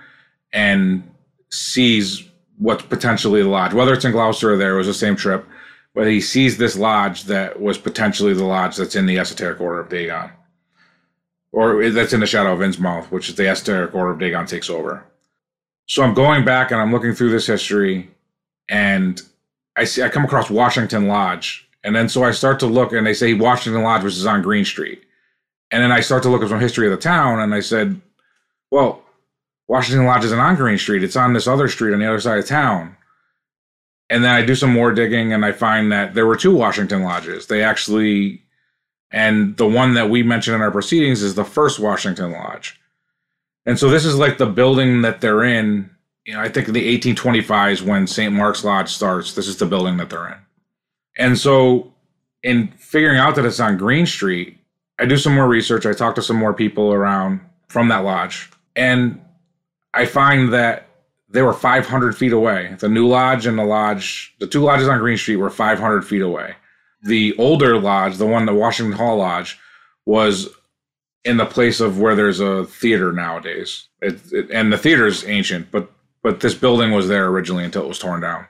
and 0.52 1.08
sees 1.50 2.28
what's 2.58 2.82
potentially 2.82 3.42
the 3.42 3.48
lodge. 3.48 3.72
Whether 3.72 3.92
it's 3.92 4.04
in 4.04 4.12
Gloucester 4.12 4.52
or 4.52 4.56
there, 4.56 4.74
it 4.74 4.78
was 4.78 4.86
the 4.86 4.94
same 4.94 5.16
trip. 5.16 5.46
But 5.94 6.08
he 6.08 6.20
sees 6.20 6.56
this 6.56 6.76
lodge 6.76 7.24
that 7.24 7.60
was 7.60 7.78
potentially 7.78 8.34
the 8.34 8.44
lodge 8.44 8.76
that's 8.76 8.96
in 8.96 9.06
the 9.06 9.18
Esoteric 9.18 9.60
Order 9.60 9.80
of 9.80 9.88
Dagon. 9.88 10.30
Or 11.52 11.88
that's 11.90 12.12
in 12.12 12.18
the 12.18 12.26
Shadow 12.26 12.52
of 12.52 12.58
Innsmouth, 12.58 13.12
which 13.12 13.28
is 13.28 13.36
the 13.36 13.48
Esoteric 13.48 13.94
Order 13.94 14.10
of 14.10 14.18
Dagon 14.18 14.46
takes 14.46 14.68
over. 14.68 15.04
So 15.86 16.02
I'm 16.02 16.14
going 16.14 16.44
back 16.44 16.70
and 16.70 16.80
I'm 16.80 16.92
looking 16.92 17.14
through 17.14 17.30
this 17.30 17.46
history, 17.46 18.10
and 18.68 19.20
I 19.76 19.84
see 19.84 20.02
I 20.02 20.08
come 20.08 20.24
across 20.24 20.50
Washington 20.50 21.08
Lodge, 21.08 21.68
and 21.84 21.94
then 21.94 22.08
so 22.08 22.24
I 22.24 22.30
start 22.30 22.58
to 22.60 22.66
look, 22.66 22.92
and 22.92 23.06
they 23.06 23.14
say 23.14 23.34
Washington 23.34 23.82
Lodge, 23.82 24.02
which 24.02 24.14
is 24.14 24.26
on 24.26 24.42
Green 24.42 24.64
Street, 24.64 25.02
and 25.70 25.82
then 25.82 25.92
I 25.92 26.00
start 26.00 26.22
to 26.24 26.28
look 26.28 26.42
at 26.42 26.48
some 26.48 26.60
history 26.60 26.86
of 26.86 26.92
the 26.92 26.96
town, 26.96 27.40
and 27.40 27.54
I 27.54 27.60
said, 27.60 28.00
well, 28.70 29.02
Washington 29.68 30.06
Lodge 30.06 30.24
isn't 30.24 30.38
on 30.38 30.56
Green 30.56 30.78
Street; 30.78 31.04
it's 31.04 31.16
on 31.16 31.34
this 31.34 31.46
other 31.46 31.68
street 31.68 31.92
on 31.92 32.00
the 32.00 32.08
other 32.08 32.20
side 32.20 32.38
of 32.38 32.46
town. 32.46 32.96
And 34.10 34.22
then 34.22 34.34
I 34.34 34.44
do 34.44 34.54
some 34.54 34.72
more 34.72 34.92
digging, 34.92 35.32
and 35.32 35.44
I 35.44 35.52
find 35.52 35.90
that 35.92 36.14
there 36.14 36.26
were 36.26 36.36
two 36.36 36.54
Washington 36.54 37.02
lodges. 37.02 37.46
They 37.46 37.62
actually 37.62 38.42
And 39.14 39.56
the 39.56 39.66
one 39.68 39.94
that 39.94 40.10
we 40.10 40.24
mentioned 40.24 40.56
in 40.56 40.60
our 40.60 40.72
proceedings 40.72 41.22
is 41.22 41.36
the 41.36 41.44
first 41.44 41.78
Washington 41.78 42.32
Lodge. 42.32 42.80
And 43.64 43.78
so 43.78 43.88
this 43.88 44.04
is 44.04 44.18
like 44.18 44.38
the 44.38 44.46
building 44.46 45.02
that 45.02 45.20
they're 45.20 45.44
in. 45.44 45.88
You 46.24 46.34
know, 46.34 46.40
I 46.40 46.48
think 46.48 46.66
in 46.66 46.74
the 46.74 46.98
1825s 46.98 47.80
when 47.80 48.08
St. 48.08 48.32
Mark's 48.32 48.64
Lodge 48.64 48.88
starts, 48.88 49.34
this 49.34 49.46
is 49.46 49.56
the 49.56 49.66
building 49.66 49.98
that 49.98 50.10
they're 50.10 50.26
in. 50.26 50.38
And 51.16 51.38
so 51.38 51.94
in 52.42 52.68
figuring 52.76 53.18
out 53.18 53.36
that 53.36 53.44
it's 53.44 53.60
on 53.60 53.76
Green 53.76 54.04
Street, 54.04 54.58
I 54.98 55.06
do 55.06 55.16
some 55.16 55.34
more 55.34 55.46
research. 55.46 55.86
I 55.86 55.92
talk 55.92 56.16
to 56.16 56.22
some 56.22 56.36
more 56.36 56.52
people 56.52 56.92
around 56.92 57.40
from 57.68 57.88
that 57.88 58.04
lodge. 58.04 58.50
And 58.74 59.20
I 59.92 60.06
find 60.06 60.52
that 60.52 60.88
they 61.28 61.42
were 61.42 61.52
500 61.52 62.16
feet 62.16 62.32
away. 62.32 62.76
The 62.78 62.88
new 62.88 63.06
lodge 63.06 63.46
and 63.46 63.58
the 63.58 63.64
lodge, 63.64 64.34
the 64.38 64.46
two 64.46 64.60
lodges 64.60 64.88
on 64.88 64.98
Green 64.98 65.16
Street 65.16 65.36
were 65.36 65.50
500 65.50 66.02
feet 66.02 66.22
away. 66.22 66.54
The 67.02 67.36
older 67.36 67.78
lodge, 67.78 68.16
the 68.16 68.26
one, 68.26 68.46
the 68.46 68.54
Washington 68.54 68.96
Hall 68.96 69.18
Lodge, 69.18 69.58
was 70.06 70.48
in 71.24 71.36
the 71.38 71.46
place 71.46 71.80
of 71.80 71.98
where 71.98 72.14
there's 72.14 72.40
a 72.40 72.64
theater 72.66 73.12
nowadays. 73.12 73.88
It, 74.00 74.20
it, 74.32 74.50
and 74.50 74.72
the 74.72 74.78
theater 74.78 75.06
is 75.06 75.24
ancient, 75.26 75.70
but 75.70 75.90
but 76.22 76.40
this 76.40 76.54
building 76.54 76.92
was 76.92 77.06
there 77.06 77.28
originally 77.28 77.64
until 77.64 77.84
it 77.84 77.88
was 77.88 77.98
torn 77.98 78.22
down. 78.22 78.46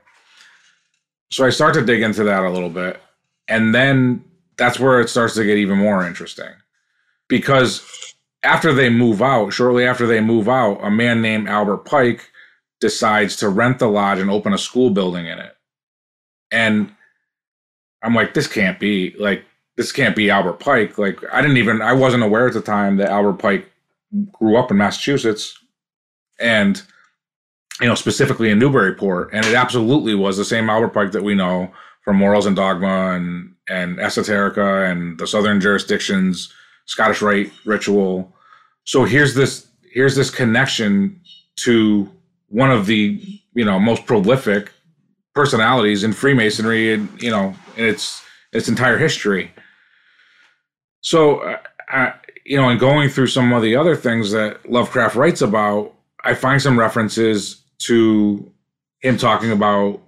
So 1.31 1.45
I 1.45 1.51
start 1.51 1.75
to 1.75 1.85
dig 1.85 2.03
into 2.03 2.23
that 2.23 2.45
a 2.45 2.51
little 2.51 2.71
bit, 2.71 3.01
and 3.49 3.75
then 3.75 4.25
that's 4.57 4.79
where 4.79 5.01
it 5.01 5.09
starts 5.09 5.35
to 5.35 5.45
get 5.45 5.59
even 5.59 5.79
more 5.79 6.07
interesting, 6.07 6.53
because 7.27 8.15
after 8.45 8.73
they 8.73 8.91
move 8.91 9.23
out, 9.23 9.53
shortly 9.53 9.87
after 9.87 10.07
they 10.07 10.21
move 10.21 10.49
out, 10.49 10.79
a 10.85 10.91
man 10.91 11.21
named 11.21 11.49
Albert 11.49 11.79
Pike 11.79 12.31
decides 12.85 13.35
to 13.37 13.49
rent 13.49 13.79
the 13.79 13.89
lodge 13.89 14.19
and 14.19 14.29
open 14.29 14.53
a 14.53 14.59
school 14.59 14.91
building 14.91 15.25
in 15.25 15.39
it. 15.39 15.57
And 16.53 16.93
I'm 18.03 18.15
like, 18.15 18.35
this 18.35 18.47
can't 18.47 18.79
be 18.79 19.15
like 19.19 19.43
this 19.79 19.91
can't 19.91 20.15
be 20.15 20.29
Albert 20.29 20.61
Pike. 20.61 20.99
Like 20.99 21.19
I 21.33 21.41
didn't 21.41 21.57
even 21.57 21.81
I 21.81 21.95
wasn't 21.95 22.25
aware 22.25 22.47
at 22.47 22.53
the 22.53 22.61
time 22.61 22.99
that 22.99 23.09
Albert 23.09 23.39
Pike 23.39 23.73
grew 24.33 24.59
up 24.59 24.71
in 24.71 24.77
Massachusetts 24.77 25.59
and 26.39 26.83
you 27.81 27.89
know 27.89 27.95
specifically 27.95 28.51
in 28.51 28.59
Newburyport 28.59 29.31
and 29.33 29.47
it 29.47 29.55
absolutely 29.55 30.15
was 30.15 30.37
the 30.37 30.45
same 30.45 30.69
Albert 30.69 30.91
Pike 30.91 31.13
that 31.13 31.25
we 31.25 31.35
know 31.35 31.73
from 32.05 32.17
Morals 32.17 32.45
and 32.45 32.55
Dogma 32.55 33.13
and 33.13 33.55
and 33.67 33.97
Esoterica 33.97 34.91
and 34.91 35.19
the 35.19 35.27
southern 35.27 35.59
jurisdictions 35.59 36.53
Scottish 36.85 37.23
Rite 37.23 37.51
ritual. 37.65 38.31
So 38.85 39.05
here's 39.05 39.35
this 39.35 39.69
here's 39.91 40.17
this 40.17 40.29
connection 40.29 41.19
to 41.57 42.11
one 42.55 42.71
of 42.71 42.87
the 42.87 43.21
you 43.55 43.65
know 43.65 43.81
most 43.81 44.07
prolific 44.07 44.71
personalities 45.35 46.05
in 46.05 46.13
Freemasonry 46.13 46.95
and 46.95 47.21
you 47.21 47.31
know 47.31 47.53
in 47.77 47.85
its 47.85 48.23
its 48.53 48.69
entire 48.69 48.97
history. 48.97 49.53
So, 51.01 51.41
uh, 51.41 51.59
I, 51.89 52.15
you 52.47 52.57
know, 52.57 52.69
in 52.69 52.79
going 52.79 53.09
through 53.09 53.27
some 53.27 53.53
of 53.53 53.63
the 53.63 53.75
other 53.75 53.97
things 53.97 54.31
that 54.31 54.71
Lovecraft 54.71 55.17
writes 55.17 55.43
about, 55.43 55.93
I 56.23 56.35
find 56.35 56.63
some 56.63 56.79
references 56.79 57.63
to 57.81 58.51
him 59.01 59.19
talking 59.19 59.51
about 59.51 60.01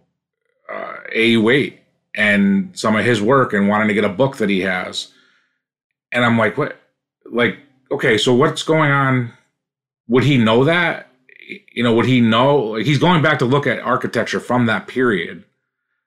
uh, 0.73 0.95
A. 1.13 1.37
Waite 1.39 1.81
and 2.15 2.71
some 2.79 2.95
of 2.95 3.05
his 3.05 3.21
work 3.21 3.53
and 3.53 3.69
wanting 3.69 3.89
to 3.89 3.95
get 3.95 4.05
a 4.05 4.09
book 4.09 4.37
that 4.37 4.49
he 4.49 4.61
has. 4.61 5.13
And 6.13 6.25
I'm 6.25 6.39
like, 6.39 6.57
what? 6.57 6.81
Like, 7.29 7.59
okay, 7.91 8.17
so 8.17 8.33
what's 8.33 8.63
going 8.63 8.93
on? 8.93 9.33
Would 10.07 10.23
he 10.23 10.39
know 10.39 10.65
that? 10.65 11.11
You 11.73 11.83
know, 11.83 11.95
would 11.95 12.07
he 12.07 12.21
know? 12.21 12.75
He's 12.75 12.99
going 12.99 13.23
back 13.23 13.39
to 13.41 13.45
look 13.45 13.67
at 13.67 13.81
architecture 13.81 14.41
from 14.41 14.67
that 14.67 14.89
period. 14.89 15.45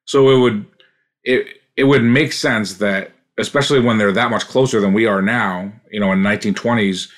So 0.06 0.30
it 0.30 0.40
would, 0.40 0.66
it, 1.24 1.48
it 1.78 1.84
would 1.86 2.04
make 2.04 2.34
sense 2.34 2.76
that 2.76 3.12
especially 3.38 3.80
when 3.80 3.98
they're 3.98 4.12
that 4.12 4.32
much 4.32 4.48
closer 4.48 4.82
than 4.82 4.94
we 4.94 5.06
are 5.06 5.22
now, 5.22 5.72
you 5.92 6.00
know, 6.00 6.12
in 6.12 6.20
1920s 6.20 7.10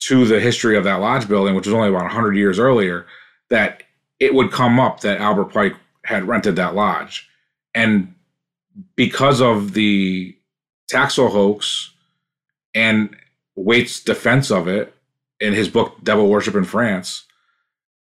to 0.00 0.26
the 0.26 0.38
history 0.38 0.76
of 0.76 0.84
that 0.84 1.00
lodge 1.00 1.26
building, 1.26 1.54
which 1.54 1.66
was 1.66 1.74
only 1.74 1.88
about 1.88 2.02
100 2.02 2.36
years 2.36 2.58
earlier, 2.58 3.06
that 3.48 3.82
it 4.20 4.34
would 4.34 4.52
come 4.52 4.78
up 4.78 5.00
that 5.00 5.20
Albert 5.20 5.46
Pike 5.46 5.74
had 6.04 6.28
rented 6.28 6.56
that 6.56 6.74
lodge. 6.74 7.28
And 7.74 8.14
because 8.94 9.40
of 9.40 9.72
the 9.72 10.36
Taxil 10.92 11.30
hoax 11.30 11.90
and 12.74 13.16
Waite's 13.56 14.02
defense 14.02 14.50
of 14.50 14.68
it 14.68 14.94
in 15.40 15.54
his 15.54 15.68
book 15.68 15.96
Devil 16.02 16.28
Worship 16.28 16.54
in 16.54 16.64
France, 16.64 17.24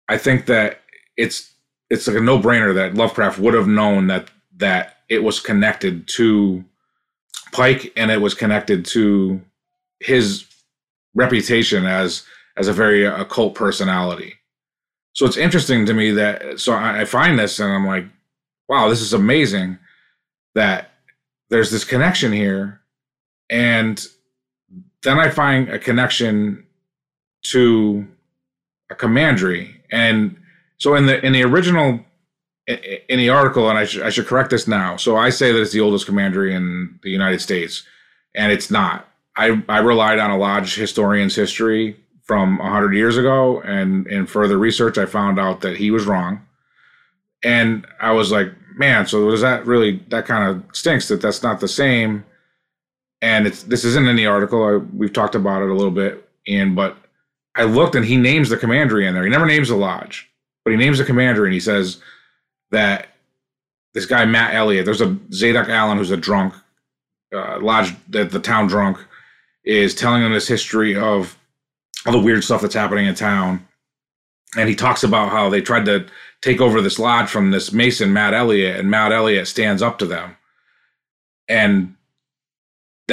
I 0.10 0.18
think 0.18 0.46
that 0.48 0.82
it's 1.18 1.54
it's 1.90 2.08
like 2.08 2.18
a 2.18 2.22
no-brainer 2.22 2.74
that 2.74 2.96
Lovecraft 2.96 3.40
would 3.40 3.54
have 3.54 3.68
known 3.68 4.08
that 4.08 4.30
that 4.58 4.98
it 5.10 5.24
was 5.24 5.40
connected 5.40 6.08
to 6.08 6.64
Pike, 7.52 7.94
and 7.96 8.10
it 8.10 8.22
was 8.22 8.34
connected 8.34 8.86
to 8.86 9.42
his 10.00 10.46
reputation 11.14 11.86
as 11.86 12.24
as 12.58 12.68
a 12.68 12.74
very 12.74 13.06
occult 13.06 13.56
personality. 13.56 14.34
So 15.14 15.26
it's 15.26 15.38
interesting 15.38 15.86
to 15.86 15.94
me 15.94 16.12
that 16.12 16.60
so 16.60 16.74
I 16.74 17.06
find 17.06 17.38
this 17.38 17.60
and 17.60 17.72
I'm 17.72 17.86
like, 17.86 18.06
wow, 18.68 18.90
this 18.90 19.02
is 19.02 19.14
amazing 19.14 19.78
that 20.56 20.92
there's 21.50 21.70
this 21.70 21.84
connection 21.84 22.32
here, 22.32 22.82
and 23.50 24.04
then 25.04 25.20
I 25.20 25.30
find 25.30 25.70
a 25.70 25.78
connection 25.78 26.66
to 27.44 28.08
a 28.90 28.96
commandery, 28.96 29.73
and 29.94 30.36
so 30.80 30.96
in 30.96 31.06
the 31.06 31.24
in 31.26 31.32
the 31.32 31.44
original 31.44 32.00
in 32.68 33.20
the 33.20 33.30
article, 33.30 33.70
and 33.70 33.78
I 33.78 33.86
should 33.86 34.04
I 34.04 34.10
should 34.10 34.28
correct 34.28 34.50
this 34.50 34.68
now. 34.68 34.98
So 34.98 35.16
I 35.16 35.30
say 35.30 35.52
that 35.52 35.62
it's 35.62 35.72
the 35.72 35.82
oldest 35.82 36.06
commandery 36.06 36.54
in 36.56 37.00
the 37.04 37.10
United 37.10 37.40
States, 37.40 37.84
and 38.36 38.52
it's 38.52 38.72
not. 38.72 39.08
I 39.36 39.64
I 39.70 39.80
relied 39.80 40.20
on 40.20 40.32
a 40.32 40.38
lodge 40.38 40.76
historian's 40.76 41.36
history 41.36 41.98
from 42.24 42.58
hundred 42.58 42.96
years 42.96 43.18
ago, 43.18 43.62
and 43.62 44.08
in 44.08 44.26
further 44.26 44.58
research, 44.58 44.98
I 44.98 45.06
found 45.06 45.40
out 45.40 45.62
that 45.62 45.78
he 45.78 45.92
was 45.92 46.06
wrong. 46.06 46.42
And 47.44 47.86
I 48.00 48.12
was 48.12 48.32
like, 48.32 48.52
man, 48.76 49.06
so 49.06 49.30
does 49.30 49.42
that 49.42 49.68
really 49.68 50.02
that 50.08 50.26
kind 50.26 50.50
of 50.50 50.76
stinks 50.76 51.08
that 51.10 51.22
that's 51.22 51.44
not 51.44 51.60
the 51.60 51.68
same. 51.68 52.26
And 53.22 53.46
it's 53.46 53.64
this 53.64 53.86
isn't 53.86 54.08
in 54.08 54.16
the 54.16 54.26
article. 54.26 54.64
I, 54.64 54.78
we've 54.78 55.14
talked 55.14 55.36
about 55.36 55.62
it 55.62 55.70
a 55.70 55.76
little 55.76 55.92
bit, 55.92 56.28
and 56.48 56.76
but 56.76 56.98
I 57.56 57.64
looked 57.64 57.96
and 57.96 58.06
he 58.06 58.18
names 58.18 58.50
the 58.50 58.58
commandery 58.58 59.08
in 59.08 59.14
there. 59.14 59.24
He 59.24 59.30
never 59.30 59.46
names 59.46 59.70
the 59.70 59.76
lodge, 59.76 60.30
but 60.64 60.72
he 60.72 60.78
names 60.78 60.98
the 60.98 61.06
commandery 61.06 61.48
and 61.48 61.54
he 61.54 61.60
says 61.60 62.02
that 62.72 63.10
this 63.94 64.06
guy 64.06 64.26
Matt 64.26 64.56
Eliot, 64.56 64.86
there's 64.86 65.02
a 65.02 65.18
Zadok 65.32 65.70
Allen 65.70 65.98
who's 65.98 66.12
a 66.12 66.18
drunk, 66.18 66.54
uh, 67.34 67.60
lodge 67.60 67.94
the, 68.10 68.26
the 68.26 68.40
town 68.40 68.68
drunk, 68.68 68.98
is 69.64 69.96
telling 69.96 70.24
him 70.24 70.34
this 70.34 70.48
history 70.48 70.96
of 70.96 71.38
all 72.06 72.12
the 72.12 72.20
weird 72.20 72.44
stuff 72.44 72.62
that's 72.62 72.74
happening 72.74 73.06
in 73.06 73.16
town, 73.16 73.66
and 74.58 74.68
he 74.68 74.76
talks 74.76 75.04
about 75.04 75.30
how 75.30 75.50
they 75.50 75.62
tried 75.62 75.86
to 75.86 76.06
take 76.42 76.60
over 76.60 76.82
this 76.82 77.00
lodge 77.00 77.30
from 77.30 77.52
this 77.52 77.72
Mason 77.72 78.12
Matt 78.12 78.34
Eliot, 78.34 78.80
and 78.80 78.90
Matt 78.90 79.12
Eliot 79.12 79.48
stands 79.48 79.82
up 79.82 80.00
to 80.00 80.06
them, 80.06 80.36
and 81.48 81.96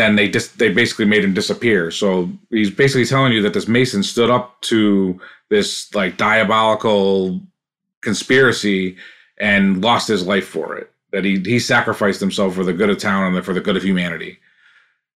then 0.00 0.16
they 0.16 0.28
just 0.28 0.58
they 0.58 0.70
basically 0.70 1.04
made 1.04 1.22
him 1.22 1.34
disappear. 1.34 1.90
So 1.90 2.30
he's 2.48 2.70
basically 2.70 3.04
telling 3.04 3.32
you 3.32 3.42
that 3.42 3.54
this 3.54 3.68
Mason 3.68 4.02
stood 4.02 4.30
up 4.30 4.60
to 4.62 5.20
this 5.50 5.94
like 5.94 6.16
diabolical 6.16 7.40
conspiracy 8.00 8.96
and 9.38 9.82
lost 9.82 10.08
his 10.08 10.26
life 10.26 10.48
for 10.48 10.76
it. 10.76 10.90
That 11.12 11.24
he 11.24 11.40
he 11.40 11.58
sacrificed 11.58 12.20
himself 12.20 12.54
for 12.54 12.64
the 12.64 12.72
good 12.72 12.90
of 12.90 12.98
town 12.98 13.34
and 13.34 13.44
for 13.44 13.52
the 13.52 13.60
good 13.60 13.76
of 13.76 13.82
humanity. 13.82 14.38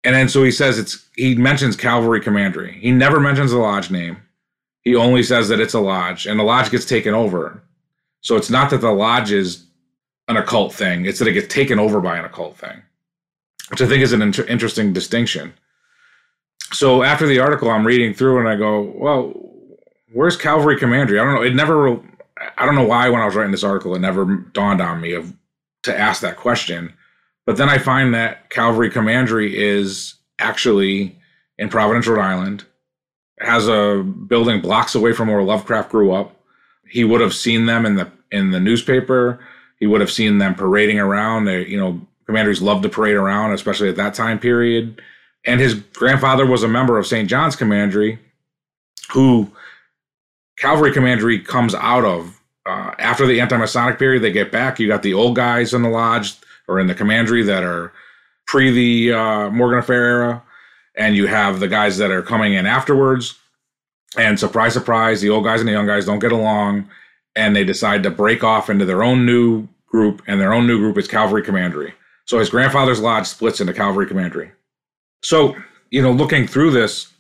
And 0.05 0.15
then 0.17 0.29
so 0.29 0.43
he 0.43 0.51
says 0.51 0.79
it's 0.79 1.09
he 1.17 1.37
mentions 1.37 1.77
Calvary 1.77 2.21
Commandery. 2.21 2.79
He 2.81 2.91
never 2.91 3.21
mentions 3.21 3.53
the 3.53 3.59
lodge 3.59 3.91
name. 3.91 4.17
He 4.83 4.97
only 4.97 5.23
says 5.23 5.49
that 5.49 5.61
it's 5.61 5.75
a 5.75 5.81
lodge, 5.81 6.27
and 6.27 6.41
the 6.41 6.45
lodge 6.45 6.71
gets 6.71 6.85
taken 6.85 7.15
over. 7.15 7.63
So 8.21 8.37
it's 8.37 8.51
not 8.51 8.71
that 8.71 8.81
the 8.81 8.91
lodge 8.91 9.31
is 9.31 9.65
an 10.27 10.37
occult 10.37 10.75
thing; 10.75 11.07
it's 11.07 11.21
that 11.21 11.29
it 11.29 11.35
gets 11.35 11.55
taken 11.55 11.79
over 11.79 12.01
by 12.01 12.19
an 12.19 12.25
occult 12.25 12.57
thing, 12.57 12.83
which 13.73 13.81
I 13.81 13.87
think 13.87 14.03
is 14.03 14.13
an 14.13 14.21
inter- 14.21 14.45
interesting 14.45 14.93
distinction. 14.93 15.55
So 16.73 17.03
after 17.03 17.27
the 17.27 17.41
article, 17.41 17.71
I'm 17.71 17.87
reading 17.87 18.13
through 18.13 18.39
and 18.39 18.49
I 18.49 18.55
go, 18.55 18.83
"Well, 18.95 19.33
where's 20.13 20.37
Calvary 20.37 20.79
Commandery?" 20.79 21.19
I 21.19 21.25
don't 21.25 21.35
know. 21.35 21.43
It 21.43 21.55
never 21.55 21.99
I 22.59 22.67
don't 22.67 22.75
know 22.75 22.85
why 22.85 23.09
when 23.09 23.23
I 23.23 23.25
was 23.25 23.35
writing 23.35 23.51
this 23.51 23.65
article 23.65 23.95
it 23.95 24.01
never 24.01 24.25
dawned 24.53 24.83
on 24.83 25.01
me 25.01 25.15
of 25.15 25.33
to 25.85 25.99
ask 25.99 26.21
that 26.21 26.37
question. 26.37 26.93
But 27.47 27.57
then 27.57 27.71
I 27.71 27.79
find 27.79 28.15
that 28.15 28.51
Calvary 28.51 28.91
Commandery 28.91 29.59
is 29.59 30.15
actually 30.39 31.19
in 31.59 31.71
Providence, 31.71 32.07
Rhode 32.07 32.21
Island. 32.21 32.65
It 33.39 33.47
has 33.47 33.69
a 33.69 34.03
building 34.03 34.61
blocks 34.61 34.95
away 34.95 35.13
from 35.15 35.29
where 35.29 35.43
Lovecraft 35.43 35.91
grew 35.91 36.13
up. 36.13 36.37
He 36.87 37.05
would 37.05 37.23
have 37.23 37.35
seen 37.35 37.65
them 37.65 37.87
in 37.87 37.97
the 37.97 38.11
in 38.31 38.51
the 38.51 38.61
newspaper. 38.61 39.41
He 39.79 39.87
would 39.87 40.03
have 40.03 40.13
seen 40.13 40.37
them 40.37 40.55
parading 40.55 40.99
around. 40.99 41.47
They, 41.47 41.67
you 41.67 41.81
know, 41.81 42.07
commanderies 42.33 42.63
love 42.63 42.81
to 42.83 42.89
parade 42.89 43.15
around, 43.15 43.53
especially 43.53 43.91
at 43.91 43.97
that 43.97 44.15
time 44.15 44.39
period. 44.39 45.01
And 45.45 45.61
his 45.61 45.75
grandfather 45.75 46.47
was 46.47 46.63
a 46.63 46.69
member 46.69 46.99
of 46.99 47.07
St. 47.07 47.29
John's 47.29 47.57
Commandery, 47.57 48.19
who 49.13 49.51
Calvary 50.59 50.93
Commandery 50.93 51.39
comes 51.39 51.75
out 51.75 52.05
of 52.05 52.41
uh, 52.65 52.95
after 52.99 53.27
the 53.27 53.41
anti-Masonic 53.41 53.99
period. 53.99 54.23
They 54.23 54.33
get 54.33 54.51
back. 54.51 54.79
You 54.81 54.89
got 54.89 55.03
the 55.03 55.13
old 55.13 55.37
guys 55.37 55.75
in 55.75 55.83
the 55.83 55.91
lodge 55.91 56.37
or 56.69 56.81
in 56.81 56.87
the 56.87 56.95
commandery 56.95 57.43
that 57.43 57.65
are 57.65 57.93
pre 58.47 58.71
the 58.71 59.13
uh, 59.13 59.51
Morgan 59.51 59.81
Affair 59.81 60.05
era, 60.05 60.43
and 60.97 61.17
you 61.17 61.27
have 61.27 61.61
the 61.61 61.69
guys 61.69 61.99
that 61.99 62.11
are 62.11 62.23
coming 62.23 62.55
in 62.55 62.65
afterwards. 62.65 63.39
And 64.17 64.39
surprise, 64.39 64.75
surprise, 64.75 65.21
the 65.21 65.31
old 65.31 65.45
guys 65.45 65.61
and 65.61 65.69
the 65.69 65.73
young 65.73 65.87
guys 65.87 66.07
don't 66.07 66.19
get 66.19 66.33
along, 66.33 66.89
and 67.35 67.57
they 67.57 67.65
decide 67.65 68.03
to 68.05 68.11
break 68.11 68.45
off 68.45 68.71
into 68.71 68.85
their 68.85 69.03
own 69.03 69.27
new 69.27 69.69
group, 69.87 70.23
and 70.27 70.41
their 70.41 70.53
own 70.53 70.67
new 70.67 70.79
group 70.79 70.97
is 70.97 71.09
Calvary 71.09 71.43
Commandery. 71.43 71.95
So 72.27 72.39
his 72.39 72.51
grandfather's 72.51 73.01
lodge 73.01 73.27
splits 73.27 73.61
into 73.61 73.73
Calvary 73.73 74.07
Commandery. 74.07 74.53
So, 75.23 75.57
you 75.91 76.03
know, 76.03 76.13
looking 76.13 76.47
through 76.47 76.71
this, 76.73 77.13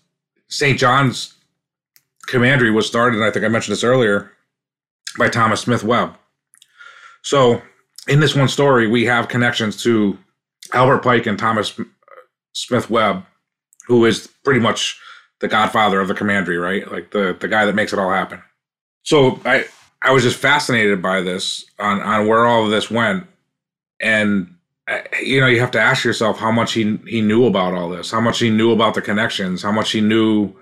St. 0.48 0.78
John's 0.78 1.34
Commandery 2.26 2.70
was 2.70 2.86
started, 2.86 3.16
and 3.16 3.24
I 3.24 3.30
think 3.30 3.44
I 3.44 3.48
mentioned 3.48 3.72
this 3.72 3.84
earlier, 3.84 4.32
by 5.18 5.28
Thomas 5.28 5.61
Smith 5.61 5.84
Webb. 5.84 6.16
So, 7.22 7.62
in 8.09 8.20
this 8.20 8.34
one 8.34 8.48
story, 8.48 8.88
we 8.88 9.05
have 9.07 9.28
connections 9.28 9.82
to 9.82 10.18
Albert 10.72 11.00
Pike 11.00 11.26
and 11.26 11.38
Thomas 11.38 11.78
Smith 12.53 12.90
Webb, 12.90 13.24
who 13.86 14.05
is 14.05 14.28
pretty 14.44 14.61
much 14.61 14.98
the 15.40 15.48
godfather 15.48 16.00
of 16.00 16.09
the 16.09 16.14
commandery, 16.14 16.59
right? 16.59 16.90
Like 16.90 17.11
the 17.11 17.36
the 17.38 17.48
guy 17.48 17.64
that 17.64 17.74
makes 17.74 17.92
it 17.92 17.98
all 17.98 18.11
happen. 18.11 18.42
So 19.03 19.40
I 19.44 19.66
I 20.00 20.12
was 20.12 20.22
just 20.22 20.38
fascinated 20.38 21.03
by 21.03 21.20
this 21.20 21.64
on 21.78 22.00
on 22.00 22.26
where 22.26 22.46
all 22.46 22.64
of 22.64 22.70
this 22.70 22.90
went, 22.90 23.26
and 24.00 24.51
you 25.22 25.40
know 25.40 25.47
you 25.47 25.61
have 25.61 25.70
to 25.72 25.80
ask 25.80 26.05
yourself 26.05 26.38
how 26.38 26.51
much 26.51 26.72
he 26.72 26.99
he 27.07 27.20
knew 27.20 27.47
about 27.47 27.74
all 27.74 27.90
this, 27.90 28.11
how 28.11 28.20
much 28.20 28.38
he 28.38 28.51
knew 28.51 28.72
about 28.72 28.95
the 28.95 29.03
connections, 29.03 29.62
how 29.62 29.72
much 29.72 29.93
he 29.93 30.01
knew 30.01 30.53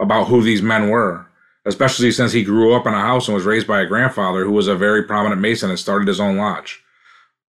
about 0.00 0.28
who 0.28 0.42
these 0.42 0.62
men 0.62 0.88
were, 0.88 1.26
especially 1.64 2.10
since 2.10 2.32
he 2.32 2.44
grew 2.44 2.74
up 2.74 2.86
in 2.86 2.94
a 2.94 3.00
house 3.00 3.28
and 3.28 3.34
was 3.34 3.44
raised 3.44 3.66
by 3.66 3.80
a 3.80 3.86
grandfather 3.86 4.44
who 4.44 4.52
was 4.52 4.68
a 4.68 4.76
very 4.76 5.02
prominent 5.04 5.40
Mason 5.40 5.70
and 5.70 5.78
started 5.78 6.08
his 6.08 6.20
own 6.20 6.36
lodge. 6.36 6.82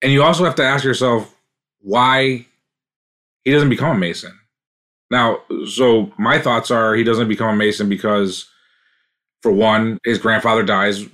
And 0.03 0.13
you 0.13 0.23
also 0.23 0.45
have 0.45 0.55
to 0.57 0.65
ask 0.65 0.85
yourself 0.85 1.35
why 1.81 2.47
he 3.45 3.51
doesn't 3.53 3.71
become 3.71 3.97
a 3.97 3.99
Mason. 3.99 4.39
Now, 5.11 5.41
so 5.67 6.13
my 6.19 6.39
thoughts 6.39 6.71
are 6.71 6.95
he 6.95 7.05
doesn't 7.05 7.29
become 7.29 7.55
a 7.55 7.57
Mason 7.57 7.89
because, 7.89 8.49
for 9.43 9.53
one, 9.53 9.99
his 10.05 10.19
grandfather 10.19 10.63
dies 10.63 11.05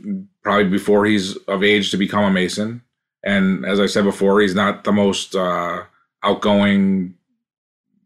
probably 0.42 0.68
before 0.68 1.04
he's 1.04 1.36
of 1.48 1.62
age 1.62 1.90
to 1.90 1.96
become 1.96 2.24
a 2.24 2.30
Mason. 2.30 2.82
And 3.22 3.66
as 3.66 3.80
I 3.80 3.86
said 3.86 4.04
before, 4.04 4.40
he's 4.40 4.54
not 4.54 4.84
the 4.84 4.92
most 4.92 5.34
uh, 5.34 5.84
outgoing 6.22 7.14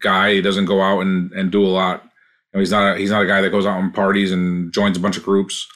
guy. 0.01 0.35
He 0.35 0.41
doesn't 0.43 0.65
go 0.67 0.81
out 0.81 1.01
and, 1.01 1.33
and 1.33 1.53
do 1.53 1.65
a 1.65 1.69
lot. 1.69 2.03
You 2.03 2.11
know, 2.55 2.61
he's 2.61 2.71
not 2.71 2.95
a, 2.95 2.99
he's 2.99 3.11
not 3.11 3.23
a 3.23 3.27
guy 3.27 3.41
that 3.41 3.51
goes 3.51 3.67
out 3.67 3.79
on 3.79 3.93
parties 3.93 4.33
and 4.33 4.73
joins 4.73 4.97
a 4.97 5.01
bunch 5.01 5.17
of 5.17 5.25
groups. 5.25 5.67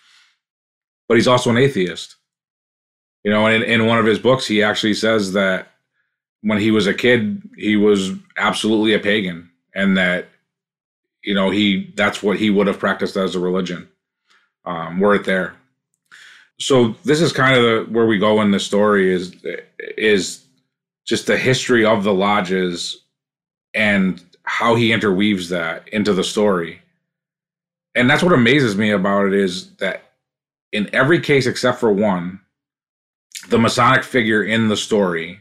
But 1.09 1.17
he's 1.17 1.29
also 1.29 1.51
an 1.51 1.57
atheist. 1.57 2.17
You 3.25 3.31
know, 3.31 3.47
in, 3.47 3.63
in 3.63 3.87
one 3.87 3.99
of 3.99 4.07
his 4.07 4.19
books, 4.19 4.47
he 4.47 4.63
actually 4.63 4.95
says 4.95 5.33
that 5.33 5.69
when 6.43 6.59
he 6.59 6.71
was 6.71 6.87
a 6.87 6.95
kid, 6.95 7.43
he 7.57 7.77
was 7.77 8.13
absolutely 8.37 8.95
a 8.95 8.99
pagan, 8.99 9.51
and 9.75 9.97
that 9.97 10.29
you 11.23 11.35
know 11.35 11.51
he 11.51 11.93
that's 11.97 12.23
what 12.23 12.39
he 12.39 12.51
would 12.51 12.67
have 12.67 12.79
practiced 12.79 13.17
as 13.17 13.35
a 13.35 13.41
religion. 13.41 13.89
Um, 14.65 15.01
were 15.01 15.15
it 15.15 15.25
there. 15.25 15.58
So 16.61 16.97
this 17.05 17.21
is 17.21 17.33
kind 17.33 17.57
of 17.57 17.63
the, 17.63 17.93
where 17.93 18.07
we 18.07 18.19
go 18.19 18.41
in 18.41 18.51
the 18.51 18.61
story 18.61 19.13
is 19.13 19.35
is 19.97 20.45
just 21.07 21.27
the 21.27 21.37
history 21.37 21.85
of 21.85 22.05
the 22.05 22.13
lodges 22.13 23.05
and 23.75 24.23
how 24.43 24.75
he 24.75 24.93
interweaves 24.93 25.49
that 25.51 25.89
into 25.89 26.13
the 26.13 26.25
story. 26.25 26.81
And 27.95 28.09
that's 28.09 28.23
what 28.23 28.33
amazes 28.33 28.77
me 28.77 28.91
about 28.91 29.27
it 29.27 29.35
is 29.35 29.75
that 29.77 30.13
in 30.73 30.93
every 30.93 31.21
case 31.21 31.47
except 31.47 31.81
for 31.81 31.93
one, 31.93 32.41
the 33.49 33.59
Masonic 33.59 34.05
figure 34.05 34.43
in 34.43 34.69
the 34.69 34.77
story 34.77 35.41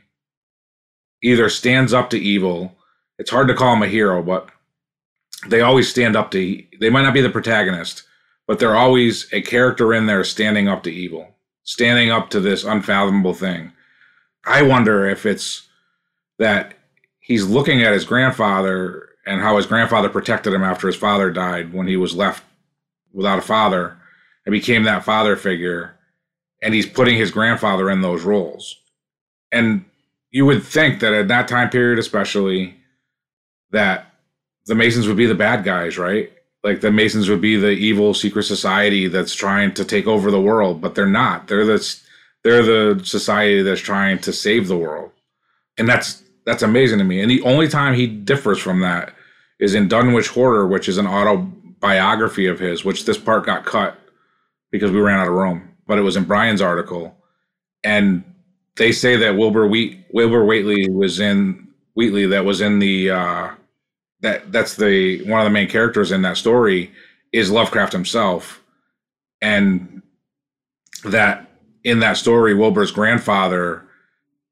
either 1.23 1.49
stands 1.49 1.93
up 1.93 2.09
to 2.11 2.19
evil. 2.19 2.75
It's 3.19 3.31
hard 3.31 3.47
to 3.47 3.55
call 3.55 3.73
him 3.73 3.83
a 3.83 3.87
hero, 3.87 4.21
but 4.21 4.49
they 5.47 5.61
always 5.61 5.89
stand 5.89 6.15
up 6.15 6.31
to. 6.31 6.63
They 6.79 6.89
might 6.89 7.03
not 7.03 7.13
be 7.13 7.21
the 7.21 7.29
protagonist, 7.29 8.03
but 8.47 8.59
they're 8.59 8.75
always 8.75 9.31
a 9.33 9.41
character 9.41 9.93
in 9.93 10.05
there 10.05 10.23
standing 10.23 10.67
up 10.67 10.83
to 10.83 10.91
evil, 10.91 11.35
standing 11.63 12.09
up 12.09 12.29
to 12.31 12.39
this 12.39 12.63
unfathomable 12.63 13.33
thing. 13.33 13.73
I 14.45 14.61
wonder 14.61 15.07
if 15.07 15.25
it's 15.25 15.67
that 16.39 16.73
he's 17.19 17.45
looking 17.45 17.83
at 17.83 17.93
his 17.93 18.05
grandfather 18.05 19.09
and 19.25 19.41
how 19.41 19.57
his 19.57 19.65
grandfather 19.65 20.09
protected 20.09 20.53
him 20.53 20.63
after 20.63 20.87
his 20.87 20.95
father 20.95 21.29
died 21.29 21.73
when 21.73 21.87
he 21.87 21.97
was 21.97 22.15
left 22.15 22.43
without 23.11 23.39
a 23.39 23.41
father 23.43 23.97
and 24.45 24.53
became 24.53 24.83
that 24.83 25.03
father 25.03 25.35
figure 25.35 25.97
and 26.61 26.73
he's 26.73 26.85
putting 26.85 27.17
his 27.17 27.31
grandfather 27.31 27.89
in 27.89 28.01
those 28.01 28.23
roles 28.23 28.77
and 29.51 29.85
you 30.31 30.45
would 30.45 30.63
think 30.63 30.99
that 30.99 31.13
at 31.13 31.27
that 31.29 31.47
time 31.47 31.69
period, 31.69 31.99
especially, 31.99 32.75
that 33.71 34.13
the 34.65 34.75
Masons 34.75 35.07
would 35.07 35.17
be 35.17 35.25
the 35.25 35.35
bad 35.35 35.63
guys, 35.63 35.97
right? 35.97 36.31
Like 36.67 36.81
the 36.81 36.91
Masons 36.91 37.29
would 37.29 37.39
be 37.39 37.55
the 37.55 37.69
evil 37.69 38.13
secret 38.13 38.43
society 38.43 39.07
that's 39.07 39.33
trying 39.33 39.73
to 39.75 39.85
take 39.85 40.05
over 40.05 40.29
the 40.29 40.41
world, 40.41 40.81
but 40.81 40.95
they're 40.95 41.07
not. 41.07 41.47
They're 41.47 41.63
the 41.63 41.97
they're 42.43 42.61
the 42.61 43.05
society 43.05 43.61
that's 43.61 43.79
trying 43.79 44.19
to 44.19 44.33
save 44.33 44.67
the 44.67 44.75
world, 44.75 45.11
and 45.77 45.87
that's 45.87 46.23
that's 46.45 46.63
amazing 46.63 46.97
to 46.97 47.05
me. 47.05 47.21
And 47.21 47.31
the 47.31 47.41
only 47.43 47.69
time 47.69 47.93
he 47.93 48.05
differs 48.05 48.59
from 48.59 48.81
that 48.81 49.13
is 49.61 49.75
in 49.75 49.87
Dunwich 49.87 50.27
Horror, 50.27 50.67
which 50.67 50.89
is 50.89 50.97
an 50.97 51.07
autobiography 51.07 52.47
of 52.47 52.59
his, 52.59 52.83
which 52.83 53.05
this 53.05 53.17
part 53.17 53.45
got 53.45 53.65
cut 53.65 53.97
because 54.69 54.91
we 54.91 54.99
ran 54.99 55.21
out 55.21 55.29
of 55.29 55.35
room, 55.35 55.69
but 55.87 55.97
it 55.97 56.01
was 56.01 56.17
in 56.17 56.25
Brian's 56.25 56.61
article, 56.61 57.15
and 57.81 58.25
they 58.75 58.91
say 58.91 59.15
that 59.15 59.37
Wilbur 59.37 59.67
Wheat 59.67 60.03
Wilbur 60.11 60.43
Whateley 60.43 60.89
was 60.89 61.21
in 61.21 61.69
Wheatley 61.93 62.25
that 62.25 62.43
was 62.43 62.59
in 62.59 62.79
the 62.79 63.11
uh, 63.11 63.51
that 64.21 64.51
that's 64.51 64.75
the 64.75 65.23
one 65.25 65.39
of 65.39 65.45
the 65.45 65.51
main 65.51 65.69
characters 65.69 66.11
in 66.11 66.21
that 66.23 66.37
story 66.37 66.91
is 67.31 67.51
Lovecraft 67.51 67.93
himself, 67.93 68.63
and 69.41 70.01
that 71.03 71.49
in 71.83 71.99
that 71.99 72.17
story 72.17 72.53
Wilbur's 72.53 72.91
grandfather 72.91 73.83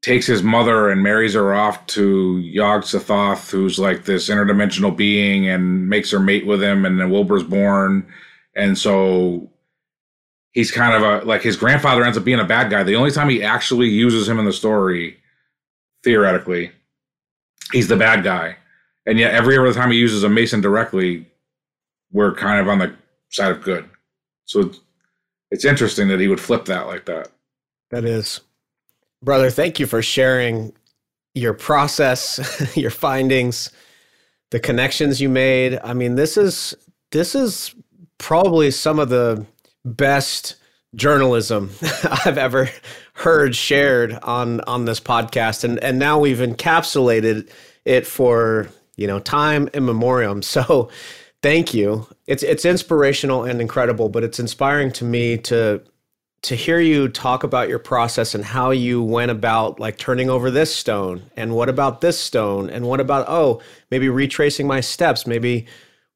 takes 0.01 0.27
his 0.27 0.43
mother 0.43 0.91
and 0.91 1.01
marries 1.01 1.33
her 1.33 1.55
off 1.55 1.85
to 1.87 2.37
Yog 2.37 2.83
Sothoth, 2.83 3.49
who's 3.49 3.79
like 3.79 4.05
this 4.05 4.29
interdimensional 4.29 4.95
being, 4.95 5.49
and 5.49 5.89
makes 5.89 6.11
her 6.11 6.19
mate 6.19 6.45
with 6.45 6.61
him, 6.61 6.85
and 6.85 6.99
then 6.99 7.09
Wilbur's 7.09 7.43
born, 7.43 8.05
and 8.55 8.77
so 8.77 9.49
he's 10.51 10.71
kind 10.71 10.93
of 10.93 11.01
a 11.01 11.25
like 11.25 11.41
his 11.41 11.57
grandfather 11.57 12.03
ends 12.03 12.17
up 12.17 12.23
being 12.23 12.39
a 12.39 12.45
bad 12.45 12.69
guy. 12.69 12.83
The 12.83 12.95
only 12.95 13.11
time 13.11 13.29
he 13.29 13.43
actually 13.43 13.89
uses 13.89 14.29
him 14.29 14.39
in 14.39 14.45
the 14.45 14.53
story, 14.53 15.17
theoretically, 16.03 16.71
he's 17.71 17.87
the 17.87 17.97
bad 17.97 18.23
guy. 18.23 18.57
And 19.05 19.19
yet 19.19 19.33
every 19.33 19.57
other 19.57 19.73
time 19.73 19.91
he 19.91 19.97
uses 19.97 20.23
a 20.23 20.29
Mason 20.29 20.61
directly, 20.61 21.27
we're 22.11 22.33
kind 22.33 22.59
of 22.59 22.67
on 22.67 22.79
the 22.79 22.95
side 23.29 23.51
of 23.51 23.61
good. 23.61 23.89
So 24.45 24.71
it's 25.51 25.65
interesting 25.65 26.07
that 26.07 26.19
he 26.19 26.27
would 26.27 26.39
flip 26.39 26.65
that 26.65 26.87
like 26.87 27.05
that. 27.05 27.29
That 27.91 28.05
is. 28.05 28.41
Brother, 29.21 29.49
thank 29.49 29.79
you 29.79 29.87
for 29.87 30.01
sharing 30.01 30.73
your 31.33 31.53
process, 31.53 32.71
your 32.75 32.91
findings, 32.91 33.71
the 34.51 34.59
connections 34.59 35.21
you 35.21 35.29
made. 35.29 35.79
I 35.83 35.93
mean, 35.93 36.15
this 36.15 36.37
is 36.37 36.75
this 37.11 37.35
is 37.35 37.75
probably 38.17 38.71
some 38.71 38.99
of 38.99 39.09
the 39.09 39.45
best 39.83 40.55
journalism 40.95 41.71
I've 42.25 42.37
ever 42.37 42.69
heard 43.13 43.55
shared 43.55 44.13
on 44.23 44.61
on 44.61 44.85
this 44.85 44.99
podcast 44.99 45.63
and 45.63 45.77
and 45.83 45.99
now 45.99 46.19
we've 46.19 46.37
encapsulated 46.37 47.49
it 47.83 48.07
for 48.07 48.69
you 48.95 49.07
know 49.07 49.19
time 49.19 49.67
immemorial 49.73 50.41
so 50.41 50.89
thank 51.41 51.73
you. 51.73 52.07
It's 52.27 52.43
it's 52.43 52.65
inspirational 52.65 53.43
and 53.43 53.61
incredible 53.61 54.09
but 54.09 54.23
it's 54.23 54.39
inspiring 54.39 54.91
to 54.93 55.05
me 55.05 55.37
to 55.39 55.81
to 56.41 56.55
hear 56.55 56.79
you 56.79 57.07
talk 57.07 57.43
about 57.43 57.69
your 57.69 57.79
process 57.79 58.35
and 58.35 58.45
how 58.45 58.69
you 58.69 59.01
went 59.01 59.31
about 59.31 59.79
like 59.79 59.97
turning 59.97 60.29
over 60.29 60.51
this 60.51 60.75
stone 60.75 61.23
and 61.35 61.55
what 61.55 61.69
about 61.69 62.01
this 62.01 62.19
stone 62.19 62.69
and 62.69 62.87
what 62.87 62.99
about 62.99 63.25
oh 63.27 63.61
maybe 63.91 64.09
retracing 64.09 64.67
my 64.67 64.79
steps. 64.79 65.25
Maybe 65.25 65.65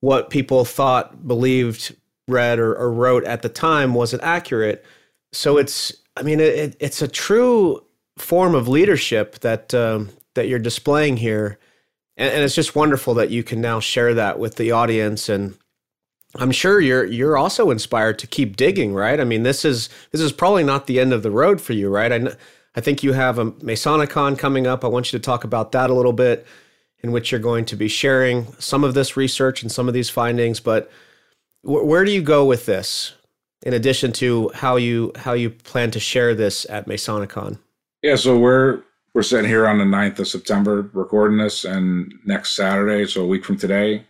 what 0.02 0.30
people 0.30 0.66
thought 0.66 1.28
believed 1.28 1.96
read 2.28 2.60
or, 2.60 2.76
or 2.76 2.92
wrote 2.92 3.24
at 3.26 3.42
the 3.42 3.50
time 3.50 3.94
wasn't 3.94 4.24
accurate. 4.24 4.86
So 5.32 5.58
it's, 5.58 5.94
I 6.16 6.24
mean, 6.24 6.40
it, 6.40 6.76
it's 6.80 7.02
a 7.02 7.08
true 7.08 7.84
form 8.18 8.56
of 8.56 8.68
leadership 8.68 9.40
that 9.40 9.74
um, 9.74 10.10
that 10.36 10.48
you're 10.48 10.60
displaying 10.60 11.18
here, 11.18 11.58
and, 12.20 12.32
and 12.32 12.44
it's 12.44 12.54
just 12.54 12.76
wonderful 12.76 13.16
that 13.16 13.32
you 13.32 13.42
can 13.42 13.62
now 13.62 13.80
share 13.80 14.14
that 14.14 14.38
with 14.38 14.58
the 14.58 14.72
audience 14.72 15.30
and. 15.30 15.58
I'm 16.36 16.52
sure 16.52 16.80
you're 16.80 17.06
you're 17.06 17.38
also 17.38 17.72
inspired 17.72 18.20
to 18.20 18.28
keep 18.28 18.56
digging, 18.56 18.94
right? 18.94 19.20
I 19.20 19.24
mean, 19.24 19.42
this 19.42 19.66
is 19.66 19.90
this 20.12 20.22
is 20.22 20.32
probably 20.32 20.64
not 20.64 20.86
the 20.86 21.00
end 21.00 21.12
of 21.12 21.24
the 21.24 21.32
road 21.32 21.60
for 21.60 21.74
you, 21.74 21.90
right? 21.90 22.12
I 22.12 22.36
I 22.76 22.82
think 22.82 23.02
you 23.02 23.14
have 23.14 23.40
a 23.40 23.52
Masonicon 23.52 24.38
coming 24.38 24.68
up. 24.68 24.86
I 24.86 24.88
want 24.88 25.12
you 25.12 25.18
to 25.18 25.24
talk 25.24 25.44
about 25.44 25.72
that 25.72 25.90
a 25.90 25.94
little 25.96 26.14
bit, 26.14 26.46
in 27.02 27.12
which 27.12 27.32
you're 27.32 27.40
going 27.40 27.66
to 27.66 27.76
be 27.76 27.88
sharing 27.88 28.46
some 28.60 28.84
of 28.84 28.94
this 28.94 29.18
research 29.18 29.64
and 29.64 29.72
some 29.72 29.88
of 29.88 29.94
these 29.94 30.10
findings. 30.10 30.60
But 30.60 30.92
where 31.64 32.06
do 32.06 32.12
you 32.12 32.22
go 32.22 32.46
with 32.46 32.66
this? 32.66 33.14
In 33.64 33.74
addition 33.74 34.14
to 34.14 34.52
how 34.54 34.78
you 34.78 35.12
how 35.16 35.34
you 35.34 35.50
plan 35.50 35.92
to 35.92 36.00
share 36.00 36.36
this 36.36 36.66
at 36.70 36.88
Masonicon? 36.88 37.58
Yeah, 38.02 38.16
so 38.16 38.38
we're 38.38 38.84
we're 39.20 39.24
sitting 39.24 39.50
here 39.50 39.68
on 39.68 39.78
the 39.78 39.84
9th 39.84 40.20
of 40.20 40.30
September 40.30 40.90
recording 40.94 41.40
this, 41.40 41.66
and 41.66 42.14
next 42.24 42.56
Saturday, 42.56 43.06
so 43.06 43.22
a 43.22 43.28
week 43.28 43.44
from 43.44 43.58
today, 43.58 44.06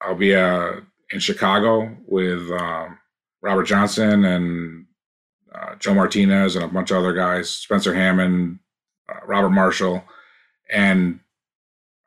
I'll 0.00 0.14
be 0.14 0.34
uh, 0.34 0.76
in 1.12 1.20
Chicago 1.20 1.94
with 2.06 2.50
um, 2.50 2.98
Robert 3.42 3.64
Johnson 3.64 4.24
and 4.24 4.86
uh, 5.54 5.74
Joe 5.74 5.92
Martinez 5.92 6.56
and 6.56 6.64
a 6.64 6.68
bunch 6.68 6.90
of 6.90 6.96
other 6.96 7.12
guys, 7.12 7.50
Spencer 7.50 7.92
Hammond, 7.92 8.58
uh, 9.10 9.26
Robert 9.26 9.50
Marshall, 9.50 10.02
and 10.72 11.20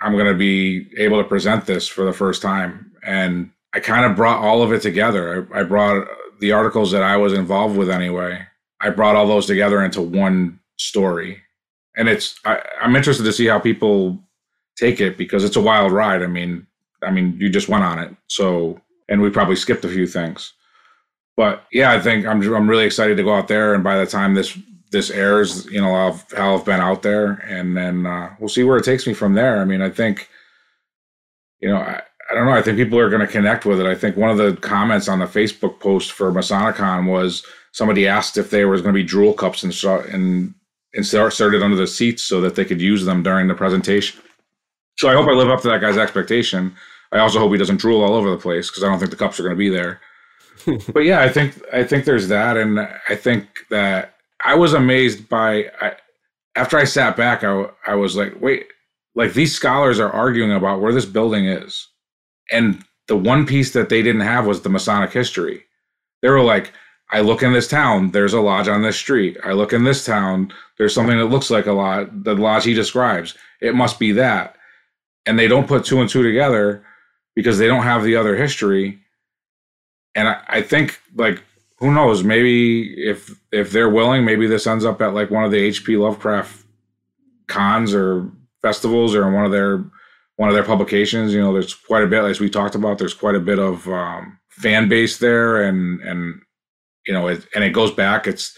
I'm 0.02 0.14
going 0.14 0.26
to 0.26 0.34
be 0.34 0.89
able 0.97 1.22
to 1.22 1.30
present 1.30 1.68
this 1.68 1.88
for 1.88 2.04
the 2.04 2.14
first 2.14 2.41
time. 2.41 2.93
And 3.06 3.52
I 3.74 3.80
kind 3.80 4.06
of 4.06 4.16
brought 4.18 4.43
all 4.43 4.64
of 4.64 4.74
it 4.74 4.82
together. 4.82 5.47
I, 5.54 5.60
I 5.60 5.64
brought 5.66 6.08
the 6.39 6.54
articles 6.54 6.89
that 6.93 7.04
I 7.04 7.16
was 7.16 7.34
involved 7.34 7.78
with 7.78 7.91
anyway. 7.91 8.41
I 8.82 8.89
brought 8.89 9.16
all 9.16 9.28
those 9.28 9.45
together 9.45 9.84
into 9.84 10.02
one 10.02 10.60
story, 10.78 11.43
and 12.00 12.10
it's 12.10 12.39
I, 12.45 12.64
I'm 12.82 12.95
interested 12.95 13.24
to 13.24 13.34
see 13.34 13.45
how 13.45 13.60
people 13.60 14.18
take 14.78 15.02
it 15.02 15.18
because 15.18 15.43
it's 15.43 15.58
a 15.58 15.62
wild 15.62 15.91
ride. 15.91 16.24
I 16.24 16.28
mean, 16.28 16.66
I 17.04 17.12
mean, 17.12 17.38
you 17.39 17.50
just 17.50 17.70
went 17.70 17.84
on 17.84 18.00
it, 18.00 18.16
so 18.28 18.82
and 19.10 19.22
we 19.22 19.30
probably 19.30 19.58
skipped 19.58 19.86
a 19.86 19.89
few 19.89 20.08
things, 20.08 20.54
but 21.38 21.66
yeah, 21.72 21.91
I 21.91 22.00
think 22.00 22.26
I'm 22.26 22.41
I'm 22.56 22.70
really 22.70 22.86
excited 22.86 23.18
to 23.18 23.24
go 23.24 23.36
out 23.36 23.50
there, 23.50 23.76
and 23.76 23.84
by 23.84 23.97
the 23.97 24.08
time 24.08 24.34
this 24.34 24.58
this 24.91 25.12
airs, 25.12 25.66
you 25.66 25.80
know, 25.80 25.93
I'll, 25.93 26.22
I'll 26.38 26.58
have 26.58 26.66
been 26.66 26.80
out 26.80 27.04
there, 27.04 27.34
and 27.47 27.78
then 27.78 28.06
uh, 28.06 28.34
we'll 28.39 28.50
see 28.50 28.64
where 28.64 28.78
it 28.78 28.86
takes 28.86 29.06
me 29.06 29.14
from 29.14 29.36
there. 29.36 29.62
I 29.62 29.66
mean, 29.66 29.82
I 29.82 29.89
think, 29.91 30.30
you 31.60 31.70
know, 31.70 31.78
I, 31.78 32.02
I 32.32 32.34
don't 32.34 32.45
know. 32.45 32.54
I 32.54 32.62
think 32.62 32.78
people 32.78 32.97
are 32.97 33.10
going 33.10 33.26
to 33.26 33.32
connect 33.32 33.66
with 33.66 33.80
it. 33.80 33.86
I 33.86 33.93
think 33.93 34.18
one 34.18 34.32
of 34.32 34.38
the 34.38 34.56
comments 34.62 35.08
on 35.08 35.20
the 35.20 35.26
Facebook 35.26 35.80
post 35.80 36.12
for 36.12 36.32
Masonicon 36.32 37.08
was 37.08 37.45
somebody 37.72 38.08
asked 38.08 38.38
if 38.38 38.50
there 38.50 38.68
was 38.68 38.82
going 38.82 38.93
to 38.93 39.00
be 39.00 39.04
drool 39.04 39.34
cups 39.34 39.64
and 39.64 39.74
and 40.12 40.56
inserted 40.94 41.62
under 41.62 41.76
the 41.76 41.88
seats 41.88 42.24
so 42.24 42.42
that 42.42 42.56
they 42.56 42.66
could 42.66 42.82
use 42.82 43.06
them 43.06 43.24
during 43.24 43.48
the 43.48 43.54
presentation. 43.54 44.20
So 44.98 45.10
I 45.10 45.14
hope 45.14 45.28
I 45.28 45.32
live 45.32 45.50
up 45.50 45.62
to 45.62 45.70
that 45.70 45.82
guy's 45.82 45.98
expectation. 45.98 46.76
I 47.12 47.20
also 47.20 47.40
hope 47.40 47.52
he 47.52 47.58
doesn't 47.58 47.80
drool 47.80 48.04
all 48.04 48.14
over 48.14 48.30
the 48.30 48.38
place 48.38 48.70
because 48.70 48.84
I 48.84 48.88
don't 48.88 49.00
think 49.00 49.12
the 49.12 49.18
cups 49.18 49.40
are 49.40 49.44
going 49.44 49.56
to 49.56 49.58
be 49.58 49.70
there. 49.70 50.02
but 50.94 51.02
yeah, 51.02 51.22
I 51.22 51.30
think 51.30 51.60
I 51.74 51.84
think 51.84 52.06
there's 52.06 52.28
that, 52.28 52.58
and 52.58 52.80
I 52.80 53.16
think 53.16 53.48
that 53.70 54.16
I 54.44 54.56
was 54.56 54.74
amazed 54.74 55.30
by 55.30 55.72
I, 55.80 55.94
after 56.56 56.78
I 56.78 56.84
sat 56.84 57.16
back. 57.16 57.44
I 57.44 57.68
I 57.88 57.96
was 57.96 58.18
like, 58.18 58.40
wait, 58.42 58.68
like 59.16 59.34
these 59.34 59.56
scholars 59.56 60.00
are 60.00 60.12
arguing 60.12 60.52
about 60.52 60.82
where 60.82 60.94
this 60.94 61.06
building 61.06 61.46
is 61.46 61.88
and 62.52 62.84
the 63.08 63.18
one 63.18 63.46
piece 63.46 63.72
that 63.74 63.90
they 63.90 64.02
didn't 64.02 64.22
have 64.22 64.46
was 64.46 64.62
the 64.62 64.70
Masonic 64.70 65.12
history. 65.12 65.66
They 66.22 66.30
were 66.30 66.44
like, 66.44 66.72
I 67.12 67.22
look 67.22 67.41
in 67.41 67.53
this 67.53 67.68
town, 67.68 68.12
there's 68.12 68.34
a 68.34 68.41
lodge 68.41 68.68
on 68.68 68.84
this 68.84 68.97
street. 68.97 69.38
I 69.43 69.53
look 69.53 69.74
in 69.74 69.84
this 69.84 70.05
town, 70.05 70.53
there's 70.78 70.93
something 70.93 71.18
that 71.18 71.26
looks 71.26 71.49
like 71.49 71.66
a 71.66 71.74
lodge, 71.74 72.10
the 72.12 72.36
lodge 72.36 72.66
he 72.66 72.74
describes. 72.74 73.36
It 73.62 73.76
must 73.76 73.99
be 73.99 74.12
that. 74.14 74.55
And 75.26 75.38
they 75.38 75.47
don't 75.47 75.68
put 75.68 75.86
two 75.86 76.01
and 76.01 76.10
two 76.10 76.24
together 76.24 76.86
because 77.36 77.57
they 77.57 77.68
don't 77.68 77.84
have 77.84 78.03
the 78.03 78.16
other 78.16 78.36
history. 78.36 78.99
And 80.16 80.28
I, 80.28 80.41
I 80.47 80.62
think 80.62 80.99
like 81.16 81.43
who 81.78 81.93
knows, 81.93 82.24
maybe 82.24 82.93
if 82.97 83.39
if 83.51 83.72
they're 83.72 83.89
willing, 83.89 84.26
maybe 84.26 84.47
this 84.47 84.68
ends 84.68 84.86
up 84.86 85.01
at 85.01 85.14
like 85.14 85.32
one 85.32 85.43
of 85.43 85.51
the 85.51 85.70
HP 85.70 85.99
Lovecraft 85.99 86.66
cons 87.47 87.93
or 87.93 88.30
festivals 88.62 89.16
or 89.16 89.28
in 89.28 89.34
one 89.34 89.45
of 89.45 89.51
their 89.51 89.84
one 90.36 90.49
of 90.49 90.55
their 90.55 90.64
publications. 90.64 91.34
You 91.34 91.41
know, 91.41 91.53
there's 91.53 91.74
quite 91.74 92.03
a 92.03 92.07
bit, 92.07 92.24
as 92.24 92.39
we 92.39 92.49
talked 92.49 92.76
about. 92.76 92.97
There's 92.97 93.14
quite 93.14 93.36
a 93.36 93.39
bit 93.39 93.60
of 93.60 93.88
um, 93.88 94.39
fan 94.49 94.89
base 94.89 95.18
there, 95.18 95.64
and 95.64 96.01
and 96.01 96.41
you 97.06 97.14
know, 97.14 97.28
it, 97.28 97.45
and 97.56 97.64
it 97.64 97.72
goes 97.72 97.91
back. 97.91 98.28
It's 98.28 98.58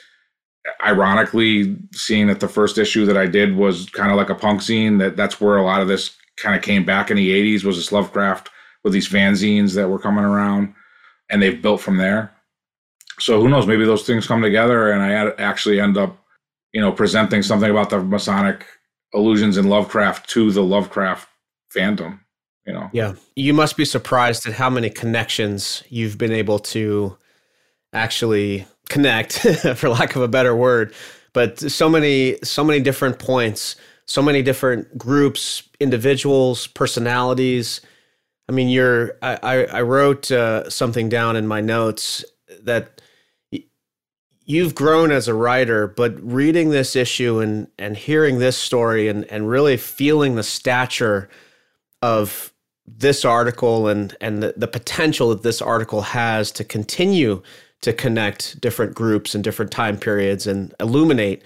ironically 0.85 1.77
seeing 1.93 2.27
that 2.27 2.39
the 2.39 2.47
first 2.47 2.77
issue 2.77 3.05
that 3.05 3.17
I 3.17 3.25
did 3.25 3.55
was 3.55 3.89
kind 3.89 4.11
of 4.11 4.17
like 4.17 4.29
a 4.29 4.35
punk 4.35 4.61
scene. 4.61 4.97
That 4.97 5.17
that's 5.17 5.39
where 5.39 5.57
a 5.57 5.63
lot 5.63 5.81
of 5.81 5.87
this 5.87 6.15
kind 6.37 6.55
of 6.55 6.61
came 6.61 6.85
back 6.85 7.11
in 7.11 7.17
the 7.17 7.31
'80s. 7.31 7.63
Was 7.63 7.77
this 7.77 7.91
Lovecraft 7.91 8.49
with 8.83 8.93
these 8.93 9.09
fanzines 9.09 9.75
that 9.75 9.89
were 9.89 9.99
coming 9.99 10.25
around, 10.25 10.73
and 11.29 11.41
they've 11.41 11.61
built 11.61 11.81
from 11.81 11.97
there. 11.97 12.33
So 13.19 13.39
who 13.39 13.49
knows? 13.49 13.67
Maybe 13.67 13.85
those 13.85 14.05
things 14.05 14.27
come 14.27 14.41
together, 14.41 14.91
and 14.91 15.01
I 15.01 15.31
actually 15.41 15.79
end 15.79 15.97
up, 15.97 16.17
you 16.73 16.81
know, 16.81 16.91
presenting 16.91 17.43
something 17.43 17.69
about 17.69 17.89
the 17.89 18.01
Masonic 18.01 18.65
allusions 19.13 19.57
in 19.57 19.67
Lovecraft 19.67 20.29
to 20.31 20.51
the 20.51 20.63
Lovecraft 20.63 21.27
fandom 21.75 22.19
you 22.65 22.73
know 22.73 22.89
yeah 22.93 23.13
you 23.35 23.53
must 23.53 23.77
be 23.77 23.85
surprised 23.85 24.45
at 24.45 24.53
how 24.53 24.69
many 24.69 24.89
connections 24.89 25.83
you've 25.89 26.17
been 26.17 26.31
able 26.31 26.59
to 26.59 27.17
actually 27.93 28.65
connect 28.89 29.33
for 29.75 29.89
lack 29.89 30.15
of 30.15 30.21
a 30.21 30.27
better 30.27 30.55
word. 30.55 30.93
But 31.33 31.59
so 31.59 31.89
many 31.89 32.37
so 32.43 32.63
many 32.63 32.79
different 32.79 33.19
points 33.19 33.75
so 34.11 34.21
many 34.21 34.41
different 34.41 34.97
groups 34.97 35.63
individuals 35.79 36.67
personalities. 36.67 37.79
I 38.49 38.51
mean 38.51 38.67
you're 38.67 39.17
i 39.21 39.65
i 39.65 39.81
wrote 39.81 40.29
uh, 40.31 40.69
something 40.69 41.07
down 41.07 41.35
in 41.37 41.47
my 41.47 41.61
notes 41.61 42.25
that 42.63 43.01
you've 44.45 44.75
grown 44.75 45.11
as 45.11 45.29
a 45.29 45.33
writer, 45.33 45.87
but 45.87 46.21
reading 46.21 46.71
this 46.71 46.95
issue 46.95 47.39
and 47.39 47.67
and 47.79 47.95
hearing 47.95 48.39
this 48.39 48.57
story 48.57 49.07
and 49.07 49.23
and 49.31 49.49
really 49.49 49.77
feeling 49.77 50.35
the 50.35 50.43
stature 50.43 51.29
of 52.01 52.53
this 52.85 53.23
article 53.23 53.87
and 53.87 54.17
and 54.19 54.43
the, 54.43 54.53
the 54.57 54.67
potential 54.67 55.29
that 55.29 55.43
this 55.43 55.61
article 55.61 56.01
has 56.01 56.51
to 56.51 56.65
continue 56.65 57.41
to 57.81 57.93
connect 57.93 58.61
different 58.61 58.93
groups 58.95 59.33
and 59.33 59.43
different 59.43 59.71
time 59.71 59.97
periods 59.97 60.47
and 60.47 60.73
illuminate 60.79 61.41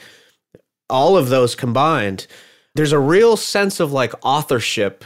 all 0.89 1.17
of 1.17 1.29
those 1.29 1.55
combined 1.55 2.27
there's 2.75 2.91
a 2.91 2.99
real 2.99 3.37
sense 3.37 3.79
of 3.79 3.91
like 3.91 4.13
authorship 4.21 5.05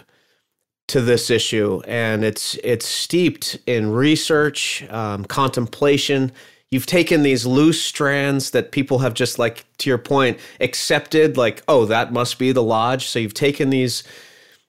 to 0.88 1.02
this 1.02 1.30
issue. 1.30 1.82
And 1.88 2.26
it's 2.26 2.56
it's 2.64 2.86
steeped 2.86 3.58
in 3.66 3.92
research 3.92 4.84
um, 4.90 5.24
contemplation. 5.26 6.32
You've 6.72 6.88
taken 6.88 7.24
these 7.24 7.46
loose 7.46 7.82
strands 7.82 8.52
that 8.52 8.72
people 8.72 9.00
have 9.00 9.14
just 9.14 9.40
like 9.40 9.66
to 9.78 9.90
your 9.90 9.98
point 9.98 10.40
accepted 10.60 11.38
like 11.38 11.64
oh 11.68 11.86
that 11.86 12.12
must 12.12 12.38
be 12.38 12.52
the 12.52 12.64
lodge. 12.64 13.08
So 13.08 13.20
you've 13.20 13.34
taken 13.36 13.70
these 13.70 14.04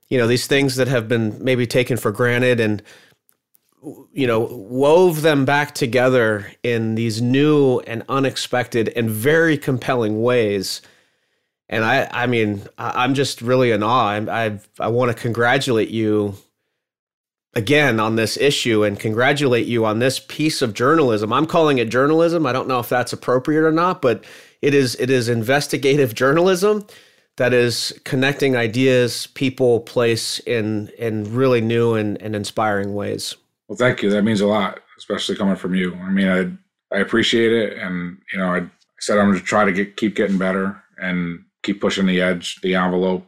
you 0.09 0.19
know 0.19 0.27
these 0.27 0.47
things 0.47 0.77
that 0.77 0.89
have 0.89 1.09
been 1.09 1.43
maybe 1.43 1.67
taken 1.67 1.97
for 1.97 2.13
granted 2.13 2.61
and 2.61 2.83
you 4.13 4.27
know 4.27 4.41
wove 4.41 5.23
them 5.23 5.45
back 5.45 5.75
together 5.75 6.53
in 6.63 6.95
these 6.95 7.23
new 7.23 7.81
and 7.81 8.03
unexpected 8.09 8.89
and 8.91 9.11
very 9.11 9.57
compelling 9.57 10.23
ways. 10.23 10.83
And 11.69 11.85
i 11.85 12.09
i 12.13 12.27
mean 12.27 12.63
i'm 12.79 13.15
just 13.15 13.41
really 13.43 13.71
in 13.71 13.83
awe. 13.83 14.09
I 14.09 14.47
i, 14.47 14.61
I 14.79 14.89
want 14.89 15.15
to 15.15 15.23
congratulate 15.23 15.91
you 15.91 16.35
again 17.55 17.99
on 17.99 18.17
this 18.17 18.37
issue 18.37 18.85
and 18.85 18.99
congratulate 18.99 19.67
you 19.67 19.85
on 19.85 19.99
this 19.99 20.21
piece 20.21 20.63
of 20.63 20.73
journalism. 20.75 21.33
I'm 21.33 21.47
calling 21.47 21.79
it 21.79 21.89
journalism. 21.89 22.47
I 22.47 22.53
don't 22.53 22.69
know 22.69 22.79
if 22.79 22.89
that's 22.89 23.13
appropriate 23.13 23.63
or 23.63 23.73
not 23.73 24.03
but 24.03 24.25
it 24.63 24.75
is 24.75 24.95
it 24.97 25.11
is 25.11 25.29
investigative 25.29 26.15
journalism 26.15 26.87
that 27.37 27.55
is 27.55 27.99
connecting 28.05 28.55
ideas, 28.55 29.29
people, 29.29 29.81
place 29.81 30.41
in 30.41 30.91
in 30.99 31.35
really 31.35 31.63
new 31.63 31.95
and, 31.95 32.21
and 32.21 32.37
inspiring 32.37 32.95
ways. 32.95 33.35
Well, 33.71 33.77
thank 33.77 34.03
you. 34.03 34.11
That 34.11 34.25
means 34.25 34.41
a 34.41 34.49
lot, 34.49 34.81
especially 34.99 35.37
coming 35.37 35.55
from 35.55 35.77
you. 35.77 35.95
I 35.95 36.11
mean, 36.11 36.29
I 36.29 36.97
I 36.97 36.99
appreciate 36.99 37.53
it, 37.53 37.79
and 37.79 38.19
you 38.33 38.41
know, 38.41 38.53
I 38.53 38.67
said 38.99 39.17
I'm 39.17 39.29
going 39.29 39.39
to 39.39 39.45
try 39.45 39.65
to 39.65 39.71
get 39.71 39.97
keep 39.97 40.17
getting 40.17 40.39
better 40.39 40.83
and 41.01 41.45
keep 41.63 41.81
pushing 41.81 42.07
the 42.07 42.21
edge, 42.21 42.61
the 42.63 42.75
envelope. 42.75 43.25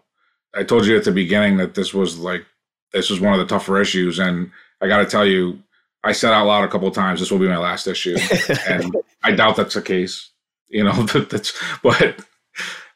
I 0.53 0.64
told 0.64 0.84
you 0.84 0.97
at 0.97 1.05
the 1.05 1.12
beginning 1.12 1.59
that 1.59 1.76
this 1.76 1.95
was 1.95 2.18
like 2.18 2.45
this 2.93 3.09
was 3.09 3.20
one 3.20 3.34
of 3.34 3.38
the 3.38 3.47
tougher 3.47 3.80
issues, 3.80 4.18
and 4.18 4.51
I 4.80 4.88
got 4.88 4.99
to 4.99 5.07
tell 5.07 5.24
you, 5.24 5.62
I 6.03 6.11
said 6.11 6.32
out 6.32 6.49
loud 6.49 6.64
a 6.64 6.68
couple 6.68 6.88
of 6.88 6.95
times, 6.95 7.20
"This 7.20 7.30
will 7.30 7.38
be 7.38 7.47
my 7.47 7.57
last 7.57 7.86
issue," 7.86 8.16
and 8.68 8.97
I 9.22 9.30
doubt 9.30 9.55
that's 9.55 9.74
the 9.74 9.82
case. 9.82 10.28
You 10.70 10.82
know, 10.82 10.93
that's 11.30 11.53
but 11.84 12.18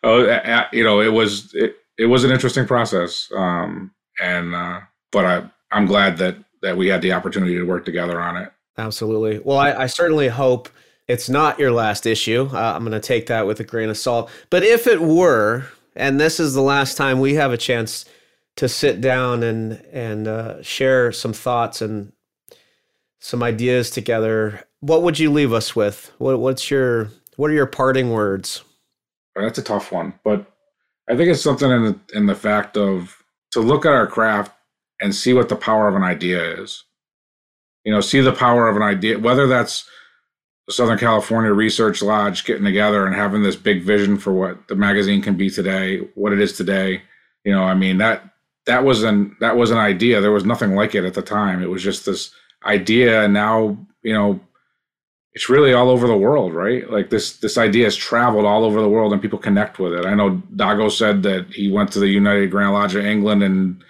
oh, 0.02 0.66
you 0.72 0.82
know, 0.82 1.00
it 1.00 1.12
was 1.12 1.54
it, 1.54 1.76
it 1.96 2.06
was 2.06 2.24
an 2.24 2.32
interesting 2.32 2.66
process, 2.66 3.30
um, 3.36 3.92
and 4.20 4.52
uh, 4.52 4.80
but 5.12 5.24
I 5.24 5.48
I'm 5.70 5.86
glad 5.86 6.18
that 6.18 6.38
that 6.62 6.76
we 6.76 6.88
had 6.88 7.02
the 7.02 7.12
opportunity 7.12 7.54
to 7.54 7.64
work 7.64 7.84
together 7.84 8.20
on 8.20 8.36
it. 8.36 8.52
Absolutely. 8.78 9.40
Well, 9.44 9.58
I, 9.58 9.72
I 9.72 9.86
certainly 9.86 10.28
hope 10.28 10.68
it's 11.08 11.28
not 11.28 11.58
your 11.58 11.72
last 11.72 12.06
issue. 12.06 12.48
Uh, 12.52 12.72
I'm 12.74 12.80
going 12.80 12.92
to 12.92 13.00
take 13.00 13.26
that 13.26 13.46
with 13.46 13.60
a 13.60 13.64
grain 13.64 13.88
of 13.88 13.96
salt. 13.96 14.30
But 14.50 14.62
if 14.64 14.86
it 14.86 15.00
were, 15.00 15.66
and 15.94 16.20
this 16.20 16.40
is 16.40 16.54
the 16.54 16.62
last 16.62 16.96
time 16.96 17.20
we 17.20 17.34
have 17.34 17.52
a 17.52 17.56
chance 17.56 18.04
to 18.56 18.68
sit 18.68 19.00
down 19.00 19.42
and 19.42 19.72
and 19.92 20.26
uh, 20.26 20.62
share 20.62 21.12
some 21.12 21.32
thoughts 21.32 21.80
and 21.82 22.12
some 23.20 23.42
ideas 23.42 23.90
together, 23.90 24.66
what 24.80 25.02
would 25.02 25.18
you 25.18 25.30
leave 25.30 25.52
us 25.52 25.76
with? 25.76 26.12
What, 26.18 26.38
what's 26.40 26.70
your 26.70 27.10
what 27.36 27.50
are 27.50 27.54
your 27.54 27.66
parting 27.66 28.10
words? 28.10 28.62
That's 29.34 29.58
a 29.58 29.62
tough 29.62 29.92
one, 29.92 30.14
but 30.24 30.50
I 31.08 31.16
think 31.16 31.30
it's 31.30 31.42
something 31.42 31.70
in 31.70 31.84
the, 31.84 31.98
in 32.14 32.26
the 32.26 32.34
fact 32.34 32.76
of 32.76 33.22
to 33.52 33.60
look 33.60 33.84
at 33.84 33.92
our 33.92 34.06
craft 34.06 34.52
and 35.00 35.14
see 35.14 35.32
what 35.32 35.48
the 35.48 35.56
power 35.56 35.88
of 35.88 35.94
an 35.94 36.02
idea 36.02 36.60
is. 36.60 36.84
You 37.84 37.92
know, 37.92 38.00
see 38.00 38.20
the 38.20 38.32
power 38.32 38.68
of 38.68 38.76
an 38.76 38.82
idea, 38.82 39.18
whether 39.18 39.46
that's 39.46 39.88
the 40.66 40.72
Southern 40.72 40.98
California 40.98 41.52
Research 41.52 42.02
Lodge 42.02 42.44
getting 42.44 42.64
together 42.64 43.06
and 43.06 43.14
having 43.14 43.42
this 43.42 43.56
big 43.56 43.82
vision 43.82 44.18
for 44.18 44.32
what 44.32 44.66
the 44.68 44.74
magazine 44.74 45.22
can 45.22 45.36
be 45.36 45.48
today, 45.48 45.98
what 46.14 46.32
it 46.32 46.40
is 46.40 46.52
today. 46.52 47.02
You 47.44 47.52
know, 47.52 47.62
I 47.62 47.74
mean 47.74 47.98
that 47.98 48.28
that 48.66 48.84
was 48.84 49.04
an 49.04 49.36
that 49.40 49.56
was 49.56 49.70
an 49.70 49.78
idea. 49.78 50.20
There 50.20 50.32
was 50.32 50.44
nothing 50.44 50.74
like 50.74 50.94
it 50.94 51.04
at 51.04 51.14
the 51.14 51.22
time. 51.22 51.62
It 51.62 51.70
was 51.70 51.82
just 51.82 52.04
this 52.04 52.32
idea, 52.64 53.22
and 53.22 53.32
now 53.32 53.78
you 54.02 54.12
know 54.12 54.40
it's 55.32 55.48
really 55.48 55.72
all 55.72 55.90
over 55.90 56.06
the 56.06 56.16
world, 56.16 56.54
right? 56.54 56.90
Like 56.90 57.10
this 57.10 57.36
this 57.36 57.56
idea 57.56 57.84
has 57.84 57.94
traveled 57.94 58.44
all 58.44 58.64
over 58.64 58.80
the 58.80 58.88
world, 58.88 59.12
and 59.12 59.22
people 59.22 59.38
connect 59.38 59.78
with 59.78 59.92
it. 59.92 60.04
I 60.04 60.14
know 60.14 60.42
Dago 60.56 60.90
said 60.90 61.22
that 61.22 61.46
he 61.50 61.70
went 61.70 61.92
to 61.92 62.00
the 62.00 62.08
United 62.08 62.50
Grand 62.50 62.72
Lodge 62.72 62.96
of 62.96 63.04
England, 63.04 63.44
and 63.44 63.84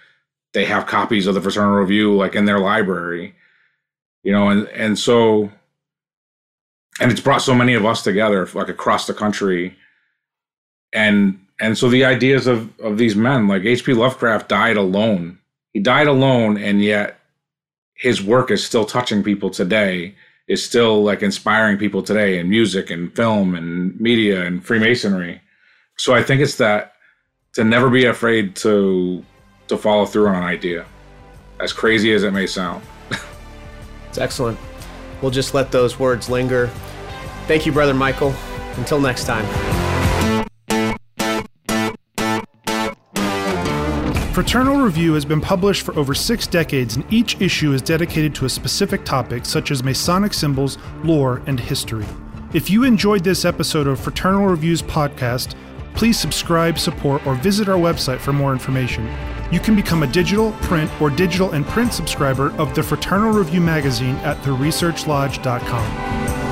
they 0.57 0.65
have 0.65 0.87
copies 0.87 1.27
of 1.27 1.35
the 1.35 1.43
Fraternal 1.43 1.75
Review 1.75 2.17
like 2.17 2.35
in 2.35 2.47
their 2.47 2.59
library, 2.59 3.35
you 4.23 4.33
know, 4.33 4.49
and 4.49 4.67
and 4.69 4.99
so 4.99 5.53
and 6.99 7.13
it's 7.13 7.21
brought 7.21 7.43
so 7.43 7.55
many 7.55 7.75
of 7.75 7.85
us 7.85 8.03
together 8.03 8.49
like 8.55 8.71
across 8.71 9.07
the 9.07 9.13
country. 9.13 9.77
And 10.95 11.45
and 11.61 11.77
so 11.77 11.91
the 11.91 12.07
ideas 12.07 12.47
of 12.47 12.73
of 12.81 12.97
these 12.97 13.15
men 13.15 13.47
like 13.49 13.65
hp 13.65 13.95
lovecraft 13.95 14.49
died 14.49 14.79
alone. 14.79 15.39
He 15.75 15.81
died 15.81 16.07
alone 16.07 16.57
and 16.57 16.83
yet 16.83 17.21
his 17.93 18.23
work 18.23 18.51
is 18.51 18.65
still 18.65 18.87
touching 18.87 19.23
people 19.23 19.51
today 19.51 20.15
is 20.49 20.65
still 20.65 21.05
like 21.05 21.23
inspiring 21.23 21.77
people 21.77 22.03
today 22.03 22.39
in 22.39 22.49
music 22.49 22.89
and 22.91 23.15
film 23.15 23.55
and 23.55 24.01
media 24.01 24.47
and 24.47 24.65
freemasonry. 24.65 25.43
So 25.99 26.15
i 26.15 26.23
think 26.23 26.41
it's 26.41 26.57
that 26.57 26.95
to 27.53 27.63
never 27.63 27.91
be 27.91 28.07
afraid 28.07 28.57
to 28.57 29.23
to 29.69 29.77
follow 29.77 30.07
through 30.07 30.29
on 30.29 30.37
an 30.37 30.45
idea 30.45 30.85
as 31.61 31.73
crazy 31.73 32.13
as 32.13 32.23
it 32.23 32.33
may 32.33 32.47
sound 32.47 32.83
it's 34.09 34.19
excellent 34.19 34.59
we'll 35.23 35.31
just 35.31 35.55
let 35.55 35.73
those 35.73 35.99
words 35.99 36.29
linger 36.29 36.71
Thank 37.47 37.65
you, 37.65 37.71
Brother 37.71 37.95
Michael. 37.95 38.35
Until 38.77 39.01
next 39.01 39.25
time. 39.25 39.47
Fraternal 44.33 44.79
Review 44.79 45.15
has 45.15 45.25
been 45.25 45.41
published 45.41 45.83
for 45.83 45.97
over 45.97 46.13
six 46.13 46.47
decades, 46.47 46.97
and 46.97 47.11
each 47.11 47.41
issue 47.41 47.73
is 47.73 47.81
dedicated 47.81 48.35
to 48.35 48.45
a 48.45 48.49
specific 48.49 49.05
topic, 49.05 49.47
such 49.47 49.71
as 49.71 49.83
Masonic 49.83 50.35
symbols, 50.35 50.77
lore, 51.05 51.41
and 51.47 51.59
history. 51.59 52.05
If 52.53 52.69
you 52.69 52.85
enjoyed 52.85 53.25
this 53.25 53.45
episode 53.45 53.87
of 53.87 53.99
Fraternal 53.99 54.47
Review's 54.47 54.83
podcast, 54.83 55.55
please 55.95 56.19
subscribe, 56.19 56.79
support, 56.79 57.27
or 57.27 57.37
visit 57.37 57.69
our 57.69 57.79
website 57.79 58.19
for 58.19 58.33
more 58.33 58.53
information. 58.53 59.07
You 59.51 59.61
can 59.61 59.77
become 59.77 60.03
a 60.03 60.07
digital, 60.07 60.53
print, 60.63 60.91
or 61.01 61.11
digital 61.11 61.53
and 61.53 61.67
print 61.67 61.93
subscriber 61.93 62.51
of 62.53 62.75
the 62.75 62.83
Fraternal 62.83 63.33
Review 63.33 63.61
magazine 63.61 64.17
at 64.17 64.37
theresearchlodge.com. 64.43 66.46